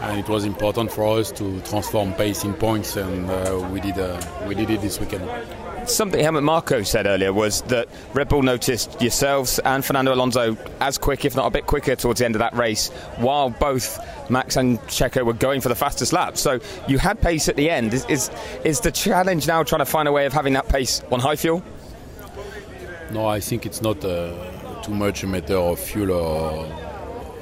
And 0.02 0.20
it 0.20 0.30
was 0.30 0.46
important 0.46 0.92
for 0.92 1.18
us 1.18 1.32
to 1.34 1.62
transform 1.62 2.14
pace 2.14 2.44
in 2.44 2.54
points, 2.54 2.96
and 2.96 3.30
uh, 3.30 3.68
we 3.72 3.80
did. 3.80 3.98
Uh, 3.98 4.22
we 4.48 4.54
did 4.54 4.70
it 4.70 4.82
this 4.82 5.00
weekend. 5.00 5.28
Something 5.88 6.20
Helmut 6.20 6.44
Marko 6.44 6.82
said 6.82 7.06
earlier 7.06 7.32
was 7.32 7.62
that 7.64 7.88
Red 8.14 8.28
Bull 8.28 8.42
noticed 8.42 9.02
yourselves 9.02 9.60
and 9.60 9.86
Fernando 9.86 10.14
Alonso 10.14 10.58
as 10.82 10.98
quick, 10.98 11.26
if 11.26 11.36
not 11.36 11.46
a 11.46 11.50
bit 11.52 11.68
quicker, 11.68 11.96
towards 11.96 12.20
the 12.20 12.26
end 12.26 12.36
of 12.36 12.40
that 12.40 12.56
race, 12.56 12.90
while 13.18 13.50
both 13.50 14.00
Max 14.30 14.56
and 14.56 14.80
Checo 14.82 15.24
were 15.24 15.34
going 15.34 15.62
for 15.62 15.70
the 15.70 15.76
fastest 15.76 16.12
lap. 16.12 16.38
So 16.38 16.60
you 16.88 16.98
had 16.98 17.22
pace 17.22 17.48
at 17.50 17.56
the 17.56 17.70
end. 17.70 17.94
Is, 17.94 18.06
is, 18.06 18.32
is 18.64 18.80
the 18.80 18.92
challenge 18.92 19.48
now 19.48 19.64
trying 19.64 19.80
to 19.80 19.86
find 19.86 20.08
a 20.08 20.12
way 20.12 20.26
of 20.26 20.34
having 20.34 20.54
that 20.54 20.68
pace 20.68 21.02
on 21.12 21.20
high 21.20 21.36
fuel? 21.36 21.64
No, 23.12 23.28
I 23.28 23.40
think 23.40 23.66
it's 23.66 23.82
not 23.82 24.04
uh, 24.04 24.82
too 24.82 24.94
much 24.94 25.24
a 25.24 25.28
matter 25.28 25.56
of 25.58 25.80
fuel 25.80 26.12
or, 26.12 26.66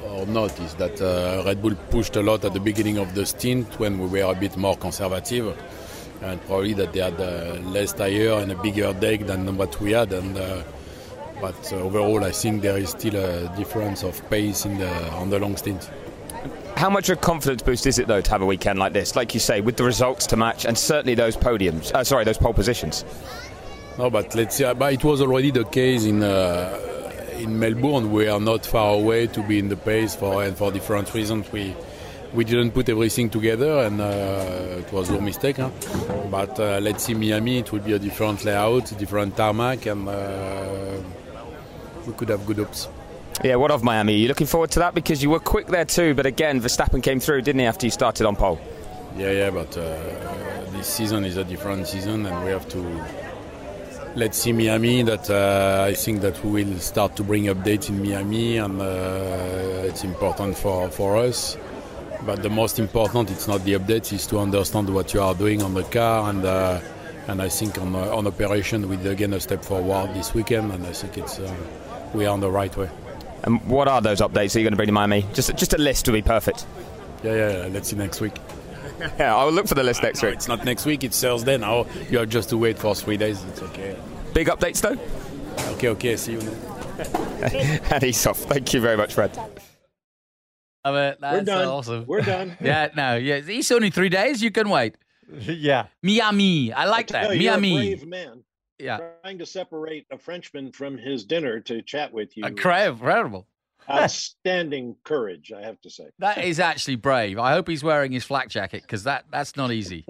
or 0.04 0.26
not. 0.26 0.58
Is 0.60 0.74
that 0.74 1.00
uh, 1.00 1.42
Red 1.44 1.62
Bull 1.62 1.74
pushed 1.90 2.16
a 2.16 2.22
lot 2.22 2.44
at 2.44 2.52
the 2.52 2.60
beginning 2.60 2.98
of 2.98 3.14
the 3.14 3.24
stint 3.24 3.78
when 3.80 3.98
we 3.98 4.06
were 4.06 4.30
a 4.30 4.34
bit 4.34 4.56
more 4.56 4.76
conservative, 4.76 5.56
and 6.24 6.40
probably 6.46 6.72
that 6.74 6.92
they 6.92 7.00
had 7.00 7.20
uh, 7.20 7.58
less 7.62 7.92
tire 7.92 8.40
and 8.40 8.50
a 8.50 8.56
bigger 8.56 8.92
deck 8.94 9.20
than 9.26 9.56
what 9.56 9.80
we 9.80 9.92
had. 9.92 10.12
And 10.12 10.36
uh, 10.36 10.62
but 11.40 11.72
uh, 11.72 11.76
overall, 11.76 12.24
I 12.24 12.30
think 12.30 12.62
there 12.62 12.78
is 12.78 12.90
still 12.90 13.16
a 13.16 13.54
difference 13.56 14.02
of 14.02 14.28
pace 14.30 14.64
in 14.64 14.78
the 14.78 15.10
on 15.12 15.30
the 15.30 15.38
long 15.38 15.56
stint. 15.56 15.90
How 16.76 16.90
much 16.90 17.08
of 17.08 17.18
a 17.18 17.20
confidence 17.20 17.62
boost 17.62 17.86
is 17.86 17.98
it, 17.98 18.08
though, 18.08 18.20
to 18.20 18.30
have 18.30 18.42
a 18.42 18.46
weekend 18.46 18.78
like 18.78 18.92
this? 18.92 19.14
Like 19.14 19.32
you 19.32 19.40
say, 19.40 19.60
with 19.60 19.76
the 19.76 19.84
results 19.84 20.26
to 20.28 20.36
match 20.36 20.64
and 20.64 20.76
certainly 20.76 21.14
those 21.14 21.36
podiums, 21.36 21.92
uh, 21.92 22.02
sorry, 22.02 22.24
those 22.24 22.38
pole 22.38 22.52
positions. 22.52 23.04
No, 23.96 24.10
but 24.10 24.34
let's 24.34 24.56
see. 24.56 24.72
But 24.74 24.92
it 24.92 25.04
was 25.04 25.20
already 25.20 25.50
the 25.50 25.64
case 25.64 26.04
in 26.04 26.22
uh, 26.22 26.78
in 27.38 27.58
Melbourne. 27.58 28.10
We 28.10 28.28
are 28.28 28.40
not 28.40 28.66
far 28.66 28.94
away 28.94 29.26
to 29.28 29.42
be 29.42 29.58
in 29.58 29.68
the 29.68 29.76
pace 29.76 30.16
for 30.16 30.42
and 30.42 30.56
for 30.56 30.72
different 30.72 31.12
reasons. 31.14 31.50
We 31.52 31.76
we 32.34 32.44
didn't 32.44 32.72
put 32.72 32.88
everything 32.88 33.30
together, 33.30 33.78
and 33.86 34.00
uh, 34.00 34.80
it 34.80 34.92
was 34.92 35.10
our 35.10 35.20
mistake. 35.20 35.56
Huh? 35.56 35.70
But 36.30 36.58
uh, 36.58 36.80
let's 36.82 37.04
see, 37.04 37.14
Miami. 37.14 37.58
It 37.58 37.72
will 37.72 37.80
be 37.80 37.92
a 37.92 37.98
different 37.98 38.44
layout, 38.44 38.92
different 38.98 39.36
tarmac, 39.36 39.86
and 39.86 40.08
uh, 40.08 40.96
we 42.06 42.12
could 42.14 42.28
have 42.28 42.44
good 42.44 42.58
hopes. 42.58 42.88
Yeah, 43.42 43.56
what 43.56 43.70
of 43.70 43.82
Miami? 43.82 44.14
Are 44.14 44.16
you 44.16 44.28
looking 44.28 44.46
forward 44.46 44.70
to 44.72 44.80
that? 44.80 44.94
Because 44.94 45.22
you 45.22 45.30
were 45.30 45.40
quick 45.40 45.68
there 45.68 45.84
too, 45.84 46.14
but 46.14 46.26
again, 46.26 46.60
Verstappen 46.60 47.02
came 47.02 47.20
through, 47.20 47.42
didn't 47.42 47.60
he, 47.60 47.66
after 47.66 47.86
you 47.86 47.90
started 47.90 48.26
on 48.26 48.36
pole? 48.36 48.60
Yeah, 49.16 49.30
yeah, 49.30 49.50
but 49.50 49.76
uh, 49.76 49.82
this 50.72 50.88
season 50.88 51.24
is 51.24 51.36
a 51.36 51.44
different 51.44 51.86
season, 51.86 52.26
and 52.26 52.44
we 52.44 52.50
have 52.50 52.68
to. 52.70 53.04
Let's 54.16 54.38
see 54.38 54.52
Miami. 54.52 55.02
That 55.02 55.28
uh, 55.28 55.84
I 55.88 55.94
think 55.94 56.20
that 56.20 56.44
we 56.44 56.64
will 56.64 56.78
start 56.78 57.16
to 57.16 57.24
bring 57.24 57.44
updates 57.44 57.88
in 57.88 58.00
Miami, 58.00 58.58
and 58.58 58.80
uh, 58.80 59.88
it's 59.88 60.04
important 60.04 60.56
for 60.56 60.88
for 60.90 61.16
us. 61.16 61.56
But 62.26 62.42
the 62.42 62.50
most 62.50 62.78
important, 62.78 63.30
it's 63.30 63.46
not 63.46 63.64
the 63.64 63.74
updates, 63.74 64.12
is 64.12 64.26
to 64.28 64.38
understand 64.38 64.88
what 64.92 65.12
you 65.12 65.20
are 65.20 65.34
doing 65.34 65.62
on 65.62 65.74
the 65.74 65.82
car, 65.84 66.30
and 66.30 66.44
uh, 66.44 66.80
and 67.28 67.42
I 67.42 67.48
think 67.48 67.78
on 67.78 67.94
uh, 67.94 68.16
on 68.16 68.26
operation 68.26 68.88
we 68.88 68.96
again 69.08 69.32
a 69.34 69.40
step 69.40 69.64
forward 69.64 70.14
this 70.14 70.34
weekend, 70.34 70.72
and 70.72 70.86
I 70.86 70.92
think 70.92 71.18
it's 71.18 71.38
uh, 71.38 71.54
we 72.14 72.26
are 72.26 72.32
on 72.32 72.40
the 72.40 72.50
right 72.50 72.74
way. 72.76 72.88
And 73.42 73.62
what 73.66 73.88
are 73.88 74.00
those 74.00 74.20
updates 74.20 74.52
that 74.52 74.60
you're 74.60 74.64
going 74.64 74.72
to 74.72 74.76
bring 74.76 74.86
to 74.86 74.92
Miami? 74.92 75.26
Just 75.34 75.54
just 75.56 75.74
a 75.74 75.78
list 75.78 76.06
would 76.06 76.14
be 76.14 76.22
perfect. 76.22 76.66
Yeah, 77.22 77.34
yeah. 77.34 77.50
yeah. 77.62 77.68
Let's 77.68 77.88
see 77.88 77.96
next 77.96 78.20
week. 78.20 78.36
yeah, 79.18 79.36
I'll 79.36 79.52
look 79.52 79.68
for 79.68 79.74
the 79.74 79.82
list 79.82 80.02
next 80.02 80.22
No, 80.22 80.28
week. 80.28 80.36
It's 80.36 80.48
not 80.48 80.64
next 80.64 80.86
week. 80.86 81.04
It's 81.04 81.20
Thursday 81.20 81.58
now. 81.58 81.86
You 82.10 82.18
have 82.18 82.28
just 82.30 82.48
to 82.50 82.56
wait 82.56 82.78
for 82.78 82.94
three 82.94 83.16
days. 83.18 83.42
It's 83.44 83.60
okay. 83.62 83.96
Big 84.32 84.48
updates 84.48 84.80
though. 84.80 84.98
Okay, 85.74 85.88
okay. 85.88 86.16
See 86.16 86.32
you. 86.32 86.40
and 87.90 88.02
he's 88.02 88.26
off. 88.26 88.38
Thank 88.38 88.72
you 88.72 88.80
very 88.80 88.96
much, 88.96 89.14
Fred. 89.14 89.36
I 90.84 90.90
mean, 90.90 91.14
that's 91.20 91.44
done. 91.46 91.66
awesome. 91.66 92.04
We're 92.06 92.20
done. 92.20 92.56
yeah, 92.60 92.90
no, 92.94 93.16
yeah. 93.16 93.40
It's 93.44 93.70
only 93.72 93.90
three 93.90 94.08
days. 94.10 94.42
You 94.42 94.50
can 94.50 94.68
wait. 94.68 94.96
yeah. 95.40 95.86
Miami. 96.02 96.72
I 96.72 96.84
like 96.86 97.12
I 97.14 97.26
that. 97.26 97.36
you, 97.36 97.42
you're 97.42 97.54
a 97.54 97.60
Miami. 97.60 97.94
brave 97.94 98.06
man. 98.06 98.44
Yeah. 98.78 98.98
Trying 99.22 99.38
to 99.38 99.46
separate 99.46 100.06
a 100.10 100.18
Frenchman 100.18 100.72
from 100.72 100.98
his 100.98 101.24
dinner 101.24 101.60
to 101.60 101.80
chat 101.80 102.12
with 102.12 102.36
you. 102.36 102.44
Incredible. 102.44 103.46
Outstanding 103.90 104.96
courage, 105.04 105.52
I 105.52 105.62
have 105.62 105.80
to 105.82 105.90
say. 105.90 106.04
That 106.18 106.42
is 106.44 106.58
actually 106.58 106.96
brave. 106.96 107.38
I 107.38 107.52
hope 107.52 107.68
he's 107.68 107.84
wearing 107.84 108.12
his 108.12 108.24
flak 108.24 108.48
jacket 108.48 108.82
because 108.82 109.04
that 109.04 109.26
that's 109.30 109.56
not 109.56 109.72
easy. 109.72 110.06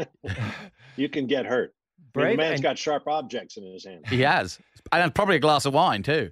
You 0.96 1.08
can 1.08 1.26
get 1.26 1.44
hurt. 1.44 1.74
I 2.16 2.18
mean, 2.18 2.26
Brave 2.26 2.36
the 2.36 2.42
man's 2.42 2.52
and- 2.54 2.62
got 2.62 2.78
sharp 2.78 3.08
objects 3.08 3.56
in 3.56 3.64
his 3.64 3.84
hand. 3.84 4.06
he 4.08 4.20
has, 4.20 4.60
and 4.92 5.12
probably 5.12 5.36
a 5.36 5.40
glass 5.40 5.64
of 5.64 5.74
wine 5.74 6.04
too. 6.04 6.30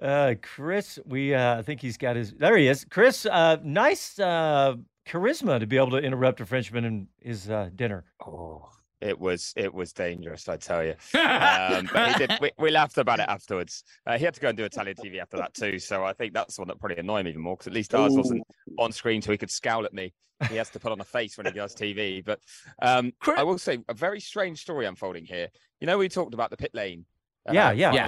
Uh, 0.00 0.34
Chris, 0.40 0.98
we 1.04 1.34
uh, 1.34 1.58
I 1.58 1.62
think 1.62 1.80
he's 1.80 1.96
got 1.96 2.16
his. 2.16 2.32
There 2.32 2.56
he 2.56 2.68
is. 2.68 2.86
Chris, 2.90 3.26
uh, 3.26 3.58
nice 3.62 4.18
uh, 4.18 4.76
charisma 5.06 5.60
to 5.60 5.66
be 5.66 5.76
able 5.76 5.90
to 5.90 5.98
interrupt 5.98 6.40
a 6.40 6.46
Frenchman 6.46 6.84
in 6.84 7.08
his 7.20 7.50
uh, 7.50 7.70
dinner. 7.74 8.04
Oh, 8.24 8.68
it 9.00 9.18
was 9.18 9.52
it 9.56 9.72
was 9.72 9.92
dangerous, 9.92 10.48
I 10.48 10.56
tell 10.56 10.82
you. 10.84 10.94
Um, 11.14 11.88
but 11.92 12.12
he 12.12 12.26
did, 12.26 12.38
we, 12.40 12.50
we 12.58 12.70
laughed 12.70 12.98
about 12.98 13.20
it 13.20 13.26
afterwards. 13.28 13.84
Uh, 14.06 14.16
he 14.16 14.24
had 14.24 14.34
to 14.34 14.40
go 14.40 14.48
and 14.48 14.56
do 14.56 14.64
Italian 14.64 14.96
TV 14.96 15.20
after 15.20 15.36
that 15.36 15.52
too, 15.54 15.78
so 15.78 16.04
I 16.04 16.12
think 16.14 16.32
that's 16.32 16.56
the 16.56 16.62
one 16.62 16.68
that 16.68 16.78
probably 16.80 16.96
annoyed 16.98 17.24
me 17.24 17.30
even 17.30 17.42
more 17.42 17.56
because 17.56 17.66
at 17.66 17.72
least 17.74 17.94
ours 17.94 18.14
wasn't 18.16 18.42
on 18.78 18.92
screen, 18.92 19.20
so 19.20 19.32
he 19.32 19.38
could 19.38 19.50
scowl 19.50 19.84
at 19.84 19.92
me. 19.92 20.12
He 20.48 20.56
has 20.56 20.70
to 20.70 20.80
put 20.80 20.92
on 20.92 21.00
a 21.00 21.04
face 21.04 21.36
when 21.36 21.44
he 21.46 21.52
does 21.52 21.74
TV. 21.74 22.24
But 22.24 22.40
um, 22.80 23.12
I 23.36 23.42
will 23.42 23.58
say 23.58 23.78
a 23.90 23.92
very 23.94 24.20
strange 24.20 24.60
story 24.62 24.86
unfolding 24.86 25.26
here. 25.26 25.48
You 25.80 25.86
know, 25.86 25.98
we 25.98 26.08
talked 26.08 26.32
about 26.32 26.48
the 26.48 26.56
pit 26.56 26.70
lane. 26.72 27.04
uh, 27.46 27.52
Yeah, 27.52 27.72
yeah. 27.72 27.92
Yeah. 27.92 28.06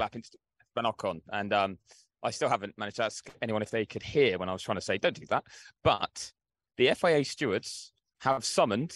Lap 0.76 0.84
in 0.84 0.90
Esteban 0.90 0.92
Ocon, 0.92 1.20
and 1.32 1.52
um, 1.52 1.78
I 2.22 2.30
still 2.30 2.48
haven't 2.48 2.76
managed 2.78 2.96
to 2.96 3.04
ask 3.04 3.30
anyone 3.40 3.62
if 3.62 3.70
they 3.70 3.86
could 3.86 4.02
hear 4.02 4.38
when 4.38 4.48
I 4.48 4.52
was 4.52 4.62
trying 4.62 4.78
to 4.78 4.82
say, 4.82 4.98
"Don't 4.98 5.18
do 5.18 5.26
that." 5.26 5.44
But 5.82 6.32
the 6.76 6.94
FIA 6.94 7.24
stewards 7.24 7.92
have 8.20 8.44
summoned 8.44 8.94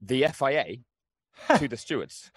the 0.00 0.26
FIA 0.32 0.76
to 1.58 1.68
the 1.68 1.76
stewards 1.76 2.30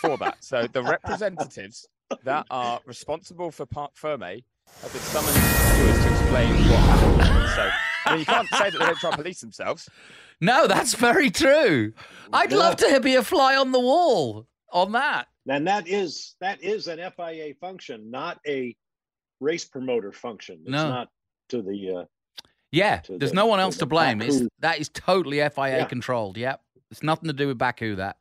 for 0.00 0.16
that. 0.18 0.42
So 0.44 0.66
the 0.66 0.82
representatives 0.82 1.86
that 2.24 2.46
are 2.50 2.80
responsible 2.86 3.50
for 3.50 3.66
Parc 3.66 3.92
Ferme 3.96 4.42
have 4.82 4.92
been 4.92 5.02
summoned 5.02 5.34
to 5.34 5.40
the 5.40 5.48
stewards 5.74 6.04
to 6.04 6.10
explain 6.10 6.54
what 6.54 6.80
happened. 6.80 7.50
So 7.54 7.70
I 8.06 8.10
mean, 8.10 8.20
you 8.20 8.26
can't 8.26 8.48
say 8.48 8.70
that 8.70 8.78
they 8.78 8.86
don't 8.86 8.98
try 8.98 9.10
and 9.10 9.18
police 9.18 9.40
themselves. 9.40 9.88
No, 10.40 10.66
that's 10.66 10.94
very 10.94 11.30
true. 11.30 11.92
I'd 12.32 12.52
love 12.52 12.76
to 12.76 13.00
be 13.00 13.14
a 13.14 13.22
fly 13.22 13.56
on 13.56 13.72
the 13.72 13.80
wall 13.80 14.46
on 14.72 14.92
that. 14.92 15.26
And 15.48 15.66
that 15.66 15.88
is 15.88 16.36
that 16.40 16.62
is 16.62 16.86
an 16.86 16.98
FIA 17.16 17.54
function, 17.60 18.10
not 18.10 18.38
a 18.46 18.76
race 19.40 19.64
promoter 19.64 20.12
function. 20.12 20.56
It's 20.62 20.70
No. 20.70 20.88
not 20.88 21.08
to 21.48 21.62
the 21.62 21.96
uh, 22.00 22.04
Yeah, 22.72 22.98
to 22.98 23.18
there's 23.18 23.30
the- 23.30 23.36
no 23.36 23.46
one 23.46 23.58
else 23.60 23.76
the 23.76 23.80
to 23.80 23.86
blame. 23.86 24.20
It's, 24.22 24.42
that 24.60 24.78
is 24.78 24.88
totally 24.90 25.38
FIA 25.40 25.78
Yeah. 25.78 25.84
controlled. 25.86 26.36
Yep, 26.36 26.60
it's 26.90 27.02
nothing 27.02 27.26
to 27.28 27.32
do 27.32 27.48
with 27.48 27.58
Baku. 27.58 27.96
That 27.96 28.18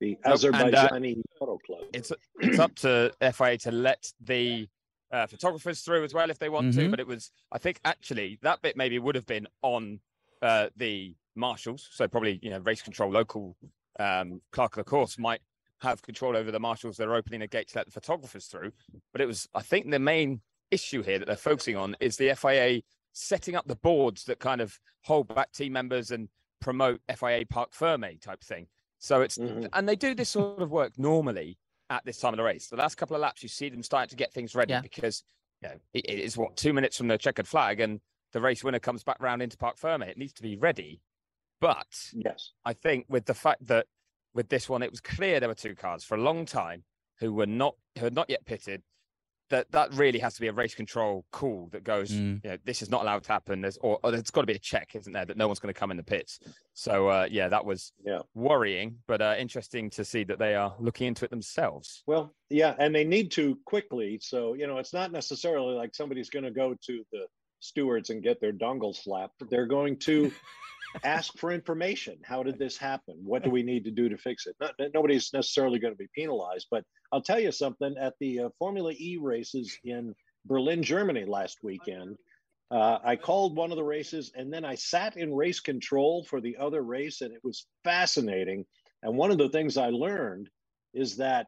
the 0.00 0.18
Nope, 0.26 0.42
and, 0.54 0.74
uh, 0.74 0.88
Azerbaijani 0.90 1.22
Auto 1.40 1.58
Club. 1.64 1.82
It's 1.94 2.12
it's 2.40 2.58
up 2.58 2.74
to 2.76 3.12
FIA 3.20 3.56
to 3.58 3.70
let 3.70 4.12
the 4.20 4.68
uh, 5.12 5.26
photographers 5.26 5.82
through 5.82 6.02
as 6.04 6.12
well 6.14 6.30
if 6.30 6.38
they 6.38 6.48
want 6.48 6.72
to. 6.74 6.86
Mhm. 6.86 6.90
But 6.90 6.98
it 6.98 7.06
was, 7.06 7.30
I 7.52 7.58
think, 7.58 7.78
actually 7.84 8.38
that 8.42 8.62
bit 8.62 8.76
maybe 8.78 8.98
would 8.98 9.14
have 9.14 9.26
been 9.26 9.46
on 9.62 10.00
uh, 10.40 10.70
the 10.76 11.14
marshals. 11.36 11.88
So 11.92 12.08
probably 12.08 12.40
you 12.42 12.50
know 12.50 12.58
race 12.58 12.82
control 12.82 13.10
local 13.12 13.56
um, 14.00 14.40
clerk 14.50 14.72
of 14.76 14.84
the 14.84 14.90
course 14.90 15.18
might 15.18 15.40
have 15.82 16.02
control 16.02 16.36
over 16.36 16.50
the 16.50 16.60
marshals 16.60 16.96
that 16.96 17.08
are 17.08 17.14
opening 17.14 17.40
the 17.40 17.46
gate 17.46 17.68
to 17.68 17.78
let 17.78 17.86
the 17.86 17.92
photographers 17.92 18.46
through. 18.46 18.72
But 19.12 19.20
it 19.20 19.26
was, 19.26 19.48
I 19.54 19.62
think, 19.62 19.90
the 19.90 19.98
main 19.98 20.40
issue 20.70 21.02
here 21.02 21.18
that 21.18 21.26
they're 21.26 21.36
focusing 21.36 21.76
on 21.76 21.96
is 22.00 22.16
the 22.16 22.34
FIA 22.34 22.82
setting 23.12 23.54
up 23.54 23.66
the 23.66 23.76
boards 23.76 24.24
that 24.24 24.38
kind 24.38 24.60
of 24.60 24.78
hold 25.02 25.28
back 25.34 25.52
team 25.52 25.72
members 25.72 26.10
and 26.10 26.28
promote 26.60 27.00
FIA 27.14 27.44
Parc 27.46 27.72
Ferme 27.72 28.18
type 28.20 28.42
thing. 28.42 28.66
So 28.98 29.20
it's 29.20 29.36
mm-hmm. 29.36 29.66
and 29.72 29.88
they 29.88 29.96
do 29.96 30.14
this 30.14 30.30
sort 30.30 30.62
of 30.62 30.70
work 30.70 30.98
normally 30.98 31.58
at 31.90 32.04
this 32.04 32.18
time 32.18 32.32
of 32.32 32.38
the 32.38 32.44
race. 32.44 32.68
The 32.68 32.76
last 32.76 32.94
couple 32.94 33.16
of 33.16 33.22
laps, 33.22 33.42
you 33.42 33.48
see 33.48 33.68
them 33.68 33.82
starting 33.82 34.08
to 34.10 34.16
get 34.16 34.32
things 34.32 34.54
ready 34.54 34.72
Yeah. 34.72 34.80
because 34.80 35.24
you 35.60 35.68
know, 35.68 35.74
it, 35.92 36.06
it 36.08 36.18
is 36.20 36.36
what 36.36 36.56
two 36.56 36.72
minutes 36.72 36.96
from 36.96 37.08
the 37.08 37.18
checkered 37.18 37.48
flag, 37.48 37.80
and 37.80 38.00
the 38.32 38.40
race 38.40 38.64
winner 38.64 38.78
comes 38.78 39.02
back 39.02 39.20
round 39.20 39.42
into 39.42 39.56
Parc 39.56 39.76
Ferme. 39.76 40.02
It 40.02 40.16
needs 40.16 40.32
to 40.34 40.42
be 40.42 40.56
ready. 40.56 41.00
But 41.60 41.86
yes, 42.12 42.52
I 42.64 42.72
think 42.72 43.06
with 43.08 43.26
the 43.26 43.34
fact 43.34 43.66
that 43.66 43.86
with 44.34 44.48
this 44.48 44.68
one, 44.68 44.82
it 44.82 44.90
was 44.90 45.00
clear 45.00 45.40
there 45.40 45.48
were 45.48 45.54
two 45.54 45.74
cars 45.74 46.04
for 46.04 46.16
a 46.16 46.20
long 46.20 46.46
time 46.46 46.84
who 47.20 47.32
were 47.32 47.46
not 47.46 47.74
who 47.98 48.04
had 48.04 48.14
not 48.14 48.30
yet 48.30 48.44
pitted. 48.44 48.82
That 49.50 49.70
that 49.72 49.92
really 49.92 50.18
has 50.20 50.34
to 50.36 50.40
be 50.40 50.46
a 50.46 50.52
race 50.52 50.74
control 50.74 51.26
call 51.30 51.68
that 51.72 51.84
goes, 51.84 52.10
Mm. 52.10 52.42
you 52.42 52.50
know, 52.50 52.56
this 52.64 52.80
is 52.80 52.88
not 52.88 53.02
allowed 53.02 53.24
to 53.24 53.32
happen. 53.32 53.60
There's 53.60 53.76
or, 53.78 53.98
or 54.02 54.10
there's 54.10 54.30
got 54.30 54.40
to 54.40 54.46
be 54.46 54.54
a 54.54 54.58
check, 54.58 54.94
isn't 54.94 55.12
there, 55.12 55.26
that 55.26 55.36
no 55.36 55.46
one's 55.46 55.58
going 55.58 55.74
to 55.74 55.78
come 55.78 55.90
in 55.90 55.98
the 55.98 56.02
pits. 56.02 56.40
So 56.72 57.08
uh, 57.08 57.28
yeah, 57.30 57.48
that 57.48 57.66
was 57.66 57.92
yeah. 58.02 58.20
worrying, 58.34 59.00
but 59.06 59.20
uh, 59.20 59.34
interesting 59.38 59.90
to 59.90 60.06
see 60.06 60.24
that 60.24 60.38
they 60.38 60.54
are 60.54 60.74
looking 60.78 61.08
into 61.08 61.26
it 61.26 61.30
themselves. 61.30 62.02
Well, 62.06 62.32
yeah, 62.48 62.74
and 62.78 62.94
they 62.94 63.04
need 63.04 63.30
to 63.32 63.58
quickly. 63.66 64.18
So, 64.22 64.54
you 64.54 64.66
know, 64.66 64.78
it's 64.78 64.94
not 64.94 65.12
necessarily 65.12 65.74
like 65.74 65.94
somebody's 65.94 66.30
going 66.30 66.44
to 66.44 66.50
go 66.50 66.74
to 66.86 67.04
the 67.12 67.26
stewards 67.60 68.08
and 68.08 68.22
get 68.22 68.40
their 68.40 68.52
dongles 68.54 69.02
slapped. 69.02 69.42
They're 69.50 69.66
going 69.66 69.98
to 70.00 70.32
ask 71.04 71.36
for 71.38 71.52
information. 71.52 72.18
How 72.24 72.42
did 72.42 72.58
this 72.58 72.76
happen? 72.76 73.16
What 73.24 73.42
do 73.42 73.50
we 73.50 73.62
need 73.62 73.84
to 73.84 73.90
do 73.90 74.08
to 74.08 74.16
fix 74.16 74.46
it? 74.46 74.56
Not, 74.60 74.74
nobody's 74.94 75.32
necessarily 75.32 75.78
going 75.78 75.94
to 75.94 75.98
be 75.98 76.08
penalized, 76.14 76.66
but 76.70 76.84
I'll 77.12 77.22
tell 77.22 77.40
you 77.40 77.52
something 77.52 77.94
at 78.00 78.14
the 78.20 78.40
uh, 78.40 78.48
Formula 78.58 78.92
E 78.92 79.18
races 79.20 79.76
in 79.84 80.14
Berlin, 80.46 80.82
Germany 80.82 81.24
last 81.24 81.58
weekend. 81.62 82.16
Uh, 82.70 82.98
I 83.04 83.16
called 83.16 83.56
one 83.56 83.70
of 83.70 83.76
the 83.76 83.84
races 83.84 84.32
and 84.34 84.52
then 84.52 84.64
I 84.64 84.76
sat 84.76 85.16
in 85.16 85.34
race 85.34 85.60
control 85.60 86.24
for 86.24 86.40
the 86.40 86.56
other 86.56 86.82
race, 86.82 87.20
and 87.20 87.32
it 87.32 87.40
was 87.44 87.66
fascinating. 87.84 88.64
And 89.02 89.16
one 89.16 89.30
of 89.30 89.38
the 89.38 89.50
things 89.50 89.76
I 89.76 89.90
learned 89.90 90.48
is 90.94 91.16
that 91.16 91.46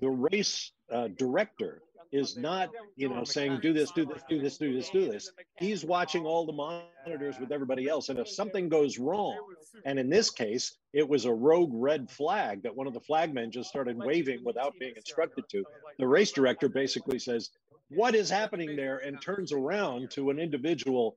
the 0.00 0.10
race 0.10 0.72
uh, 0.92 1.08
director 1.16 1.80
is 2.12 2.36
not, 2.36 2.70
you 2.96 3.08
know, 3.08 3.24
saying 3.24 3.60
do 3.60 3.72
this, 3.72 3.90
do 3.92 4.04
this, 4.06 4.22
do 4.28 4.40
this, 4.40 4.58
do 4.58 4.72
this, 4.74 4.90
do 4.90 5.10
this. 5.10 5.30
He's 5.58 5.84
watching 5.84 6.24
all 6.24 6.46
the 6.46 6.52
monitors 6.52 7.38
with 7.40 7.52
everybody 7.52 7.88
else, 7.88 8.08
and 8.08 8.18
if 8.18 8.28
something 8.28 8.68
goes 8.68 8.98
wrong, 8.98 9.38
and 9.84 9.98
in 9.98 10.08
this 10.08 10.30
case, 10.30 10.76
it 10.92 11.08
was 11.08 11.24
a 11.24 11.32
rogue 11.32 11.72
red 11.72 12.10
flag 12.10 12.62
that 12.62 12.76
one 12.76 12.86
of 12.86 12.94
the 12.94 13.00
flagmen 13.00 13.50
just 13.50 13.68
started 13.68 13.96
waving 13.96 14.44
without 14.44 14.74
being 14.78 14.94
instructed 14.96 15.44
to. 15.50 15.64
The 15.98 16.08
race 16.08 16.32
director 16.32 16.68
basically 16.68 17.18
says, 17.18 17.50
"What 17.88 18.14
is 18.14 18.30
happening 18.30 18.76
there?" 18.76 18.98
and 18.98 19.20
turns 19.20 19.52
around 19.52 20.10
to 20.12 20.30
an 20.30 20.38
individual 20.38 21.16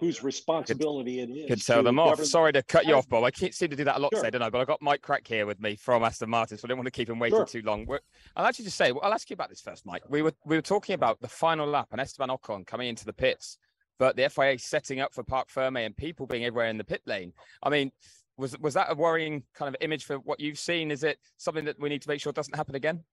whose 0.00 0.22
responsibility 0.22 1.20
it 1.20 1.28
is. 1.30 1.46
Could 1.46 1.62
tell 1.62 1.82
them 1.82 1.98
off. 1.98 2.24
Sorry 2.24 2.52
to 2.54 2.62
cut 2.62 2.86
you 2.86 2.94
off, 2.94 3.08
Bob. 3.08 3.22
I 3.22 3.30
can't 3.30 3.54
seem 3.54 3.68
to 3.68 3.76
do 3.76 3.84
that 3.84 3.96
a 3.96 4.00
lot 4.00 4.12
Sure. 4.12 4.22
today, 4.24 4.30
don't 4.30 4.42
I? 4.42 4.50
But 4.50 4.62
I've 4.62 4.66
got 4.66 4.80
Mike 4.80 5.02
Krack 5.02 5.28
here 5.28 5.44
with 5.46 5.60
me 5.60 5.76
from 5.76 6.02
Aston 6.02 6.30
Martin, 6.30 6.56
so 6.56 6.62
I 6.64 6.68
didn't 6.68 6.78
want 6.78 6.86
to 6.86 6.90
keep 6.90 7.08
him 7.08 7.18
waiting 7.18 7.38
Sure. 7.38 7.44
too 7.46 7.62
long. 7.62 7.84
We're, 7.86 8.00
I'll 8.34 8.46
actually 8.46 8.64
just 8.64 8.78
say, 8.78 8.92
well, 8.92 9.02
I'll 9.04 9.12
ask 9.12 9.28
you 9.28 9.34
about 9.34 9.50
this 9.50 9.60
first, 9.60 9.84
Mike. 9.84 10.02
We 10.08 10.22
were 10.22 10.32
we 10.46 10.56
were 10.56 10.62
talking 10.62 10.94
about 10.94 11.20
the 11.20 11.28
final 11.28 11.66
lap 11.68 11.88
and 11.92 12.00
Esteban 12.00 12.30
Ocon 12.30 12.66
coming 12.66 12.88
into 12.88 13.04
the 13.04 13.12
pits, 13.12 13.58
but 13.98 14.16
the 14.16 14.28
FIA 14.30 14.58
setting 14.58 15.00
up 15.00 15.12
for 15.12 15.22
Parc 15.22 15.50
Ferme 15.50 15.76
and 15.84 15.96
people 15.96 16.26
being 16.26 16.44
everywhere 16.46 16.68
in 16.68 16.78
the 16.78 16.84
pit 16.84 17.02
lane. 17.06 17.32
I 17.62 17.68
mean, 17.68 17.92
was 18.38 18.58
was 18.58 18.72
that 18.74 18.90
a 18.90 18.94
worrying 18.94 19.42
kind 19.54 19.68
of 19.68 19.76
image 19.82 20.04
for 20.04 20.16
what 20.16 20.40
you've 20.40 20.58
seen? 20.58 20.90
Is 20.90 21.04
it 21.04 21.18
something 21.36 21.66
that 21.66 21.78
we 21.78 21.90
need 21.90 22.00
to 22.02 22.08
make 22.08 22.20
sure 22.20 22.32
doesn't 22.32 22.56
happen 22.56 22.74
again? 22.74 23.04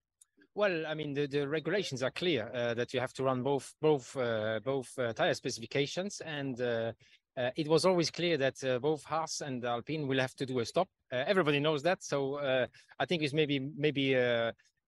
Well, 0.57 0.87
I 0.87 0.95
mean, 0.95 1.13
the, 1.13 1.27
the 1.27 1.47
regulations 1.47 2.01
are 2.01 2.09
clear 2.09 2.49
uh, 2.51 2.73
that 2.73 2.91
you 2.91 2.99
have 2.99 3.13
to 3.13 3.23
run 3.23 3.43
both 3.43 3.75
both 3.79 4.17
uh, 4.17 4.59
both 4.65 4.89
uh, 4.97 5.13
tire 5.13 5.35
specifications, 5.35 6.19
and 6.21 6.59
uh, 6.59 6.93
uh, 7.37 7.51
it 7.55 7.67
was 7.67 7.85
always 7.85 8.09
clear 8.09 8.37
that 8.37 8.63
uh, 8.63 8.79
both 8.79 9.03
Haas 9.03 9.41
and 9.41 9.63
Alpine 9.63 10.07
will 10.07 10.17
have 10.17 10.33
to 10.33 10.47
do 10.47 10.57
a 10.57 10.65
stop. 10.65 10.89
Everybody 11.11 11.59
knows 11.59 11.83
that, 11.83 12.01
so 12.01 12.39
I 12.99 13.05
think 13.05 13.21
it's 13.21 13.35
maybe 13.35 13.69
maybe 13.77 14.15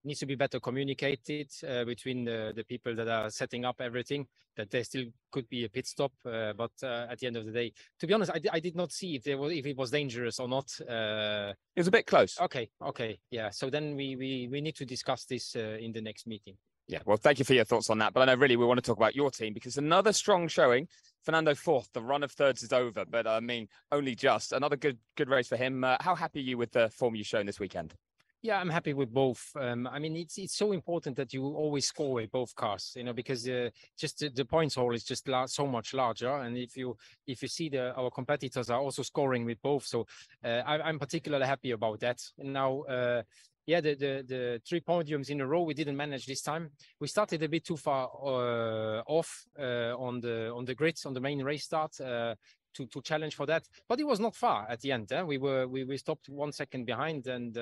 needs 0.04 0.20
to 0.20 0.26
be 0.26 0.34
better 0.34 0.60
communicated 0.60 1.50
uh, 1.68 1.84
between 1.84 2.24
the, 2.24 2.52
the 2.54 2.64
people 2.64 2.94
that 2.94 3.08
are 3.08 3.30
setting 3.30 3.64
up 3.64 3.80
everything. 3.80 4.26
That 4.56 4.70
there 4.70 4.84
still 4.84 5.04
could 5.30 5.48
be 5.48 5.64
a 5.64 5.68
pit 5.68 5.86
stop, 5.86 6.12
uh, 6.26 6.52
but 6.52 6.72
uh, 6.82 7.06
at 7.08 7.20
the 7.20 7.28
end 7.28 7.36
of 7.36 7.46
the 7.46 7.52
day, 7.52 7.72
to 8.00 8.06
be 8.06 8.12
honest, 8.12 8.32
I, 8.32 8.40
I 8.52 8.60
did 8.60 8.74
not 8.74 8.92
see 8.92 9.14
if 9.14 9.22
there 9.22 9.38
was 9.38 9.52
if 9.52 9.64
it 9.64 9.76
was 9.76 9.90
dangerous 9.90 10.40
or 10.40 10.48
not. 10.48 10.68
Uh, 10.80 11.52
it 11.76 11.80
was 11.80 11.86
a 11.86 11.92
bit 11.92 12.06
close. 12.06 12.38
Okay, 12.40 12.68
okay, 12.82 13.18
yeah. 13.30 13.50
So 13.50 13.70
then 13.70 13.96
we 13.96 14.16
we 14.16 14.48
we 14.50 14.60
need 14.60 14.74
to 14.76 14.84
discuss 14.84 15.24
this 15.24 15.54
uh, 15.54 15.78
in 15.80 15.92
the 15.92 16.00
next 16.00 16.26
meeting. 16.26 16.56
Yeah, 16.88 16.98
well, 17.06 17.16
thank 17.16 17.38
you 17.38 17.44
for 17.44 17.54
your 17.54 17.64
thoughts 17.64 17.88
on 17.88 17.98
that. 17.98 18.12
But 18.12 18.22
I 18.22 18.24
know 18.32 18.40
really 18.40 18.56
we 18.56 18.66
want 18.66 18.78
to 18.78 18.82
talk 18.82 18.96
about 18.96 19.14
your 19.14 19.30
team 19.30 19.54
because 19.54 19.78
another 19.78 20.12
strong 20.12 20.48
showing. 20.48 20.88
Fernando 21.22 21.54
fourth. 21.54 21.88
The 21.92 22.02
run 22.02 22.24
of 22.24 22.32
thirds 22.32 22.62
is 22.62 22.72
over, 22.72 23.04
but 23.04 23.26
I 23.26 23.38
mean 23.38 23.68
only 23.92 24.16
just. 24.16 24.52
Another 24.52 24.76
good 24.76 24.98
good 25.16 25.28
race 25.28 25.46
for 25.46 25.56
him. 25.56 25.84
Uh, 25.84 25.96
how 26.00 26.16
happy 26.16 26.40
are 26.40 26.42
you 26.42 26.58
with 26.58 26.72
the 26.72 26.88
form 26.90 27.14
you've 27.14 27.28
shown 27.28 27.46
this 27.46 27.60
weekend? 27.60 27.94
Yeah, 28.42 28.58
I'm 28.58 28.70
happy 28.70 28.94
with 28.94 29.12
both. 29.12 29.52
Um, 29.54 29.86
I 29.86 29.98
mean, 29.98 30.16
it's 30.16 30.38
it's 30.38 30.56
so 30.56 30.72
important 30.72 31.16
that 31.16 31.34
you 31.34 31.44
always 31.44 31.86
score 31.86 32.14
with 32.14 32.30
both 32.30 32.54
cars, 32.54 32.94
you 32.96 33.04
know, 33.04 33.12
because 33.12 33.46
uh, 33.46 33.68
just 33.98 34.18
the, 34.18 34.30
the 34.30 34.46
points 34.46 34.76
hole 34.76 34.94
is 34.94 35.04
just 35.04 35.28
lar- 35.28 35.46
so 35.46 35.66
much 35.66 35.92
larger. 35.92 36.34
And 36.36 36.56
if 36.56 36.74
you 36.74 36.96
if 37.26 37.42
you 37.42 37.48
see 37.48 37.68
the 37.68 37.94
our 37.94 38.10
competitors 38.10 38.70
are 38.70 38.80
also 38.80 39.02
scoring 39.02 39.44
with 39.44 39.60
both, 39.60 39.84
so 39.84 40.06
uh, 40.42 40.62
I, 40.64 40.80
I'm 40.80 40.98
particularly 40.98 41.44
happy 41.44 41.72
about 41.72 42.00
that. 42.00 42.18
And 42.38 42.54
now, 42.54 42.80
uh, 42.84 43.22
yeah, 43.66 43.82
the, 43.82 43.94
the 43.94 44.24
the 44.26 44.62
three 44.66 44.80
podiums 44.80 45.28
in 45.28 45.42
a 45.42 45.46
row 45.46 45.62
we 45.62 45.74
didn't 45.74 45.98
manage 45.98 46.24
this 46.24 46.40
time. 46.40 46.70
We 46.98 47.08
started 47.08 47.42
a 47.42 47.48
bit 47.48 47.66
too 47.66 47.76
far 47.76 48.08
uh, 48.24 49.02
off 49.06 49.44
uh, 49.58 49.94
on 49.98 50.20
the 50.20 50.50
on 50.50 50.64
the 50.64 50.74
grids 50.74 51.04
on 51.04 51.12
the 51.12 51.20
main 51.20 51.42
race 51.42 51.64
start. 51.64 52.00
Uh, 52.00 52.36
to, 52.72 52.86
to 52.86 53.02
challenge 53.02 53.34
for 53.34 53.46
that, 53.46 53.64
but 53.88 53.98
it 53.98 54.06
was 54.06 54.20
not 54.20 54.36
far 54.36 54.64
at 54.70 54.80
the 54.80 54.92
end. 54.92 55.10
Eh? 55.10 55.22
We 55.22 55.38
were 55.38 55.66
we, 55.66 55.82
we 55.82 55.96
stopped 55.96 56.28
one 56.28 56.52
second 56.52 56.84
behind, 56.84 57.26
and 57.26 57.58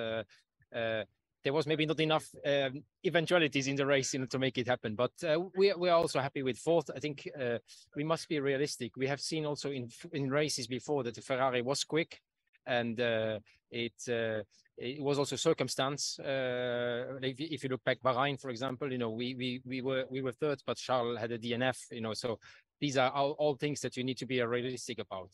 there 0.73 1.53
was 1.53 1.67
maybe 1.67 1.87
not 1.87 2.01
enough 2.01 2.27
um, 2.45 2.83
eventualities 3.07 3.69
in 3.69 3.77
the 3.77 3.87
race 3.87 4.13
you 4.13 4.21
know, 4.21 4.27
to 4.27 4.39
make 4.39 4.59
it 4.59 4.67
happen. 4.67 4.95
But 4.95 5.13
uh, 5.25 5.41
we 5.57 5.73
we 5.75 5.89
are 5.89 5.99
also 5.99 6.21
happy 6.21 6.43
with 6.43 6.59
fourth. 6.59 6.91
I 6.95 6.99
think 6.99 7.29
uh, 7.41 7.59
we 7.97 8.05
must 8.05 8.29
be 8.29 8.41
realistic. 8.41 8.97
We 8.97 9.07
have 9.07 9.21
seen 9.21 9.47
also 9.47 9.71
in 9.71 9.89
in 10.13 10.31
races 10.31 10.67
before 10.67 11.05
that 11.05 11.15
the 11.15 11.23
Ferrari 11.23 11.63
was 11.63 11.85
quick, 11.85 12.21
and 12.67 13.01
uh, 13.01 13.39
it 13.71 13.95
uh, 14.09 14.43
it 14.77 15.03
was 15.03 15.19
also 15.19 15.37
circumstance. 15.37 16.19
Uh, 16.19 17.19
if, 17.23 17.41
if, 17.41 17.65
you 17.65 17.71
look 17.71 17.85
back 17.85 17.99
Bahrain, 18.01 18.41
for 18.41 18.51
example, 18.51 18.91
you 18.93 18.99
know 18.99 19.11
we 19.11 19.35
we 19.35 19.61
we 19.65 19.81
were 19.81 20.05
we 20.11 20.23
were 20.23 20.33
third, 20.33 20.63
but 20.67 20.77
Charles 20.77 21.19
had 21.19 21.33
a 21.33 21.39
DNF. 21.39 21.79
You 21.93 22.01
know, 22.01 22.15
so 22.15 22.39
these 22.81 22.97
are 22.97 23.11
all, 23.11 23.33
all 23.33 23.57
things 23.57 23.81
that 23.81 23.97
you 23.97 24.05
need 24.05 24.19
to 24.19 24.27
be 24.27 24.41
realistic 24.43 24.99
about. 24.99 25.31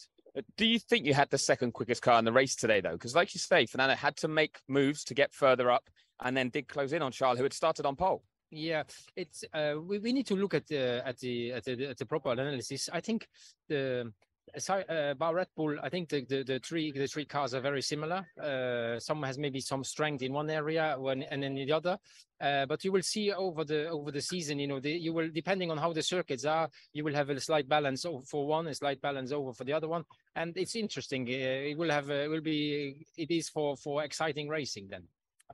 Do 0.57 0.67
you 0.67 0.79
think 0.79 1.07
you 1.07 1.15
had 1.15 1.31
the 1.31 1.39
second 1.39 1.73
quickest 1.73 2.03
car 2.03 2.19
in 2.19 2.25
the 2.25 2.33
race 2.33 2.57
today, 2.57 2.81
though? 2.81 2.93
Because, 2.93 3.15
like 3.15 3.35
you 3.35 3.41
say, 3.41 3.67
Fernando 3.67 3.95
had 3.95 4.17
to 4.19 4.29
make 4.29 4.59
moves 4.69 5.05
to 5.05 5.15
get 5.15 5.33
further 5.33 5.71
up, 5.71 5.89
and 6.23 6.37
then 6.37 6.49
did 6.49 6.69
close 6.69 6.93
in 6.93 7.03
on 7.03 7.13
Charles, 7.13 7.39
who 7.39 7.45
had 7.45 7.53
started 7.53 7.87
on 7.87 7.95
pole. 7.95 8.25
Yeah, 8.51 8.85
it's 9.17 9.45
uh, 9.53 9.75
we, 9.81 9.99
we 9.99 10.13
need 10.13 10.27
to 10.27 10.37
look 10.37 10.55
at 10.55 10.67
the 10.67 11.03
at 11.07 11.19
the 11.19 11.53
at 11.53 11.65
the, 11.65 11.87
at 11.87 11.99
the 11.99 12.07
proper 12.07 12.33
analysis. 12.33 12.89
I 12.93 13.01
think 13.01 13.29
the 13.69 14.13
sorry, 14.59 14.85
uh, 14.89 15.11
about 15.11 15.35
Red 15.35 15.49
Bull, 15.57 15.77
I 15.83 15.89
think 15.89 16.09
the, 16.09 16.25
the, 16.25 16.45
the, 16.45 16.59
three 16.59 16.93
the 16.93 17.07
three 17.07 17.25
cars 17.25 17.55
are 17.55 17.61
very 17.61 17.83
similar. 17.83 18.27
Uh, 18.41 18.99
some 18.99 19.23
has 19.23 19.39
maybe 19.39 19.61
some 19.61 19.85
strength 19.85 20.23
in 20.23 20.33
one 20.33 20.51
area, 20.51 20.97
when 20.99 21.23
and 21.25 21.43
then 21.43 21.57
in 21.57 21.67
the 21.67 21.73
other. 21.73 21.99
Uh, 22.41 22.67
but 22.67 22.85
you 22.85 22.93
will 22.93 23.03
see 23.03 23.33
over 23.33 23.65
the 23.65 23.89
over 23.89 24.11
the 24.11 24.21
season, 24.21 24.59
you 24.59 24.67
know, 24.67 24.81
the, 24.81 24.91
you 24.91 25.13
will 25.13 25.29
depending 25.33 25.71
on 25.71 25.79
how 25.79 25.93
the 25.93 26.03
circuits 26.03 26.45
are, 26.45 26.69
you 26.93 27.05
will 27.05 27.15
have 27.15 27.31
a 27.31 27.41
slight 27.41 27.69
balance 27.69 28.05
for 28.27 28.47
one, 28.47 28.67
a 28.67 28.75
slight 28.75 29.01
balance 29.01 29.33
over 29.33 29.53
for 29.53 29.65
the 29.65 29.73
other 29.73 29.89
one, 29.89 30.05
and 30.37 30.57
it's 30.57 30.77
interesting. 30.77 31.27
Uh, 31.29 31.71
it 31.71 31.79
will 31.79 31.91
have 31.91 32.11
it 32.11 32.31
will 32.31 32.41
be 32.41 33.07
it 33.17 33.31
is 33.31 33.49
for 33.49 33.77
for 33.77 34.05
exciting 34.05 34.49
racing 34.49 34.89
then. 34.89 35.05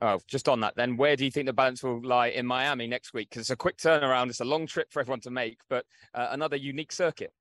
Oh, 0.01 0.19
just 0.25 0.49
on 0.49 0.61
that, 0.61 0.75
then, 0.75 0.97
where 0.97 1.15
do 1.15 1.25
you 1.25 1.29
think 1.29 1.45
the 1.45 1.53
balance 1.53 1.83
will 1.83 2.01
lie 2.01 2.29
in 2.29 2.45
Miami 2.45 2.87
next 2.87 3.13
week? 3.13 3.29
Because 3.29 3.41
it's 3.41 3.49
a 3.51 3.55
quick 3.55 3.77
turnaround, 3.77 4.29
it's 4.29 4.39
a 4.39 4.45
long 4.45 4.65
trip 4.65 4.91
for 4.91 4.99
everyone 4.99 5.19
to 5.21 5.29
make, 5.29 5.59
but 5.69 5.85
uh, 6.15 6.29
another 6.31 6.55
unique 6.55 6.91
circuit. 6.91 7.31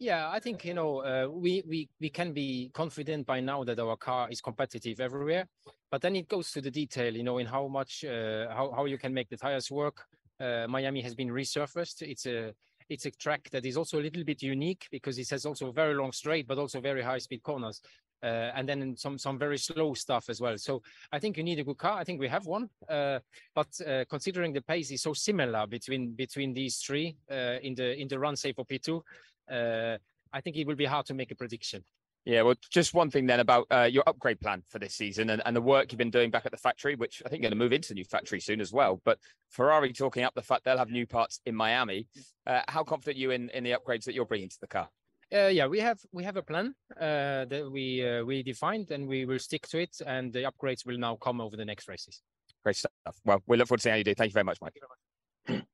Yeah, 0.00 0.30
I 0.30 0.38
think 0.38 0.64
you 0.64 0.74
know 0.74 0.98
uh, 0.98 1.28
we 1.28 1.62
we 1.66 1.88
we 2.00 2.08
can 2.08 2.32
be 2.32 2.70
confident 2.72 3.26
by 3.26 3.40
now 3.40 3.64
that 3.64 3.80
our 3.80 3.96
car 3.96 4.28
is 4.30 4.40
competitive 4.40 5.00
everywhere, 5.00 5.48
but 5.90 6.00
then 6.02 6.14
it 6.14 6.28
goes 6.28 6.52
to 6.52 6.60
the 6.60 6.70
detail, 6.70 7.16
you 7.16 7.24
know, 7.24 7.38
in 7.38 7.46
how 7.46 7.66
much 7.66 8.04
uh, 8.04 8.46
how 8.48 8.70
how 8.70 8.84
you 8.84 8.96
can 8.96 9.12
make 9.12 9.28
the 9.28 9.36
tires 9.36 9.72
work. 9.72 10.04
Uh, 10.40 10.66
Miami 10.68 11.00
has 11.02 11.16
been 11.16 11.30
resurfaced. 11.30 12.02
It's 12.02 12.26
a 12.26 12.54
it's 12.88 13.06
a 13.06 13.10
track 13.10 13.50
that 13.50 13.66
is 13.66 13.76
also 13.76 13.98
a 13.98 14.02
little 14.02 14.22
bit 14.22 14.40
unique 14.40 14.86
because 14.92 15.18
it 15.18 15.28
has 15.30 15.44
also 15.44 15.72
very 15.72 15.94
long 15.94 16.12
straight, 16.12 16.46
but 16.46 16.58
also 16.58 16.80
very 16.80 17.02
high 17.02 17.18
speed 17.18 17.42
corners, 17.42 17.82
uh, 18.22 18.52
and 18.54 18.68
then 18.68 18.96
some 18.96 19.18
some 19.18 19.36
very 19.36 19.58
slow 19.58 19.94
stuff 19.94 20.30
as 20.30 20.40
well. 20.40 20.56
So 20.58 20.80
I 21.10 21.18
think 21.18 21.36
you 21.36 21.42
need 21.42 21.58
a 21.58 21.64
good 21.64 21.78
car. 21.78 21.98
I 21.98 22.04
think 22.04 22.20
we 22.20 22.28
have 22.28 22.46
one, 22.46 22.70
uh, 22.88 23.18
but 23.52 23.66
uh, 23.84 24.04
considering 24.08 24.52
the 24.52 24.62
pace 24.62 24.92
is 24.92 25.02
so 25.02 25.12
similar 25.12 25.66
between 25.66 26.12
between 26.12 26.54
these 26.54 26.76
three 26.76 27.16
in 27.28 27.74
the 27.74 27.96
in 28.00 28.06
the 28.06 28.18
run 28.20 28.36
safe 28.36 28.54
for 28.54 28.64
P 28.64 28.78
two 28.78 29.02
I 29.50 30.40
think 30.42 30.56
it 30.56 30.66
will 30.66 30.76
be 30.76 30.84
hard 30.84 31.06
to 31.06 31.14
make 31.14 31.30
a 31.30 31.34
prediction. 31.34 31.84
Yeah, 32.24 32.42
well, 32.42 32.56
just 32.70 32.92
one 32.92 33.10
thing 33.10 33.26
then 33.26 33.40
about 33.40 33.66
uh, 33.70 33.88
your 33.90 34.02
upgrade 34.06 34.38
plan 34.38 34.62
for 34.68 34.78
this 34.78 34.94
season 34.94 35.30
and, 35.30 35.40
and 35.46 35.56
the 35.56 35.62
work 35.62 35.90
you've 35.90 35.98
been 35.98 36.10
doing 36.10 36.30
back 36.30 36.44
at 36.44 36.52
the 36.52 36.58
factory, 36.58 36.94
which 36.94 37.22
I 37.24 37.30
think 37.30 37.40
you're 37.42 37.48
going 37.48 37.58
to 37.58 37.64
move 37.64 37.72
into 37.72 37.88
the 37.88 37.94
new 37.94 38.04
factory 38.04 38.38
soon 38.38 38.60
as 38.60 38.70
well. 38.70 39.00
But 39.04 39.18
Ferrari 39.48 39.94
talking 39.94 40.24
up 40.24 40.34
the 40.34 40.42
fact 40.42 40.64
they'll 40.64 40.76
have 40.76 40.90
new 40.90 41.06
parts 41.06 41.40
in 41.46 41.54
Miami. 41.54 42.06
Uh, 42.46 42.60
how 42.68 42.84
confident 42.84 43.16
are 43.16 43.20
you 43.20 43.30
in, 43.30 43.48
in 43.50 43.64
the 43.64 43.70
upgrades 43.70 44.04
that 44.04 44.14
you're 44.14 44.26
bringing 44.26 44.50
to 44.50 44.60
the 44.60 44.66
car? 44.66 44.90
Uh, 45.32 45.46
yeah, 45.46 45.66
we 45.66 45.78
have 45.78 45.98
we 46.12 46.24
have 46.24 46.36
a 46.36 46.42
plan 46.42 46.74
uh, 46.98 47.44
that 47.46 47.68
we 47.70 48.06
uh, 48.06 48.24
we 48.24 48.42
defined, 48.42 48.90
and 48.90 49.06
we 49.06 49.26
will 49.26 49.38
stick 49.38 49.66
to 49.68 49.78
it. 49.78 49.96
And 50.06 50.32
the 50.32 50.50
upgrades 50.50 50.86
will 50.86 50.98
now 50.98 51.16
come 51.16 51.40
over 51.40 51.56
the 51.56 51.66
next 51.66 51.88
races. 51.88 52.22
Great 52.62 52.76
stuff. 52.76 52.92
Well, 53.24 53.42
we 53.46 53.56
look 53.56 53.68
forward 53.68 53.78
to 53.78 53.82
seeing 53.82 53.92
how 53.92 53.98
you 53.98 54.04
do. 54.04 54.14
Thank 54.14 54.30
you 54.30 54.34
very 54.34 54.44
much, 54.44 54.58
Mike. 54.60 55.64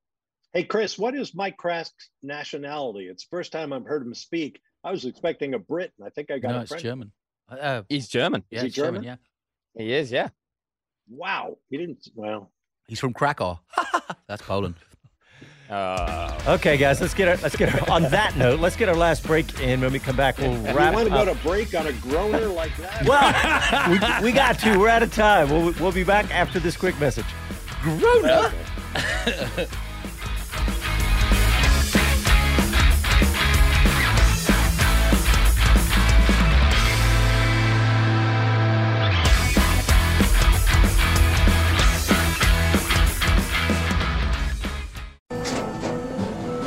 Hey, 0.54 0.62
Chris, 0.62 0.96
what 0.96 1.16
is 1.16 1.34
Mike 1.34 1.56
Krack's 1.56 2.10
nationality? 2.22 3.08
It's 3.08 3.24
the 3.24 3.36
first 3.36 3.50
time 3.50 3.72
I've 3.72 3.84
heard 3.84 4.02
him 4.06 4.14
speak. 4.14 4.60
I 4.84 4.92
was 4.92 5.04
expecting 5.04 5.54
a 5.54 5.58
Brit, 5.58 5.92
and 5.98 6.06
I 6.06 6.10
think 6.10 6.30
I 6.30 6.38
got 6.38 6.52
no, 6.52 6.58
a 6.58 6.60
it's 6.60 6.68
French. 6.70 6.84
German. 6.84 7.12
Uh, 7.50 7.82
he's 7.88 8.06
German. 8.06 8.44
Yeah, 8.50 8.58
Is 8.58 8.62
he 8.62 8.66
he's 8.68 8.74
German? 8.76 9.02
German? 9.02 9.18
Yeah, 9.74 9.82
he 9.84 9.92
is. 9.92 10.12
Yeah. 10.12 10.28
Wow, 11.10 11.58
he 11.70 11.76
didn't. 11.76 12.08
Well, 12.14 12.52
he's 12.86 13.00
from 13.00 13.12
Krakow. 13.12 13.58
That's 14.28 14.42
Poland. 14.42 14.76
Uh, 15.68 16.30
Okay, 16.46 16.76
guys, 16.76 17.00
let's 17.00 17.14
get 17.14 17.26
our, 17.26 17.36
let's 17.38 17.56
get 17.56 17.74
our, 17.74 17.90
on 17.90 18.02
that 18.04 18.36
note. 18.36 18.60
Let's 18.60 18.76
get 18.76 18.88
our 18.88 18.94
last 18.94 19.24
break 19.26 19.60
in. 19.60 19.80
When 19.80 19.92
we 19.92 19.98
come 19.98 20.14
back, 20.14 20.38
we'll 20.38 20.52
you 20.52 20.72
wrap 20.72 20.94
want 20.94 21.08
to 21.08 21.14
up. 21.14 21.26
go 21.26 21.34
to 21.34 21.40
break 21.40 21.74
on 21.74 21.88
a 21.88 21.92
groaner 21.94 22.46
like 22.46 22.76
that? 22.76 23.04
Well, 23.08 24.20
we, 24.20 24.26
we 24.26 24.32
got 24.32 24.60
to. 24.60 24.78
We're 24.78 24.88
out 24.88 25.02
of 25.02 25.12
time. 25.12 25.50
We'll, 25.50 25.72
we'll 25.80 25.90
be 25.90 26.04
back 26.04 26.32
after 26.32 26.60
this 26.60 26.76
quick 26.76 26.98
message. 27.00 27.26
Grown 27.82 28.52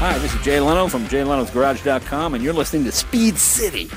Hi, 0.00 0.16
this 0.18 0.32
is 0.32 0.40
Jay 0.42 0.60
Leno 0.60 0.86
from 0.86 1.06
JayLeno'sGarage.com, 1.06 2.34
and 2.34 2.44
you're 2.44 2.52
listening 2.52 2.84
to 2.84 2.92
Speed 2.92 3.36
City. 3.36 3.90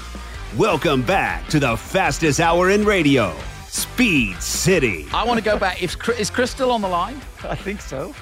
Welcome 0.58 1.04
back 1.04 1.48
to 1.50 1.60
the 1.60 1.78
fastest 1.78 2.40
hour 2.40 2.72
in 2.72 2.84
radio, 2.84 3.36
Speed 3.68 4.42
City. 4.42 5.06
I 5.14 5.24
want 5.24 5.38
to 5.38 5.44
go 5.44 5.60
back. 5.60 5.84
Is, 5.84 5.96
Chris- 5.96 6.20
is 6.20 6.32
Chris 6.32 6.50
still 6.50 6.72
on 6.72 6.82
the 6.82 6.88
line? 6.88 7.22
I 7.44 7.54
think 7.54 7.82
so. 7.82 8.16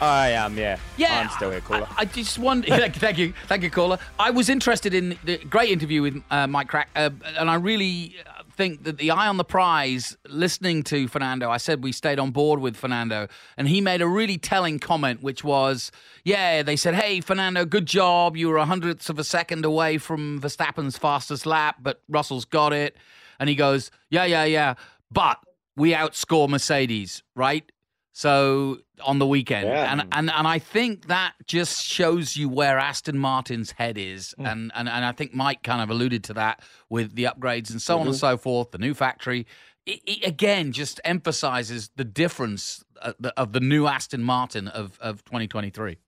I 0.00 0.28
am, 0.28 0.56
yeah. 0.56 0.78
Yeah, 0.96 1.18
I'm 1.18 1.30
still 1.30 1.50
here, 1.50 1.60
caller. 1.62 1.88
I, 1.96 2.02
I 2.02 2.04
just 2.04 2.38
wonder. 2.38 2.68
thank, 2.70 2.94
you, 2.94 3.00
thank 3.00 3.18
you, 3.18 3.34
thank 3.48 3.62
you, 3.64 3.70
caller. 3.70 3.98
I 4.20 4.30
was 4.30 4.48
interested 4.48 4.94
in 4.94 5.18
the 5.24 5.38
great 5.38 5.70
interview 5.70 6.02
with 6.02 6.22
uh, 6.30 6.46
Mike 6.46 6.68
Krack, 6.68 6.86
uh, 6.94 7.10
and 7.38 7.50
I 7.50 7.56
really 7.56 8.14
uh, 8.24 8.35
think 8.56 8.84
that 8.84 8.98
the 8.98 9.10
eye 9.10 9.28
on 9.28 9.36
the 9.36 9.44
prize, 9.44 10.16
listening 10.28 10.82
to 10.84 11.08
Fernando, 11.08 11.50
I 11.50 11.58
said 11.58 11.84
we 11.84 11.92
stayed 11.92 12.18
on 12.18 12.30
board 12.30 12.60
with 12.60 12.76
Fernando, 12.76 13.28
and 13.56 13.68
he 13.68 13.80
made 13.80 14.00
a 14.00 14.08
really 14.08 14.38
telling 14.38 14.78
comment, 14.78 15.22
which 15.22 15.44
was, 15.44 15.92
yeah, 16.24 16.62
they 16.62 16.76
said, 16.76 16.94
hey, 16.94 17.20
Fernando, 17.20 17.64
good 17.64 17.86
job. 17.86 18.36
You 18.36 18.48
were 18.48 18.56
a 18.56 18.64
hundredths 18.64 19.08
of 19.08 19.18
a 19.18 19.24
second 19.24 19.64
away 19.64 19.98
from 19.98 20.40
Verstappen's 20.40 20.96
fastest 20.96 21.46
lap, 21.46 21.76
but 21.80 22.02
Russell's 22.08 22.44
got 22.44 22.72
it. 22.72 22.96
And 23.38 23.48
he 23.48 23.54
goes, 23.54 23.90
yeah, 24.10 24.24
yeah, 24.24 24.44
yeah, 24.44 24.74
but 25.10 25.38
we 25.76 25.92
outscore 25.92 26.48
Mercedes, 26.48 27.22
right? 27.34 27.70
So 28.18 28.78
on 29.04 29.18
the 29.18 29.26
weekend, 29.26 29.68
Yeah. 29.68 29.92
and 29.92 30.00
and 30.10 30.30
and 30.30 30.46
I 30.48 30.58
think 30.58 31.08
that 31.08 31.34
just 31.46 31.84
shows 31.84 32.34
you 32.34 32.48
where 32.48 32.78
Aston 32.78 33.18
Martin's 33.18 33.72
head 33.72 33.98
is, 33.98 34.34
Hmm. 34.38 34.46
and 34.46 34.72
and 34.74 34.88
and 34.88 35.04
I 35.04 35.12
think 35.12 35.34
Mike 35.34 35.62
kind 35.62 35.82
of 35.82 35.90
alluded 35.90 36.24
to 36.24 36.32
that 36.32 36.62
with 36.88 37.14
the 37.14 37.24
upgrades 37.24 37.70
and 37.70 37.82
so 37.82 37.98
on 37.98 38.06
and 38.06 38.16
Mhm. 38.16 38.20
so 38.20 38.38
forth, 38.38 38.70
the 38.70 38.78
new 38.78 38.94
factory. 38.94 39.46
It, 39.84 40.00
it 40.06 40.26
again 40.26 40.72
just 40.72 40.98
emphasizes 41.04 41.90
the 41.96 42.06
difference 42.06 42.82
uh, 43.02 43.12
the- 43.20 43.38
of 43.38 43.52
the 43.52 43.60
new 43.60 43.86
Aston 43.86 44.22
Martin 44.22 44.68
of 44.68 44.98
of 45.00 45.22
2023. 45.26 45.98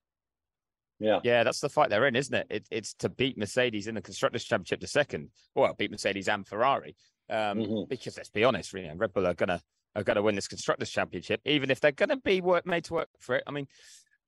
Yeah. 1.00 1.20
Yeah, 1.22 1.44
that's 1.44 1.60
the 1.60 1.68
fight 1.68 1.90
they're 1.90 2.06
in, 2.06 2.16
isn't 2.16 2.34
it? 2.34 2.46
it 2.48 2.66
it's 2.70 2.94
to 2.94 3.10
beat 3.10 3.36
Mercedes 3.36 3.86
in 3.86 3.94
the 3.96 4.00
Constructors' 4.00 4.44
Championship 4.44 4.80
to 4.80 4.86
second. 4.86 5.28
Well, 5.54 5.74
beat 5.74 5.90
Mercedes 5.90 6.26
and 6.30 6.46
Ferrari. 6.46 6.96
Um, 7.28 7.58
Mm-hmm. 7.58 7.88
Because 7.90 8.16
let's 8.16 8.30
be 8.30 8.44
honest, 8.44 8.72
you 8.72 8.84
know, 8.88 8.94
Red 8.94 9.12
Bull 9.12 9.26
are 9.26 9.34
gonna 9.34 9.60
are 9.98 10.04
gonna 10.04 10.22
win 10.22 10.34
this 10.34 10.48
Constructors' 10.48 10.90
Championship, 10.90 11.40
even 11.44 11.70
if 11.70 11.80
they're 11.80 11.92
gonna 11.92 12.16
be 12.16 12.40
work, 12.40 12.66
made 12.66 12.84
to 12.84 12.94
work 12.94 13.08
for 13.18 13.36
it. 13.36 13.44
I 13.46 13.50
mean, 13.50 13.66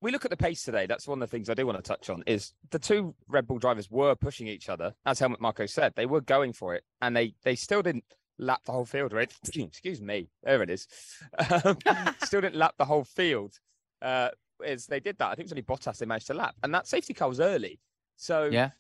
we 0.01 0.11
look 0.11 0.25
at 0.25 0.31
the 0.31 0.37
pace 0.37 0.63
today. 0.63 0.87
That's 0.87 1.07
one 1.07 1.21
of 1.23 1.29
the 1.29 1.37
things 1.37 1.51
I 1.51 1.55
do 1.55 1.67
want 1.67 1.79
to 1.79 1.83
touch 1.83 2.09
on. 2.09 2.23
Is 2.27 2.55
the 2.71 2.79
two 2.79 3.15
Red 3.29 3.47
Bull 3.47 3.59
drivers 3.59 3.91
were 3.91 4.15
pushing 4.15 4.47
each 4.47 4.69
other, 4.69 4.95
as 5.07 5.19
Helmut 5.19 5.41
Marko 5.41 5.67
said, 5.67 5.93
they 5.95 6.07
were 6.07 6.21
going 6.23 6.53
for 6.53 6.75
it, 6.75 6.85
and 7.03 7.15
they 7.15 7.35
they 7.43 7.55
still 7.55 7.83
didn't 7.83 8.05
lap 8.39 8.61
the 8.65 8.73
whole 8.73 8.87
field. 8.87 9.13
Right? 9.13 9.31
Excuse 9.55 10.01
me. 10.01 10.29
There 10.43 10.63
it 10.63 10.71
is. 10.71 10.87
Um, 11.65 11.77
still 12.25 12.41
didn't 12.41 12.57
lap 12.57 12.75
the 12.79 12.85
whole 12.87 13.05
field. 13.05 13.59
Uh, 14.01 14.31
as 14.65 14.87
they 14.87 15.01
did 15.01 15.19
that, 15.19 15.27
I 15.27 15.31
think 15.35 15.41
it 15.41 15.45
was 15.47 15.53
only 15.53 15.63
Bottas 15.63 15.99
they 15.99 16.07
managed 16.07 16.27
to 16.29 16.35
lap, 16.35 16.55
and 16.63 16.75
that 16.75 16.87
safety 16.87 17.15
car 17.15 17.29
was 17.29 17.41
early. 17.41 17.79
So 18.17 18.45
Yeah. 18.45 18.71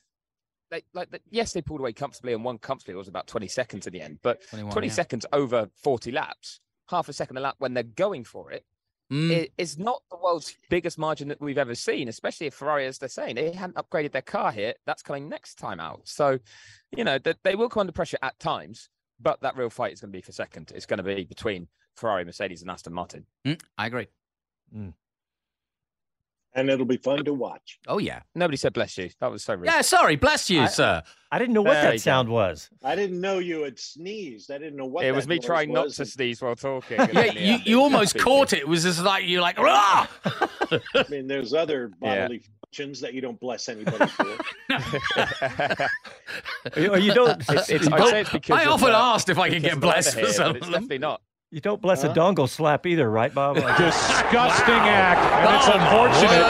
they 0.71 0.83
like 0.95 1.11
the, 1.11 1.21
yes, 1.31 1.53
they 1.53 1.63
pulled 1.63 1.81
away 1.81 1.93
comfortably 1.93 2.33
and 2.33 2.45
won 2.45 2.59
comfortably. 2.59 2.95
It 2.95 2.99
was 2.99 3.09
about 3.09 3.27
20 3.27 3.49
seconds 3.49 3.87
in 3.87 3.93
the 3.93 4.01
end, 4.01 4.19
but 4.23 4.41
20 4.51 4.87
yeah. 4.87 4.93
seconds 4.93 5.27
over 5.33 5.69
40 5.83 6.13
laps, 6.13 6.61
half 6.91 7.09
a 7.09 7.13
second 7.13 7.37
a 7.37 7.41
lap 7.41 7.57
when 7.59 7.75
they're 7.75 7.83
going 7.83 8.25
for 8.25 8.51
it, 8.53 8.65
Mm. 9.11 9.51
it's 9.59 9.77
not 9.77 10.03
the 10.09 10.17
world's 10.17 10.55
biggest 10.69 10.97
margin 10.97 11.27
that 11.29 11.41
we've 11.41 11.59
ever 11.59 11.75
seen, 11.75 12.07
especially 12.07 12.47
if 12.47 12.55
Ferrari, 12.55 12.87
as 12.87 12.99
they're 12.99 13.09
saying, 13.09 13.35
they 13.35 13.51
hadn't 13.51 13.75
upgraded 13.75 14.13
their 14.13 14.23
car 14.23 14.53
here. 14.53 14.75
That's 14.87 15.03
coming 15.03 15.29
next 15.29 15.57
time 15.57 15.81
out. 15.81 16.03
So, 16.07 16.39
you 16.97 17.03
know, 17.03 17.19
that 17.19 17.39
they 17.43 17.57
will 17.57 17.69
come 17.69 17.81
under 17.81 17.93
pressure 17.93 18.19
at 18.23 18.39
times, 18.39 18.89
but 19.19 19.41
that 19.41 19.57
real 19.57 19.69
fight 19.69 19.93
is 19.93 20.01
going 20.01 20.13
to 20.13 20.17
be 20.17 20.23
for 20.23 20.31
second. 20.31 20.71
It's 20.77 20.87
going 20.87 20.99
to 20.99 21.03
be 21.03 21.25
between 21.25 21.67
Ferrari, 21.97 22.25
Mercedes, 22.25 22.63
and 22.63 22.71
Aston 22.71 22.93
Martin. 22.93 23.27
Mm, 23.45 23.61
I 23.77 23.89
agree. 23.89 24.07
And 26.55 26.69
it'll 26.69 26.85
be 26.85 26.97
fun 26.97 27.25
to 27.25 27.33
watch. 27.33 27.79
Oh 27.87 27.99
yeah. 27.99 28.23
Nobody 28.35 28.57
said 28.57 28.73
bless 28.73 28.99
you. 28.99 29.09
That 29.21 29.31
was 29.31 29.45
so 29.45 29.55
rude. 29.55 29.67
Yeah, 29.67 29.83
sorry, 29.83 30.17
bless 30.17 30.51
you, 30.51 30.63
I- 30.63 30.67
sir. 30.67 31.03
I 31.33 31.39
didn't 31.39 31.55
know 31.55 31.63
what 31.63 31.75
There 31.75 31.83
you 31.85 31.91
that 31.91 31.93
go. 31.93 31.99
sound 31.99 32.29
was. 32.29 32.69
I 32.83 32.97
didn't 32.97 33.21
know 33.21 33.39
you 33.39 33.63
had 33.63 33.79
sneezed. 33.79 34.51
I 34.51 34.59
didn't 34.59 34.75
know 34.75 34.87
what 34.87 35.03
that 35.03 35.13
was. 35.13 35.13
it 35.13 35.17
was 35.17 35.25
that 35.27 35.31
me 35.31 35.37
noise 35.37 35.45
trying 35.47 35.73
not 35.73 35.85
was. 35.85 35.97
to 35.99 36.07
sneeze 36.07 36.43
while 36.43 36.57
talking. 36.57 36.97
Yeah, 37.13 37.25
you, 37.35 37.59
you 37.65 37.81
almost 37.81 38.19
caught 38.19 38.53
it. 38.53 38.61
It 38.61 38.69
was 38.69 38.83
just 38.83 39.01
like 39.01 39.25
you're 39.29 39.41
like, 39.41 39.57
Rah! 39.59 40.09
I 40.25 41.05
mean, 41.09 41.29
there's 41.29 41.55
other 41.55 41.93
Yeah. 42.03 42.23
bodily 42.23 42.43
functions 42.65 43.01
that 43.03 43.15
you 43.15 43.21
don't 43.21 43.39
bless 43.39 43.69
anybody 43.69 44.07
for. 44.07 44.27
Or 46.77 46.99
you 46.99 47.15
don't. 47.15 47.41
It's, 47.49 47.69
it's, 47.71 47.87
you 47.87 47.93
I'd 47.95 47.99
don't- 47.99 48.11
say 48.11 48.21
it's 48.23 48.31
because 48.33 48.59
I 48.61 48.65
of, 48.65 48.73
often 48.73 48.91
uh, 48.91 48.99
asked 48.99 49.29
if 49.29 49.39
I 49.39 49.49
could 49.51 49.63
get 49.63 49.75
of 49.75 49.81
the 49.81 49.87
weather 49.87 50.03
blessed 50.03 50.19
for 50.21 50.27
some 50.33 50.45
but 50.45 50.51
of 50.51 50.57
It's 50.57 50.67
them. 50.67 50.73
definitely 50.73 50.99
not. 50.99 51.21
You 51.51 51.61
don't 51.61 51.83
bless 51.83 52.03
Huh? 52.03 52.11
a 52.11 52.15
dongle 52.15 52.49
slap 52.49 52.87
either, 52.87 53.11
right, 53.11 53.35
Bob? 53.35 53.57
Like- 53.57 53.77
Disgusting 53.77 54.75
act. 54.75 55.21
And 55.21 55.57
it's 55.57 55.67
Oh, 55.69 55.79
my 55.79 55.85
unfortunate 55.85 56.41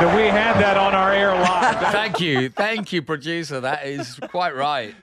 that 0.00 0.16
we 0.16 0.22
had 0.28 0.54
that 0.60 0.76
on 0.76 0.94
our 0.94 1.12
air 1.12 1.34
live. 1.34 1.78
Thank 1.92 2.20
you, 2.20 2.48
thank 2.48 2.92
you, 2.92 3.02
producer. 3.02 3.60
That 3.60 3.86
is 3.86 4.18
quite 4.30 4.54
right. 4.56 4.94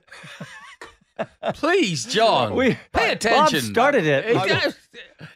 Please, 1.55 2.05
John, 2.05 2.55
We- 2.55 2.73
pay 2.93 3.07
Bob 3.07 3.11
attention. 3.13 3.61
started 3.61 4.05
it. 4.05 4.25
It, 4.37 4.75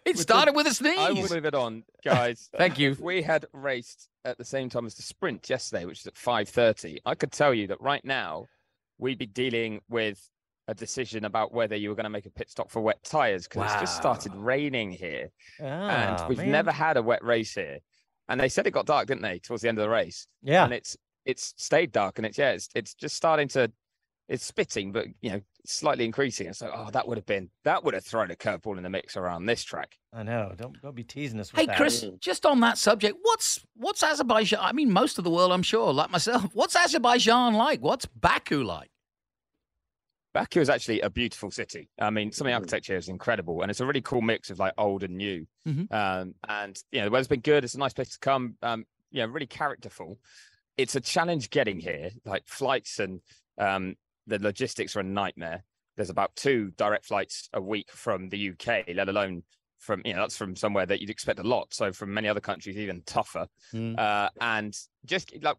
it 0.05 0.17
started 0.19 0.55
with 0.55 0.67
a 0.67 0.73
sneeze. 0.73 0.97
I 0.99 1.11
will 1.11 1.27
move 1.27 1.45
it 1.45 1.55
on, 1.55 1.83
guys. 2.03 2.49
Thank 2.55 2.77
you. 2.77 2.91
If 2.91 2.99
we 2.99 3.21
had 3.23 3.45
raced 3.51 4.07
at 4.23 4.37
the 4.37 4.45
same 4.45 4.69
time 4.69 4.85
as 4.85 4.93
the 4.95 5.01
sprint 5.01 5.49
yesterday, 5.49 5.85
which 5.85 6.01
is 6.01 6.07
at 6.07 6.13
5.30, 6.13 6.99
I 7.05 7.15
could 7.15 7.31
tell 7.31 7.51
you 7.53 7.65
that 7.67 7.81
right 7.81 8.03
now 8.05 8.47
we'd 8.99 9.17
be 9.17 9.25
dealing 9.25 9.81
with 9.89 10.29
a 10.71 10.73
decision 10.73 11.25
about 11.25 11.53
whether 11.53 11.75
you 11.75 11.89
were 11.89 11.95
going 11.95 12.05
to 12.05 12.09
make 12.09 12.25
a 12.25 12.29
pit 12.31 12.49
stop 12.49 12.71
for 12.71 12.81
wet 12.81 13.03
tyres 13.03 13.47
because 13.47 13.71
it's 13.71 13.81
just 13.81 13.97
started 13.97 14.33
raining 14.35 14.89
here. 14.91 15.29
and 15.59 16.15
Ah, 16.17 16.25
we've 16.27 16.37
man. 16.39 16.51
never 16.51 16.71
had 16.71 16.97
a 16.97 17.01
wet 17.03 17.23
race 17.23 17.53
here. 17.53 17.77
And 18.29 18.39
they 18.39 18.49
said 18.49 18.65
it 18.65 18.71
got 18.71 18.85
dark, 18.85 19.07
didn't 19.07 19.21
they, 19.23 19.39
towards 19.39 19.61
the 19.61 19.69
end 19.69 19.77
of 19.77 19.83
the 19.83 19.89
race? 19.89 20.25
Yeah. 20.41 20.63
And 20.63 20.73
it's 20.73 20.97
it's 21.25 21.53
stayed 21.57 21.91
dark, 21.91 22.17
and 22.17 22.25
it's 22.25 22.37
yeah, 22.37 22.51
it's 22.51 22.69
it's 22.73 22.93
just 22.95 23.15
starting 23.15 23.47
to 23.49 23.71
it's 24.29 24.45
spitting, 24.45 24.93
but 24.93 25.07
you 25.19 25.31
know, 25.31 25.41
slightly 25.65 26.05
increasing. 26.05 26.47
It's 26.47 26.61
like, 26.61 26.71
oh, 26.73 26.89
that 26.93 27.05
would 27.07 27.17
have 27.17 27.25
been 27.25 27.49
that 27.65 27.83
would 27.83 27.93
have 27.93 28.05
thrown 28.05 28.31
a 28.31 28.35
curveball 28.35 28.77
in 28.77 28.83
the 28.83 28.89
mix 28.89 29.17
around 29.17 29.45
this 29.45 29.61
track. 29.63 29.97
I 30.13 30.23
know. 30.23 30.53
Don't 30.55 30.81
don't 30.81 30.95
be 30.95 31.03
teasing 31.03 31.39
us 31.41 31.51
with 31.51 31.59
Hey, 31.59 31.65
that. 31.65 31.75
Chris, 31.75 32.05
just 32.19 32.45
on 32.45 32.61
that 32.61 32.77
subject, 32.77 33.17
what's 33.21 33.59
what's 33.75 34.01
Azerbaijan? 34.01 34.59
I 34.61 34.71
mean, 34.71 34.89
most 34.91 35.17
of 35.17 35.25
the 35.25 35.29
world, 35.31 35.51
I'm 35.51 35.63
sure, 35.63 35.91
like 35.91 36.09
myself. 36.11 36.49
What's 36.53 36.75
Azerbaijan 36.77 37.55
like? 37.55 37.81
What's 37.81 38.05
Baku 38.05 38.63
like? 38.63 38.89
Baku 40.33 40.61
is 40.61 40.69
actually 40.69 41.01
a 41.01 41.09
beautiful 41.09 41.51
city. 41.51 41.89
I 41.99 42.09
mean, 42.09 42.31
some 42.31 42.47
of 42.47 42.51
the 42.51 42.55
architecture 42.55 42.95
is 42.95 43.09
incredible, 43.09 43.61
and 43.61 43.69
it's 43.69 43.81
a 43.81 43.85
really 43.85 44.01
cool 44.01 44.21
mix 44.21 44.49
of 44.49 44.59
like 44.59 44.73
old 44.77 45.03
and 45.03 45.17
new. 45.17 45.45
Mhm. 45.67 45.91
Um, 45.91 46.35
and 46.47 46.77
you 46.91 46.99
know, 46.99 47.05
the 47.05 47.11
weather's 47.11 47.27
been 47.27 47.41
good. 47.41 47.63
It's 47.63 47.75
a 47.75 47.79
nice 47.79 47.93
place 47.93 48.09
to 48.09 48.19
come. 48.19 48.55
Um, 48.61 48.85
you 49.11 49.21
know, 49.21 49.27
really 49.27 49.47
characterful. 49.47 50.19
It's 50.77 50.95
a 50.95 51.01
challenge 51.01 51.49
getting 51.49 51.79
here. 51.79 52.11
Like 52.25 52.47
flights 52.47 52.99
and 52.99 53.19
um, 53.57 53.95
the 54.27 54.39
logistics 54.39 54.95
are 54.95 55.01
a 55.01 55.03
nightmare. 55.03 55.65
There's 55.97 56.09
about 56.09 56.35
two 56.35 56.71
direct 56.77 57.05
flights 57.05 57.49
a 57.53 57.61
week 57.61 57.91
from 57.91 58.29
the 58.29 58.51
UK, 58.51 58.95
let 58.95 59.09
alone 59.09 59.43
from 59.79 60.01
you 60.05 60.13
know 60.13 60.21
that's 60.21 60.37
from 60.37 60.55
somewhere 60.55 60.85
that 60.85 61.01
you'd 61.01 61.09
expect 61.09 61.39
a 61.39 61.43
lot. 61.43 61.73
So 61.73 61.91
from 61.91 62.13
many 62.13 62.29
other 62.29 62.39
countries, 62.39 62.77
even 62.77 63.01
tougher. 63.05 63.47
Mm. 63.73 63.99
Uh, 63.99 64.29
and 64.39 64.77
just 65.05 65.33
like 65.41 65.57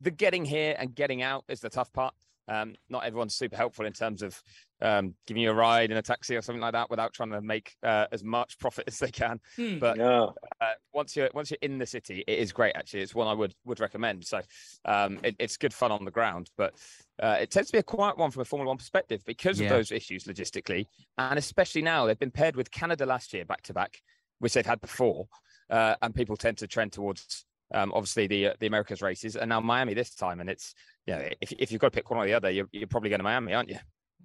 the 0.00 0.10
getting 0.10 0.44
here 0.44 0.76
and 0.78 0.94
getting 0.94 1.22
out 1.22 1.44
is 1.48 1.60
the 1.60 1.70
tough 1.70 1.92
part. 1.92 2.14
Um, 2.50 2.74
not 2.88 3.04
everyone's 3.04 3.34
super 3.34 3.56
helpful 3.56 3.86
in 3.86 3.92
terms 3.92 4.22
of 4.22 4.42
um, 4.82 5.14
giving 5.26 5.42
you 5.42 5.50
a 5.50 5.54
ride 5.54 5.90
in 5.92 5.96
a 5.96 6.02
taxi 6.02 6.34
or 6.36 6.42
something 6.42 6.60
like 6.60 6.72
that 6.72 6.90
without 6.90 7.12
trying 7.12 7.30
to 7.30 7.40
make 7.40 7.76
uh, 7.84 8.06
as 8.10 8.24
much 8.24 8.58
profit 8.58 8.84
as 8.88 8.98
they 8.98 9.10
can. 9.12 9.40
Hmm. 9.56 9.78
But 9.78 9.98
Yeah. 9.98 10.26
uh, 10.60 10.72
once 10.92 11.14
you're 11.14 11.30
once 11.32 11.50
you're 11.50 11.58
in 11.62 11.78
the 11.78 11.86
city, 11.86 12.24
it 12.26 12.38
is 12.38 12.52
great. 12.52 12.74
Actually, 12.74 13.02
it's 13.02 13.14
one 13.14 13.28
I 13.28 13.34
would 13.34 13.54
would 13.64 13.78
recommend. 13.78 14.24
So 14.24 14.40
um, 14.84 15.20
it, 15.22 15.36
it's 15.38 15.56
good 15.56 15.72
fun 15.72 15.92
on 15.92 16.04
the 16.04 16.10
ground, 16.10 16.50
but 16.56 16.74
uh, 17.22 17.36
it 17.40 17.50
tends 17.50 17.68
to 17.68 17.72
be 17.72 17.78
a 17.78 17.84
quiet 17.84 18.18
one 18.18 18.30
from 18.30 18.42
a 18.42 18.44
Formula 18.44 18.68
One 18.68 18.78
perspective 18.78 19.22
because 19.24 19.60
Yeah. 19.60 19.66
of 19.66 19.70
those 19.70 19.92
issues 19.92 20.24
logistically, 20.24 20.86
and 21.18 21.38
especially 21.38 21.82
now 21.82 22.06
they've 22.06 22.18
been 22.18 22.30
paired 22.30 22.56
with 22.56 22.70
Canada 22.70 23.06
last 23.06 23.32
year 23.32 23.44
back 23.44 23.62
to 23.62 23.72
back, 23.74 24.00
which 24.40 24.54
they've 24.54 24.66
had 24.66 24.80
before, 24.80 25.28
uh, 25.70 25.94
and 26.02 26.14
people 26.14 26.36
tend 26.36 26.58
to 26.58 26.66
trend 26.66 26.92
towards 26.92 27.44
um, 27.72 27.92
obviously 27.94 28.26
the 28.26 28.48
uh, 28.48 28.54
the 28.60 28.66
Americas 28.66 29.02
races, 29.02 29.36
and 29.36 29.48
now 29.48 29.60
Miami 29.60 29.94
this 29.94 30.14
time, 30.14 30.40
and 30.40 30.50
it's 30.50 30.74
you 31.06 31.14
know 31.14 31.28
if 31.40 31.52
if 31.52 31.70
you've 31.72 31.80
got 31.80 31.92
to 31.92 31.96
pick 31.96 32.10
one 32.10 32.18
or 32.18 32.26
the 32.26 32.34
other, 32.34 32.50
you're, 32.50 32.68
you're 32.72 32.86
probably 32.86 33.10
going 33.10 33.20
to 33.20 33.24
Miami, 33.24 33.54
aren't 33.54 33.70
you? 33.70 33.78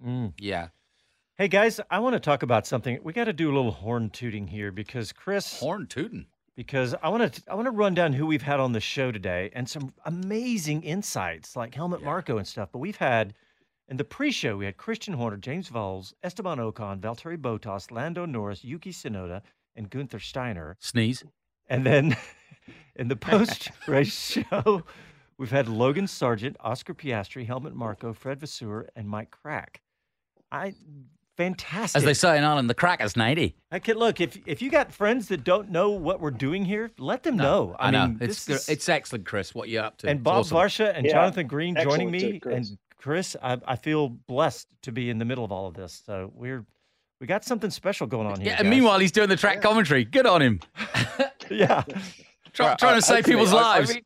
Mm. 0.05 0.33
Yeah. 0.39 0.69
Hey 1.37 1.47
guys, 1.49 1.81
I 1.89 1.99
want 1.99 2.13
to 2.13 2.19
talk 2.19 2.43
about 2.43 2.65
something. 2.65 2.99
We 3.03 3.11
got 3.11 3.25
to 3.25 3.33
do 3.33 3.51
a 3.51 3.55
little 3.55 3.71
horn 3.71 4.09
tooting 4.09 4.47
here 4.47 4.71
because 4.71 5.11
Chris 5.11 5.59
Horn 5.59 5.85
tooting. 5.87 6.27
because 6.55 6.95
I 7.03 7.09
want 7.09 7.33
to 7.33 7.43
I 7.49 7.55
want 7.55 7.65
to 7.65 7.71
run 7.71 7.93
down 7.93 8.13
who 8.13 8.25
we've 8.25 8.41
had 8.41 8.59
on 8.61 8.71
the 8.71 8.79
show 8.79 9.11
today 9.11 9.49
and 9.53 9.67
some 9.69 9.93
amazing 10.05 10.83
insights 10.83 11.55
like 11.55 11.75
Helmut 11.75 12.01
Marko 12.03 12.37
and 12.37 12.47
stuff. 12.47 12.69
But 12.71 12.79
we've 12.79 12.95
had 12.95 13.33
in 13.89 13.97
the 13.97 14.05
pre-show 14.05 14.55
we 14.57 14.65
had 14.65 14.77
Christian 14.77 15.13
Horner, 15.13 15.37
James 15.37 15.69
Vowles, 15.69 16.13
Esteban 16.23 16.57
Ocon, 16.57 17.01
Valtteri 17.01 17.37
Bottas, 17.37 17.91
Lando 17.91 18.25
Norris, 18.25 18.63
Yuki 18.63 18.91
Tsunoda, 18.91 19.41
and 19.75 19.89
Gunther 19.89 20.19
Steiner. 20.19 20.77
Sneeze. 20.79 21.23
And 21.67 21.85
then 21.85 22.15
in 22.95 23.07
the 23.07 23.15
post-race 23.15 24.13
show, 24.51 24.83
we've 25.37 25.51
had 25.51 25.67
Logan 25.67 26.07
Sargent, 26.07 26.55
Oscar 26.59 26.93
Piastri, 26.93 27.45
Helmut 27.45 27.75
Marko, 27.75 28.13
Fred 28.13 28.39
Vasseur, 28.39 28.87
and 28.95 29.07
Mike 29.07 29.31
Krack. 29.43 29.77
I 30.51 30.73
fantastic. 31.37 31.97
As 31.97 32.05
they 32.05 32.13
say 32.13 32.37
in 32.37 32.43
Ireland, 32.43 32.69
the 32.69 32.73
crackers 32.73 33.17
90. 33.17 33.55
I 33.71 33.79
can 33.79 33.97
look 33.97 34.21
if 34.21 34.37
if 34.47 34.61
you 34.61 34.69
got 34.71 34.93
friends 34.93 35.27
that 35.27 35.43
don't 35.43 35.69
know 35.69 35.89
what 35.91 36.21
we're 36.21 36.31
doing 36.31 36.63
here, 36.63 36.91
let 36.97 37.23
them 37.23 37.35
know. 37.35 37.75
I, 37.77 37.91
know. 37.91 38.07
mean, 38.07 38.17
It's, 38.21 38.45
this 38.45 38.61
is- 38.63 38.69
it's 38.69 38.87
excellent, 38.89 39.25
Chris, 39.25 39.53
what 39.53 39.67
you're 39.69 39.83
up 39.83 39.97
to. 39.97 40.09
and 40.09 40.23
Bob 40.23 40.37
awesome. 40.41 40.57
Varsha 40.57 40.93
and 40.95 41.05
Yeah. 41.05 41.11
Jonathan 41.13 41.47
Green 41.47 41.75
joining 41.75 42.13
Excellent, 42.13 42.33
me, 42.33 42.39
Chris. 42.39 42.69
and 42.69 42.77
Chris, 42.97 43.35
I, 43.43 43.57
I 43.67 43.75
feel 43.75 44.07
blessed 44.09 44.67
to 44.83 44.91
be 44.91 45.09
in 45.09 45.17
the 45.17 45.25
middle 45.25 45.43
of 45.43 45.51
all 45.51 45.67
of 45.67 45.73
this. 45.73 46.01
So 46.05 46.31
we're 46.33 46.65
we 47.19 47.27
got 47.27 47.43
something 47.43 47.69
special 47.69 48.07
going 48.07 48.27
on 48.27 48.39
here. 48.39 48.51
Yeah, 48.51 48.57
and 48.59 48.65
guys. 48.65 48.69
meanwhile, 48.71 48.99
he's 48.99 49.11
doing 49.11 49.29
the 49.29 49.35
track 49.35 49.61
commentary. 49.61 50.05
Good 50.05 50.25
on 50.27 50.41
him. 50.41 50.59
yeah, 51.49 51.83
Try, 52.55 52.65
Well, 52.67 52.77
trying 52.77 52.93
uh, 52.93 52.95
to 52.95 53.01
save 53.01 53.15
hopefully- 53.17 53.35
people's 53.35 53.53
I- 53.53 53.57
I 53.57 53.77
lives. 53.79 53.93
mean, 53.93 54.03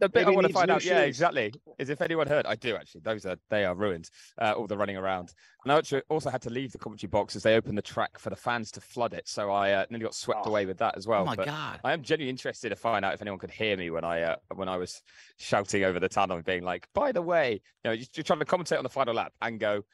the 0.00 0.08
bit 0.08 0.22
Maybe 0.26 0.32
I 0.32 0.34
want 0.34 0.46
to 0.48 0.52
find 0.52 0.66
new 0.68 0.74
out, 0.74 0.84
yeah, 0.84 1.02
exactly, 1.02 1.54
is 1.78 1.88
if 1.88 2.02
anyone 2.02 2.26
heard. 2.26 2.44
I 2.44 2.56
do 2.56 2.74
actually. 2.74 3.02
Those 3.02 3.24
are 3.24 3.36
they 3.50 3.64
are 3.64 3.74
ruined. 3.76 4.10
Uh, 4.36 4.50
all 4.56 4.66
the 4.66 4.76
running 4.76 4.96
around. 4.96 5.32
And 5.62 5.70
I 5.72 5.78
actually 5.78 6.02
also 6.08 6.28
had 6.28 6.42
to 6.42 6.50
leave 6.50 6.72
the 6.72 6.78
commentary 6.78 7.08
box 7.08 7.36
as 7.36 7.44
they 7.44 7.54
opened 7.54 7.78
the 7.78 7.82
track 7.82 8.18
for 8.18 8.28
the 8.28 8.34
fans 8.34 8.72
to 8.72 8.80
flood 8.80 9.14
it. 9.14 9.28
So 9.28 9.52
I 9.52 9.70
uh, 9.70 9.86
nearly 9.90 10.02
got 10.02 10.14
swept 10.16 10.40
Oh. 10.44 10.50
away 10.50 10.66
with 10.66 10.78
that 10.78 10.96
as 10.98 11.06
well. 11.06 11.22
oh, 11.22 11.26
my 11.26 11.36
but 11.36 11.46
God. 11.46 11.80
I 11.84 11.92
am 11.92 12.02
genuinely 12.02 12.30
interested 12.30 12.70
to 12.70 12.76
find 12.76 13.04
out 13.04 13.14
if 13.14 13.22
anyone 13.22 13.38
could 13.38 13.52
hear 13.52 13.76
me 13.76 13.90
when 13.90 14.02
I 14.04 14.22
uh, 14.22 14.36
when 14.56 14.68
I 14.68 14.76
was 14.76 15.00
shouting 15.38 15.84
over 15.84 16.00
the 16.00 16.08
tunnel 16.08 16.34
and 16.36 16.44
being 16.44 16.64
like, 16.64 16.88
"By 16.94 17.12
the 17.12 17.22
way, 17.22 17.52
you 17.52 17.60
know, 17.84 17.92
you're, 17.92 18.06
you're 18.16 18.24
trying 18.24 18.40
to 18.40 18.44
commentate 18.44 18.78
on 18.78 18.82
the 18.84 18.88
final 18.90 19.14
lap 19.14 19.32
and 19.40 19.60
go, 19.60 19.84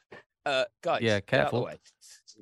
uh, 0.47 0.65
guys, 0.81 1.03
Yeah, 1.03 1.19
get 1.19 1.41
out 1.41 1.45
of 1.47 1.51
the 1.51 1.59
careful. 1.59 1.65
way." 1.65 1.77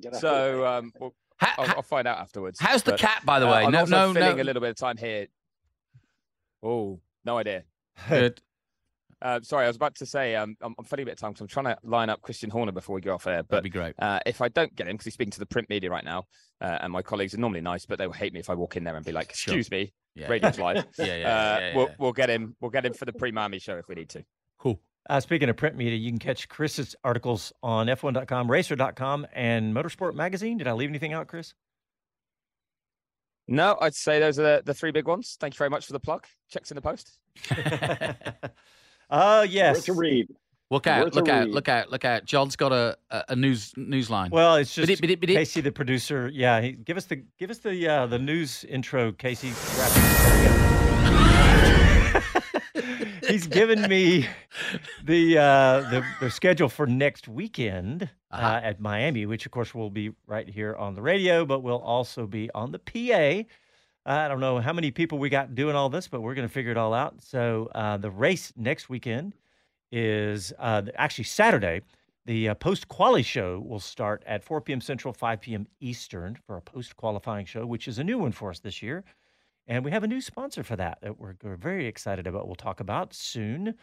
Get 0.00 0.14
out 0.14 0.14
of 0.16 0.20
the 0.22 0.26
So 0.26 0.66
um, 0.66 0.92
we'll, 0.98 1.14
I'll, 1.40 1.66
I'll 1.76 1.82
find 1.82 2.06
out 2.08 2.18
afterwards. 2.18 2.58
How's 2.60 2.82
the 2.82 2.92
But, 2.92 3.00
cat, 3.00 3.22
by 3.24 3.38
the 3.40 3.46
uh, 3.48 3.52
way? 3.52 3.64
I'm 3.64 3.72
No- 3.72 3.80
also 3.80 4.08
no- 4.08 4.14
filling 4.14 4.36
no- 4.36 4.42
a 4.42 4.44
little 4.44 4.60
bit 4.60 4.70
of 4.70 4.76
time 4.76 4.96
here. 4.96 5.26
Oh, 6.62 7.00
no 7.24 7.38
idea. 7.38 7.64
Good. 8.08 8.40
Uh, 9.20 9.40
sorry, 9.42 9.64
I 9.64 9.66
was 9.66 9.74
about 9.74 9.96
to 9.96 10.06
say 10.06 10.36
um, 10.36 10.56
I'm, 10.60 10.76
I'm 10.78 10.84
filling 10.84 11.02
a 11.02 11.06
bit 11.06 11.14
of 11.14 11.18
time 11.18 11.32
because 11.32 11.40
I'm 11.40 11.48
trying 11.48 11.64
to 11.74 11.76
line 11.82 12.08
up 12.08 12.22
Christian 12.22 12.50
Horner 12.50 12.70
before 12.70 12.94
we 12.94 13.00
go 13.00 13.14
off 13.14 13.26
air. 13.26 13.42
But 13.42 13.48
That'd 13.56 13.64
be 13.64 13.68
great. 13.70 13.96
Uh, 13.98 14.20
if 14.24 14.40
I 14.40 14.46
don't 14.46 14.72
get 14.76 14.86
him, 14.86 14.94
because 14.94 15.06
he's 15.06 15.14
speaking 15.14 15.32
to 15.32 15.40
the 15.40 15.46
print 15.46 15.68
media 15.68 15.90
right 15.90 16.04
now, 16.04 16.26
uh, 16.60 16.78
and 16.82 16.92
my 16.92 17.02
colleagues 17.02 17.34
are 17.34 17.38
normally 17.38 17.60
nice, 17.60 17.84
but 17.84 17.98
they 17.98 18.06
will 18.06 18.14
hate 18.14 18.32
me 18.32 18.38
if 18.38 18.48
I 18.48 18.54
walk 18.54 18.76
in 18.76 18.84
there 18.84 18.94
and 18.94 19.04
be 19.04 19.10
like, 19.10 19.34
Sure. 19.34 19.54
"Excuse 19.58 19.72
me, 19.72 19.92
Yeah. 20.14 20.28
radio's 20.28 20.60
live." 20.60 20.86
Yeah, 21.00 21.04
yeah, 21.06 21.12
uh, 21.14 21.16
yeah, 21.16 21.58
yeah, 21.58 21.76
we'll, 21.76 21.86
yeah. 21.88 21.94
we'll 21.98 22.12
get 22.12 22.30
him. 22.30 22.54
We'll 22.60 22.70
get 22.70 22.86
him 22.86 22.92
for 22.94 23.06
the 23.06 23.12
pre-Miami 23.12 23.58
show 23.58 23.76
if 23.76 23.88
we 23.88 23.96
need 23.96 24.08
to. 24.10 24.24
Cool. 24.56 24.80
Uh, 25.08 25.20
speaking 25.20 25.48
of 25.48 25.56
print 25.56 25.76
media, 25.76 25.96
you 25.96 26.10
can 26.10 26.18
catch 26.18 26.48
Chris's 26.48 26.94
articles 27.02 27.52
on 27.62 27.86
F1.com, 27.86 28.50
Racer.com, 28.50 29.26
and 29.32 29.74
Motorsport 29.74 30.14
Magazine. 30.14 30.58
Did 30.58 30.68
I 30.68 30.72
leave 30.72 30.90
anything 30.90 31.14
out, 31.14 31.28
Chris? 31.28 31.54
No, 33.46 33.78
I'd 33.80 33.94
say 33.94 34.20
those 34.20 34.38
are 34.38 34.42
the, 34.42 34.62
the 34.66 34.74
three 34.74 34.90
big 34.90 35.06
ones. 35.06 35.38
Thank 35.40 35.54
you 35.54 35.58
very 35.58 35.70
much 35.70 35.86
for 35.86 35.94
the 35.94 36.00
plug. 36.00 36.26
Checks 36.50 36.70
in 36.70 36.74
the 36.74 36.82
post. 36.82 37.18
Uh, 39.10 39.46
yes. 39.48 39.76
Worth 39.76 39.88
a 39.88 39.92
read. 39.98 40.28
Look 40.70 40.86
out! 40.86 41.04
Worth 41.06 41.14
Look 41.14 41.28
out! 41.30 41.46
read. 41.46 41.54
Look 41.54 41.68
out! 41.70 41.90
Look 41.90 42.04
out! 42.04 42.26
John's 42.26 42.56
got 42.56 42.72
a 42.72 42.98
a, 43.10 43.24
a 43.30 43.36
news 43.36 43.72
news 43.78 44.10
line. 44.10 44.28
Well, 44.30 44.56
it's 44.56 44.74
just 44.74 44.86
Bidit, 44.86 45.00
bidit, 45.00 45.16
bidit. 45.24 45.34
Casey, 45.34 45.62
the 45.62 45.72
producer. 45.72 46.30
Yeah, 46.30 46.60
he, 46.60 46.72
give 46.72 46.98
us 46.98 47.06
the 47.06 47.24
give 47.38 47.48
us 47.48 47.56
the 47.56 47.88
uh, 47.88 48.06
the 48.06 48.18
news 48.18 48.64
intro, 48.64 49.12
Casey. 49.12 49.54
He's 53.28 53.46
given 53.46 53.82
me 53.82 54.26
the, 55.04 55.38
uh, 55.38 55.80
the 55.90 56.04
the 56.20 56.30
schedule 56.30 56.68
for 56.68 56.86
next 56.86 57.28
weekend 57.28 58.04
uh 58.30 58.34
Uh-huh. 58.36 58.60
at 58.62 58.80
Miami, 58.80 59.26
which 59.26 59.46
of 59.46 59.52
course 59.52 59.74
will 59.74 59.90
be 59.90 60.10
right 60.26 60.48
here 60.48 60.74
on 60.76 60.94
the 60.94 61.02
radio, 61.02 61.44
but 61.46 61.62
will 61.62 61.80
also 61.80 62.26
be 62.26 62.50
on 62.54 62.72
the 62.72 62.78
PA. 62.78 63.44
I 64.06 64.28
don't 64.28 64.40
know 64.40 64.58
how 64.60 64.72
many 64.72 64.90
people 64.90 65.18
we 65.18 65.28
got 65.28 65.54
doing 65.54 65.76
all 65.76 65.90
this, 65.90 66.08
but 66.08 66.22
we're 66.22 66.34
going 66.34 66.48
to 66.48 66.52
figure 66.52 66.70
it 66.70 66.78
all 66.78 66.94
out. 66.94 67.22
So 67.22 67.68
uh, 67.74 67.98
the 67.98 68.10
race 68.10 68.52
next 68.56 68.88
weekend 68.88 69.34
is 69.92 70.52
uh, 70.58 70.82
actually 70.96 71.24
Saturday. 71.24 71.82
The 72.26 72.50
uh, 72.50 72.54
post 72.54 72.88
quali 72.88 73.22
show 73.22 73.60
will 73.66 73.80
start 73.80 74.22
at 74.26 74.44
4 74.44 74.60
p.m. 74.60 74.80
Central, 74.80 75.14
5 75.14 75.40
p.m. 75.40 75.66
Eastern 75.80 76.36
for 76.46 76.56
a 76.56 76.62
post 76.62 76.96
qualifying 76.96 77.46
show, 77.46 77.66
which 77.66 77.88
is 77.88 77.98
a 77.98 78.04
new 78.04 78.18
one 78.18 78.32
for 78.32 78.50
us 78.50 78.60
this 78.60 78.82
year. 78.82 79.04
And 79.68 79.84
we 79.84 79.90
have 79.90 80.02
a 80.02 80.08
new 80.08 80.20
sponsor 80.22 80.62
for 80.64 80.76
that 80.76 80.98
that 81.02 81.20
we're, 81.20 81.34
we're 81.42 81.56
very 81.56 81.86
excited 81.86 82.26
about. 82.26 82.46
We'll 82.46 82.56
talk 82.56 82.80
about 82.80 83.12
soon 83.14 83.74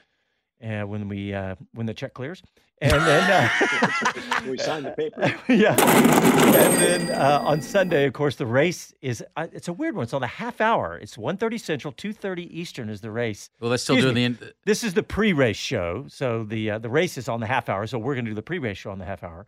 uh, 0.63 0.81
when 0.81 1.07
we 1.07 1.33
uh, 1.33 1.55
when 1.73 1.85
the 1.85 1.93
check 1.93 2.13
clears. 2.15 2.41
And 2.81 2.91
then 2.91 3.31
uh, 3.31 4.41
we 4.49 4.57
sign 4.57 4.83
the 4.83 4.91
paper. 4.91 5.21
yeah. 5.53 5.75
And 5.79 6.73
then 6.81 7.11
uh, 7.11 7.39
on 7.41 7.61
Sunday, 7.61 8.05
of 8.05 8.13
course, 8.13 8.35
the 8.35 8.45
race 8.45 8.93
is 9.01 9.23
uh, 9.37 9.47
it's 9.53 9.67
a 9.69 9.73
weird 9.73 9.95
one. 9.95 10.03
It's 10.03 10.13
on 10.13 10.21
the 10.21 10.27
half 10.27 10.59
hour. 10.59 10.97
It's 10.97 11.15
1.30 11.15 11.59
Central, 11.59 11.93
2.30 11.93 12.47
Eastern 12.51 12.89
is 12.89 12.99
the 12.99 13.11
race. 13.11 13.49
Well, 13.61 13.69
they're 13.69 13.77
still 13.77 13.95
Excuse 13.95 14.13
doing 14.13 14.31
me. 14.31 14.37
the 14.37 14.45
in- 14.47 14.53
This 14.65 14.83
is 14.83 14.93
the 14.93 15.03
pre-race 15.03 15.55
show. 15.55 16.05
So 16.09 16.43
the 16.43 16.71
uh, 16.71 16.79
the 16.79 16.89
race 16.89 17.17
is 17.17 17.29
on 17.29 17.39
the 17.39 17.45
half 17.47 17.69
hour. 17.69 17.85
So 17.87 17.97
we're 17.97 18.15
going 18.15 18.25
to 18.25 18.31
do 18.31 18.35
the 18.35 18.41
pre-race 18.41 18.77
show 18.77 18.91
on 18.91 18.99
the 18.99 19.05
half 19.05 19.23
hour. 19.23 19.45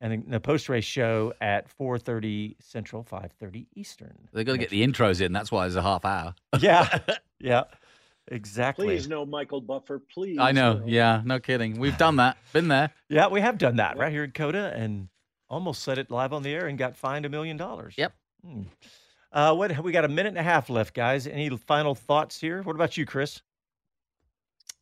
And 0.00 0.24
the 0.28 0.38
post-race 0.38 0.84
show 0.84 1.32
at 1.40 1.66
4.30 1.76 2.54
Central, 2.60 3.02
5.30 3.02 3.66
Eastern. 3.74 4.16
They've 4.32 4.46
got 4.46 4.52
to 4.52 4.58
get 4.58 4.70
the 4.70 4.86
intros 4.86 5.20
in. 5.20 5.32
That's 5.32 5.50
why 5.50 5.66
it's 5.66 5.74
a 5.74 5.82
half 5.82 6.04
hour. 6.04 6.34
Yeah. 6.60 6.98
yeah. 7.40 7.64
Exactly. 8.30 8.86
Please 8.86 9.08
no 9.08 9.26
Michael 9.26 9.60
Buffer. 9.60 9.98
Please. 9.98 10.38
I 10.38 10.52
know. 10.52 10.74
no. 10.74 10.86
Yeah. 10.86 11.22
No 11.24 11.40
kidding. 11.40 11.80
We've 11.80 11.98
done 11.98 12.16
that. 12.16 12.36
Been 12.52 12.68
there. 12.68 12.90
Yeah, 13.08 13.28
we 13.28 13.40
have 13.40 13.58
done 13.58 13.76
that 13.76 13.98
right 13.98 14.12
here 14.12 14.22
in 14.22 14.30
COTA 14.30 14.74
and 14.76 15.08
almost 15.50 15.82
said 15.82 15.98
it 15.98 16.10
live 16.10 16.32
on 16.32 16.42
the 16.42 16.54
air 16.54 16.66
and 16.66 16.78
got 16.78 16.96
fined 16.96 17.26
a 17.26 17.28
million 17.28 17.56
dollars. 17.56 17.94
Yep. 17.96 18.12
Hmm. 18.44 18.62
Uh, 19.32 19.54
what 19.54 19.82
we 19.82 19.92
got 19.92 20.04
a 20.04 20.08
minute 20.08 20.28
and 20.30 20.38
a 20.38 20.42
half 20.42 20.70
left, 20.70 20.94
guys. 20.94 21.26
Any 21.26 21.48
final 21.50 21.94
thoughts 21.94 22.40
here? 22.40 22.62
What 22.62 22.76
about 22.76 22.96
you, 22.96 23.04
Chris? 23.04 23.42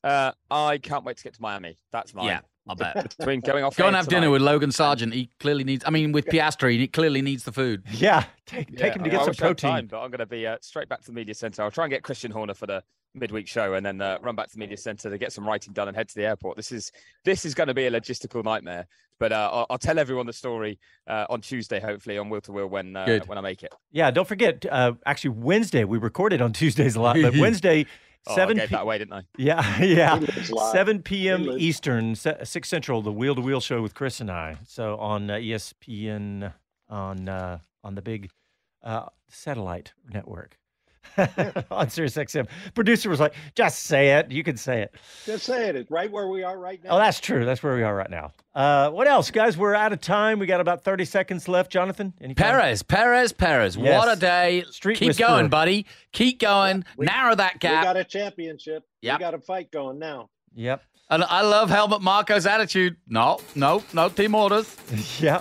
Uh, 0.05 0.33
I 0.51 0.79
can't 0.79 1.05
wait 1.05 1.17
to 1.17 1.25
get 1.25 1.35
to 1.35 1.43
Miami. 1.43 1.77
That's 1.91 2.15
mine. 2.15 2.27
Yeah, 2.27 2.41
I 2.69 2.75
bet. 2.75 3.17
Between 3.19 3.41
going 3.41 3.65
off. 3.65 3.77
Go 3.77 3.87
and 3.87 3.95
air 3.95 4.01
have 4.03 4.09
dinner 4.09 4.31
with 4.31 4.43
Logan 4.43 4.73
Sargent. 4.73 5.13
He 5.15 5.31
clearly 5.41 5.65
needs. 5.65 5.85
I 5.87 5.91
mean, 5.91 6.13
with 6.13 6.27
Piastri, 6.27 6.79
he 6.79 6.89
clearly 6.89 7.23
needs 7.23 7.45
the 7.45 7.53
food. 7.53 7.85
Yeah, 7.91 8.25
take 8.47 8.71
Yeah, 8.71 8.79
take 8.79 8.97
him 8.97 9.05
to 9.05 9.11
I- 9.11 9.13
get 9.13 9.21
I 9.21 9.23
some 9.25 9.31
wish 9.31 9.41
I 9.43 9.47
had 9.47 9.59
protein. 9.59 9.71
Time, 9.71 9.87
but 9.87 10.01
I'm 10.01 10.11
going 10.11 10.19
to 10.19 10.27
be 10.27 10.47
uh, 10.47 10.57
straight 10.61 10.89
back 10.89 11.01
to 11.01 11.07
the 11.07 11.13
media 11.13 11.35
center. 11.35 11.63
I'll 11.63 11.71
try 11.71 11.85
and 11.85 11.93
get 11.93 12.03
Christian 12.03 12.31
Horner 12.31 12.55
for 12.55 12.67
the 12.67 12.83
midweek 13.15 13.47
show, 13.49 13.75
and 13.75 13.87
then 13.87 14.01
uh, 14.01 14.19
run 14.21 14.37
back 14.37 14.49
to 14.49 14.53
the 14.55 14.59
media 14.59 14.77
center 14.77 15.09
to 15.11 15.17
get 15.19 15.33
some 15.33 15.47
writing 15.47 15.73
done 15.73 15.89
and 15.89 15.97
head 15.97 16.09
to 16.09 16.15
the 16.15 16.25
airport. 16.27 16.57
This 16.57 16.73
is 16.73 16.93
this 17.25 17.45
is 17.45 17.55
going 17.55 17.69
to 17.69 17.75
be 17.75 17.87
a 17.87 17.91
logistical 17.91 18.43
nightmare. 18.45 18.87
But 19.19 19.33
uh, 19.33 19.49
I'll, 19.51 19.67
I'll 19.71 19.79
tell 19.79 19.99
everyone 19.99 20.27
the 20.27 20.35
story 20.35 20.79
uh, 21.07 21.25
on 21.31 21.41
Tuesday, 21.41 21.81
hopefully 21.81 22.19
on 22.19 22.29
Wheel 22.29 22.43
to 22.43 22.53
Wheel 22.53 22.67
when 22.67 22.97
uh, 22.97 23.21
when 23.27 23.39
I 23.39 23.41
make 23.41 23.63
it. 23.63 23.73
Yeah, 23.91 24.11
don't 24.11 24.29
forget. 24.29 24.67
Uh, 24.71 24.93
actually, 25.07 25.31
Wednesday 25.31 25.85
we 25.85 25.97
recorded 25.97 26.43
on 26.43 26.53
Tuesdays 26.53 26.97
a 26.97 27.01
lot, 27.01 27.17
but 27.23 27.35
Wednesday 27.39 27.87
Oh, 28.27 28.33
I 28.33 28.35
seven. 28.37 28.57
gave 28.57 28.69
p- 28.69 28.75
that 28.75 28.83
away, 28.83 28.99
didn't 28.99 29.15
I? 29.15 29.23
Yeah, 29.39 29.79
yeah. 29.83 30.19
He 30.19 30.27
lives 30.27 30.51
live. 30.51 30.73
Seven 30.73 31.03
p.m. 31.03 31.49
Eastern, 31.59 32.15
six 32.15 32.69
Central, 32.69 33.03
the 33.03 33.13
Wheel 33.13 33.35
to 33.35 33.41
Wheel 33.41 33.61
show 33.61 33.83
with 33.83 33.95
Chris 33.95 34.21
and 34.21 34.31
I. 34.31 34.57
So 34.67 34.97
on 34.99 35.31
uh, 35.31 35.35
ESPN 35.35 36.53
on 36.89 37.29
uh, 37.29 37.59
on 37.85 37.95
the 37.95 38.03
big 38.03 38.31
uh, 38.83 39.07
satellite 39.29 39.93
network 40.13 40.59
on 41.71 41.91
Sirius 41.91 42.17
XM. 42.17 42.49
Producer 42.75 43.09
was 43.11 43.21
like, 43.21 43.35
"Just 43.55 43.85
say 43.85 44.19
it. 44.19 44.31
You 44.31 44.43
can 44.45 44.57
say 44.57 44.83
it." 44.83 44.95
Just 45.25 45.45
say 45.45 45.69
it. 45.71 45.87
Right 45.91 46.11
where 46.11 46.29
we 46.29 46.43
are 46.43 46.59
right 46.59 46.83
now. 46.83 46.91
Oh, 46.91 46.99
that's 46.99 47.21
true. 47.21 47.45
That's 47.45 47.63
where 47.63 47.75
we 47.77 47.83
are 47.83 47.95
right 47.95 48.11
now. 48.11 48.33
Uh, 48.55 48.91
what 48.91 49.07
else, 49.07 49.31
guys? 49.31 49.57
We're 49.57 49.75
out 49.75 49.93
of 49.93 50.01
time. 50.01 50.39
We 50.39 50.47
got 50.47 50.61
about 50.61 50.83
thirty 50.85 51.05
seconds 51.05 51.49
left. 51.49 51.71
Jonathan, 51.71 52.15
any 52.21 52.35
final- 52.35 52.53
Perez, 52.61 52.83
Perez, 52.83 53.33
Perez. 53.33 53.77
What 53.79 54.11
a 54.11 54.19
day. 54.19 54.65
Street 54.71 54.99
Keep 54.99 55.09
whisperer. 55.09 55.27
going, 55.29 55.49
buddy. 55.49 55.87
Keep 56.13 56.41
going. 56.41 56.85
We- 56.97 57.07
Narrow 57.07 57.35
that 57.35 57.61
gap. 57.61 57.83
We 57.83 57.85
got 57.87 57.97
a 57.97 58.05
championship. 58.05 58.85
Yep. 59.03 59.19
We 59.19 59.21
got 59.21 59.35
a 59.35 59.39
fight 59.41 59.71
going 59.71 59.99
now. 59.99 60.31
Yep. 60.55 60.83
And 61.09 61.23
I 61.23 61.43
love 61.43 61.71
Helmut 61.71 62.03
Marko's 62.03 62.47
attitude. 62.47 62.97
No, 63.07 63.39
no, 63.55 63.85
no 63.93 64.09
team 64.09 64.35
orders. 64.35 64.75
yeah. 65.21 65.41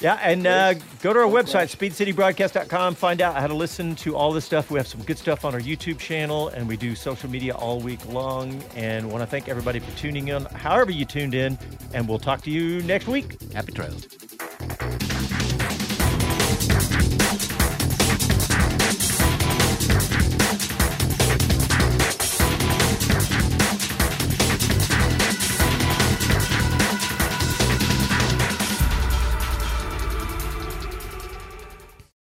Yeah, 0.00 0.14
and 0.22 0.46
uh, 0.46 0.74
go 1.02 1.12
to 1.12 1.18
our 1.20 1.26
website, 1.26 1.74
speedcitybroadcast.com. 1.74 2.94
Find 2.94 3.20
out 3.20 3.36
how 3.36 3.48
to 3.48 3.54
listen 3.54 3.96
to 3.96 4.14
all 4.14 4.32
this 4.32 4.44
stuff. 4.44 4.70
We 4.70 4.78
have 4.78 4.86
some 4.86 5.02
good 5.02 5.18
stuff 5.18 5.44
on 5.44 5.54
our 5.54 5.60
YouTube 5.60 5.98
channel, 5.98 6.48
and 6.48 6.68
we 6.68 6.76
do 6.76 6.94
social 6.94 7.28
media 7.28 7.54
all 7.54 7.80
week 7.80 8.06
long. 8.06 8.62
And 8.76 9.10
want 9.10 9.22
to 9.22 9.26
thank 9.26 9.48
everybody 9.48 9.80
for 9.80 9.90
tuning 9.98 10.28
in, 10.28 10.44
however 10.44 10.92
you 10.92 11.04
tuned 11.04 11.34
in. 11.34 11.58
And 11.94 12.08
we'll 12.08 12.20
talk 12.20 12.42
to 12.42 12.50
you 12.50 12.80
next 12.82 13.08
week. 13.08 13.40
Happy 13.52 13.72
trails. 13.72 14.06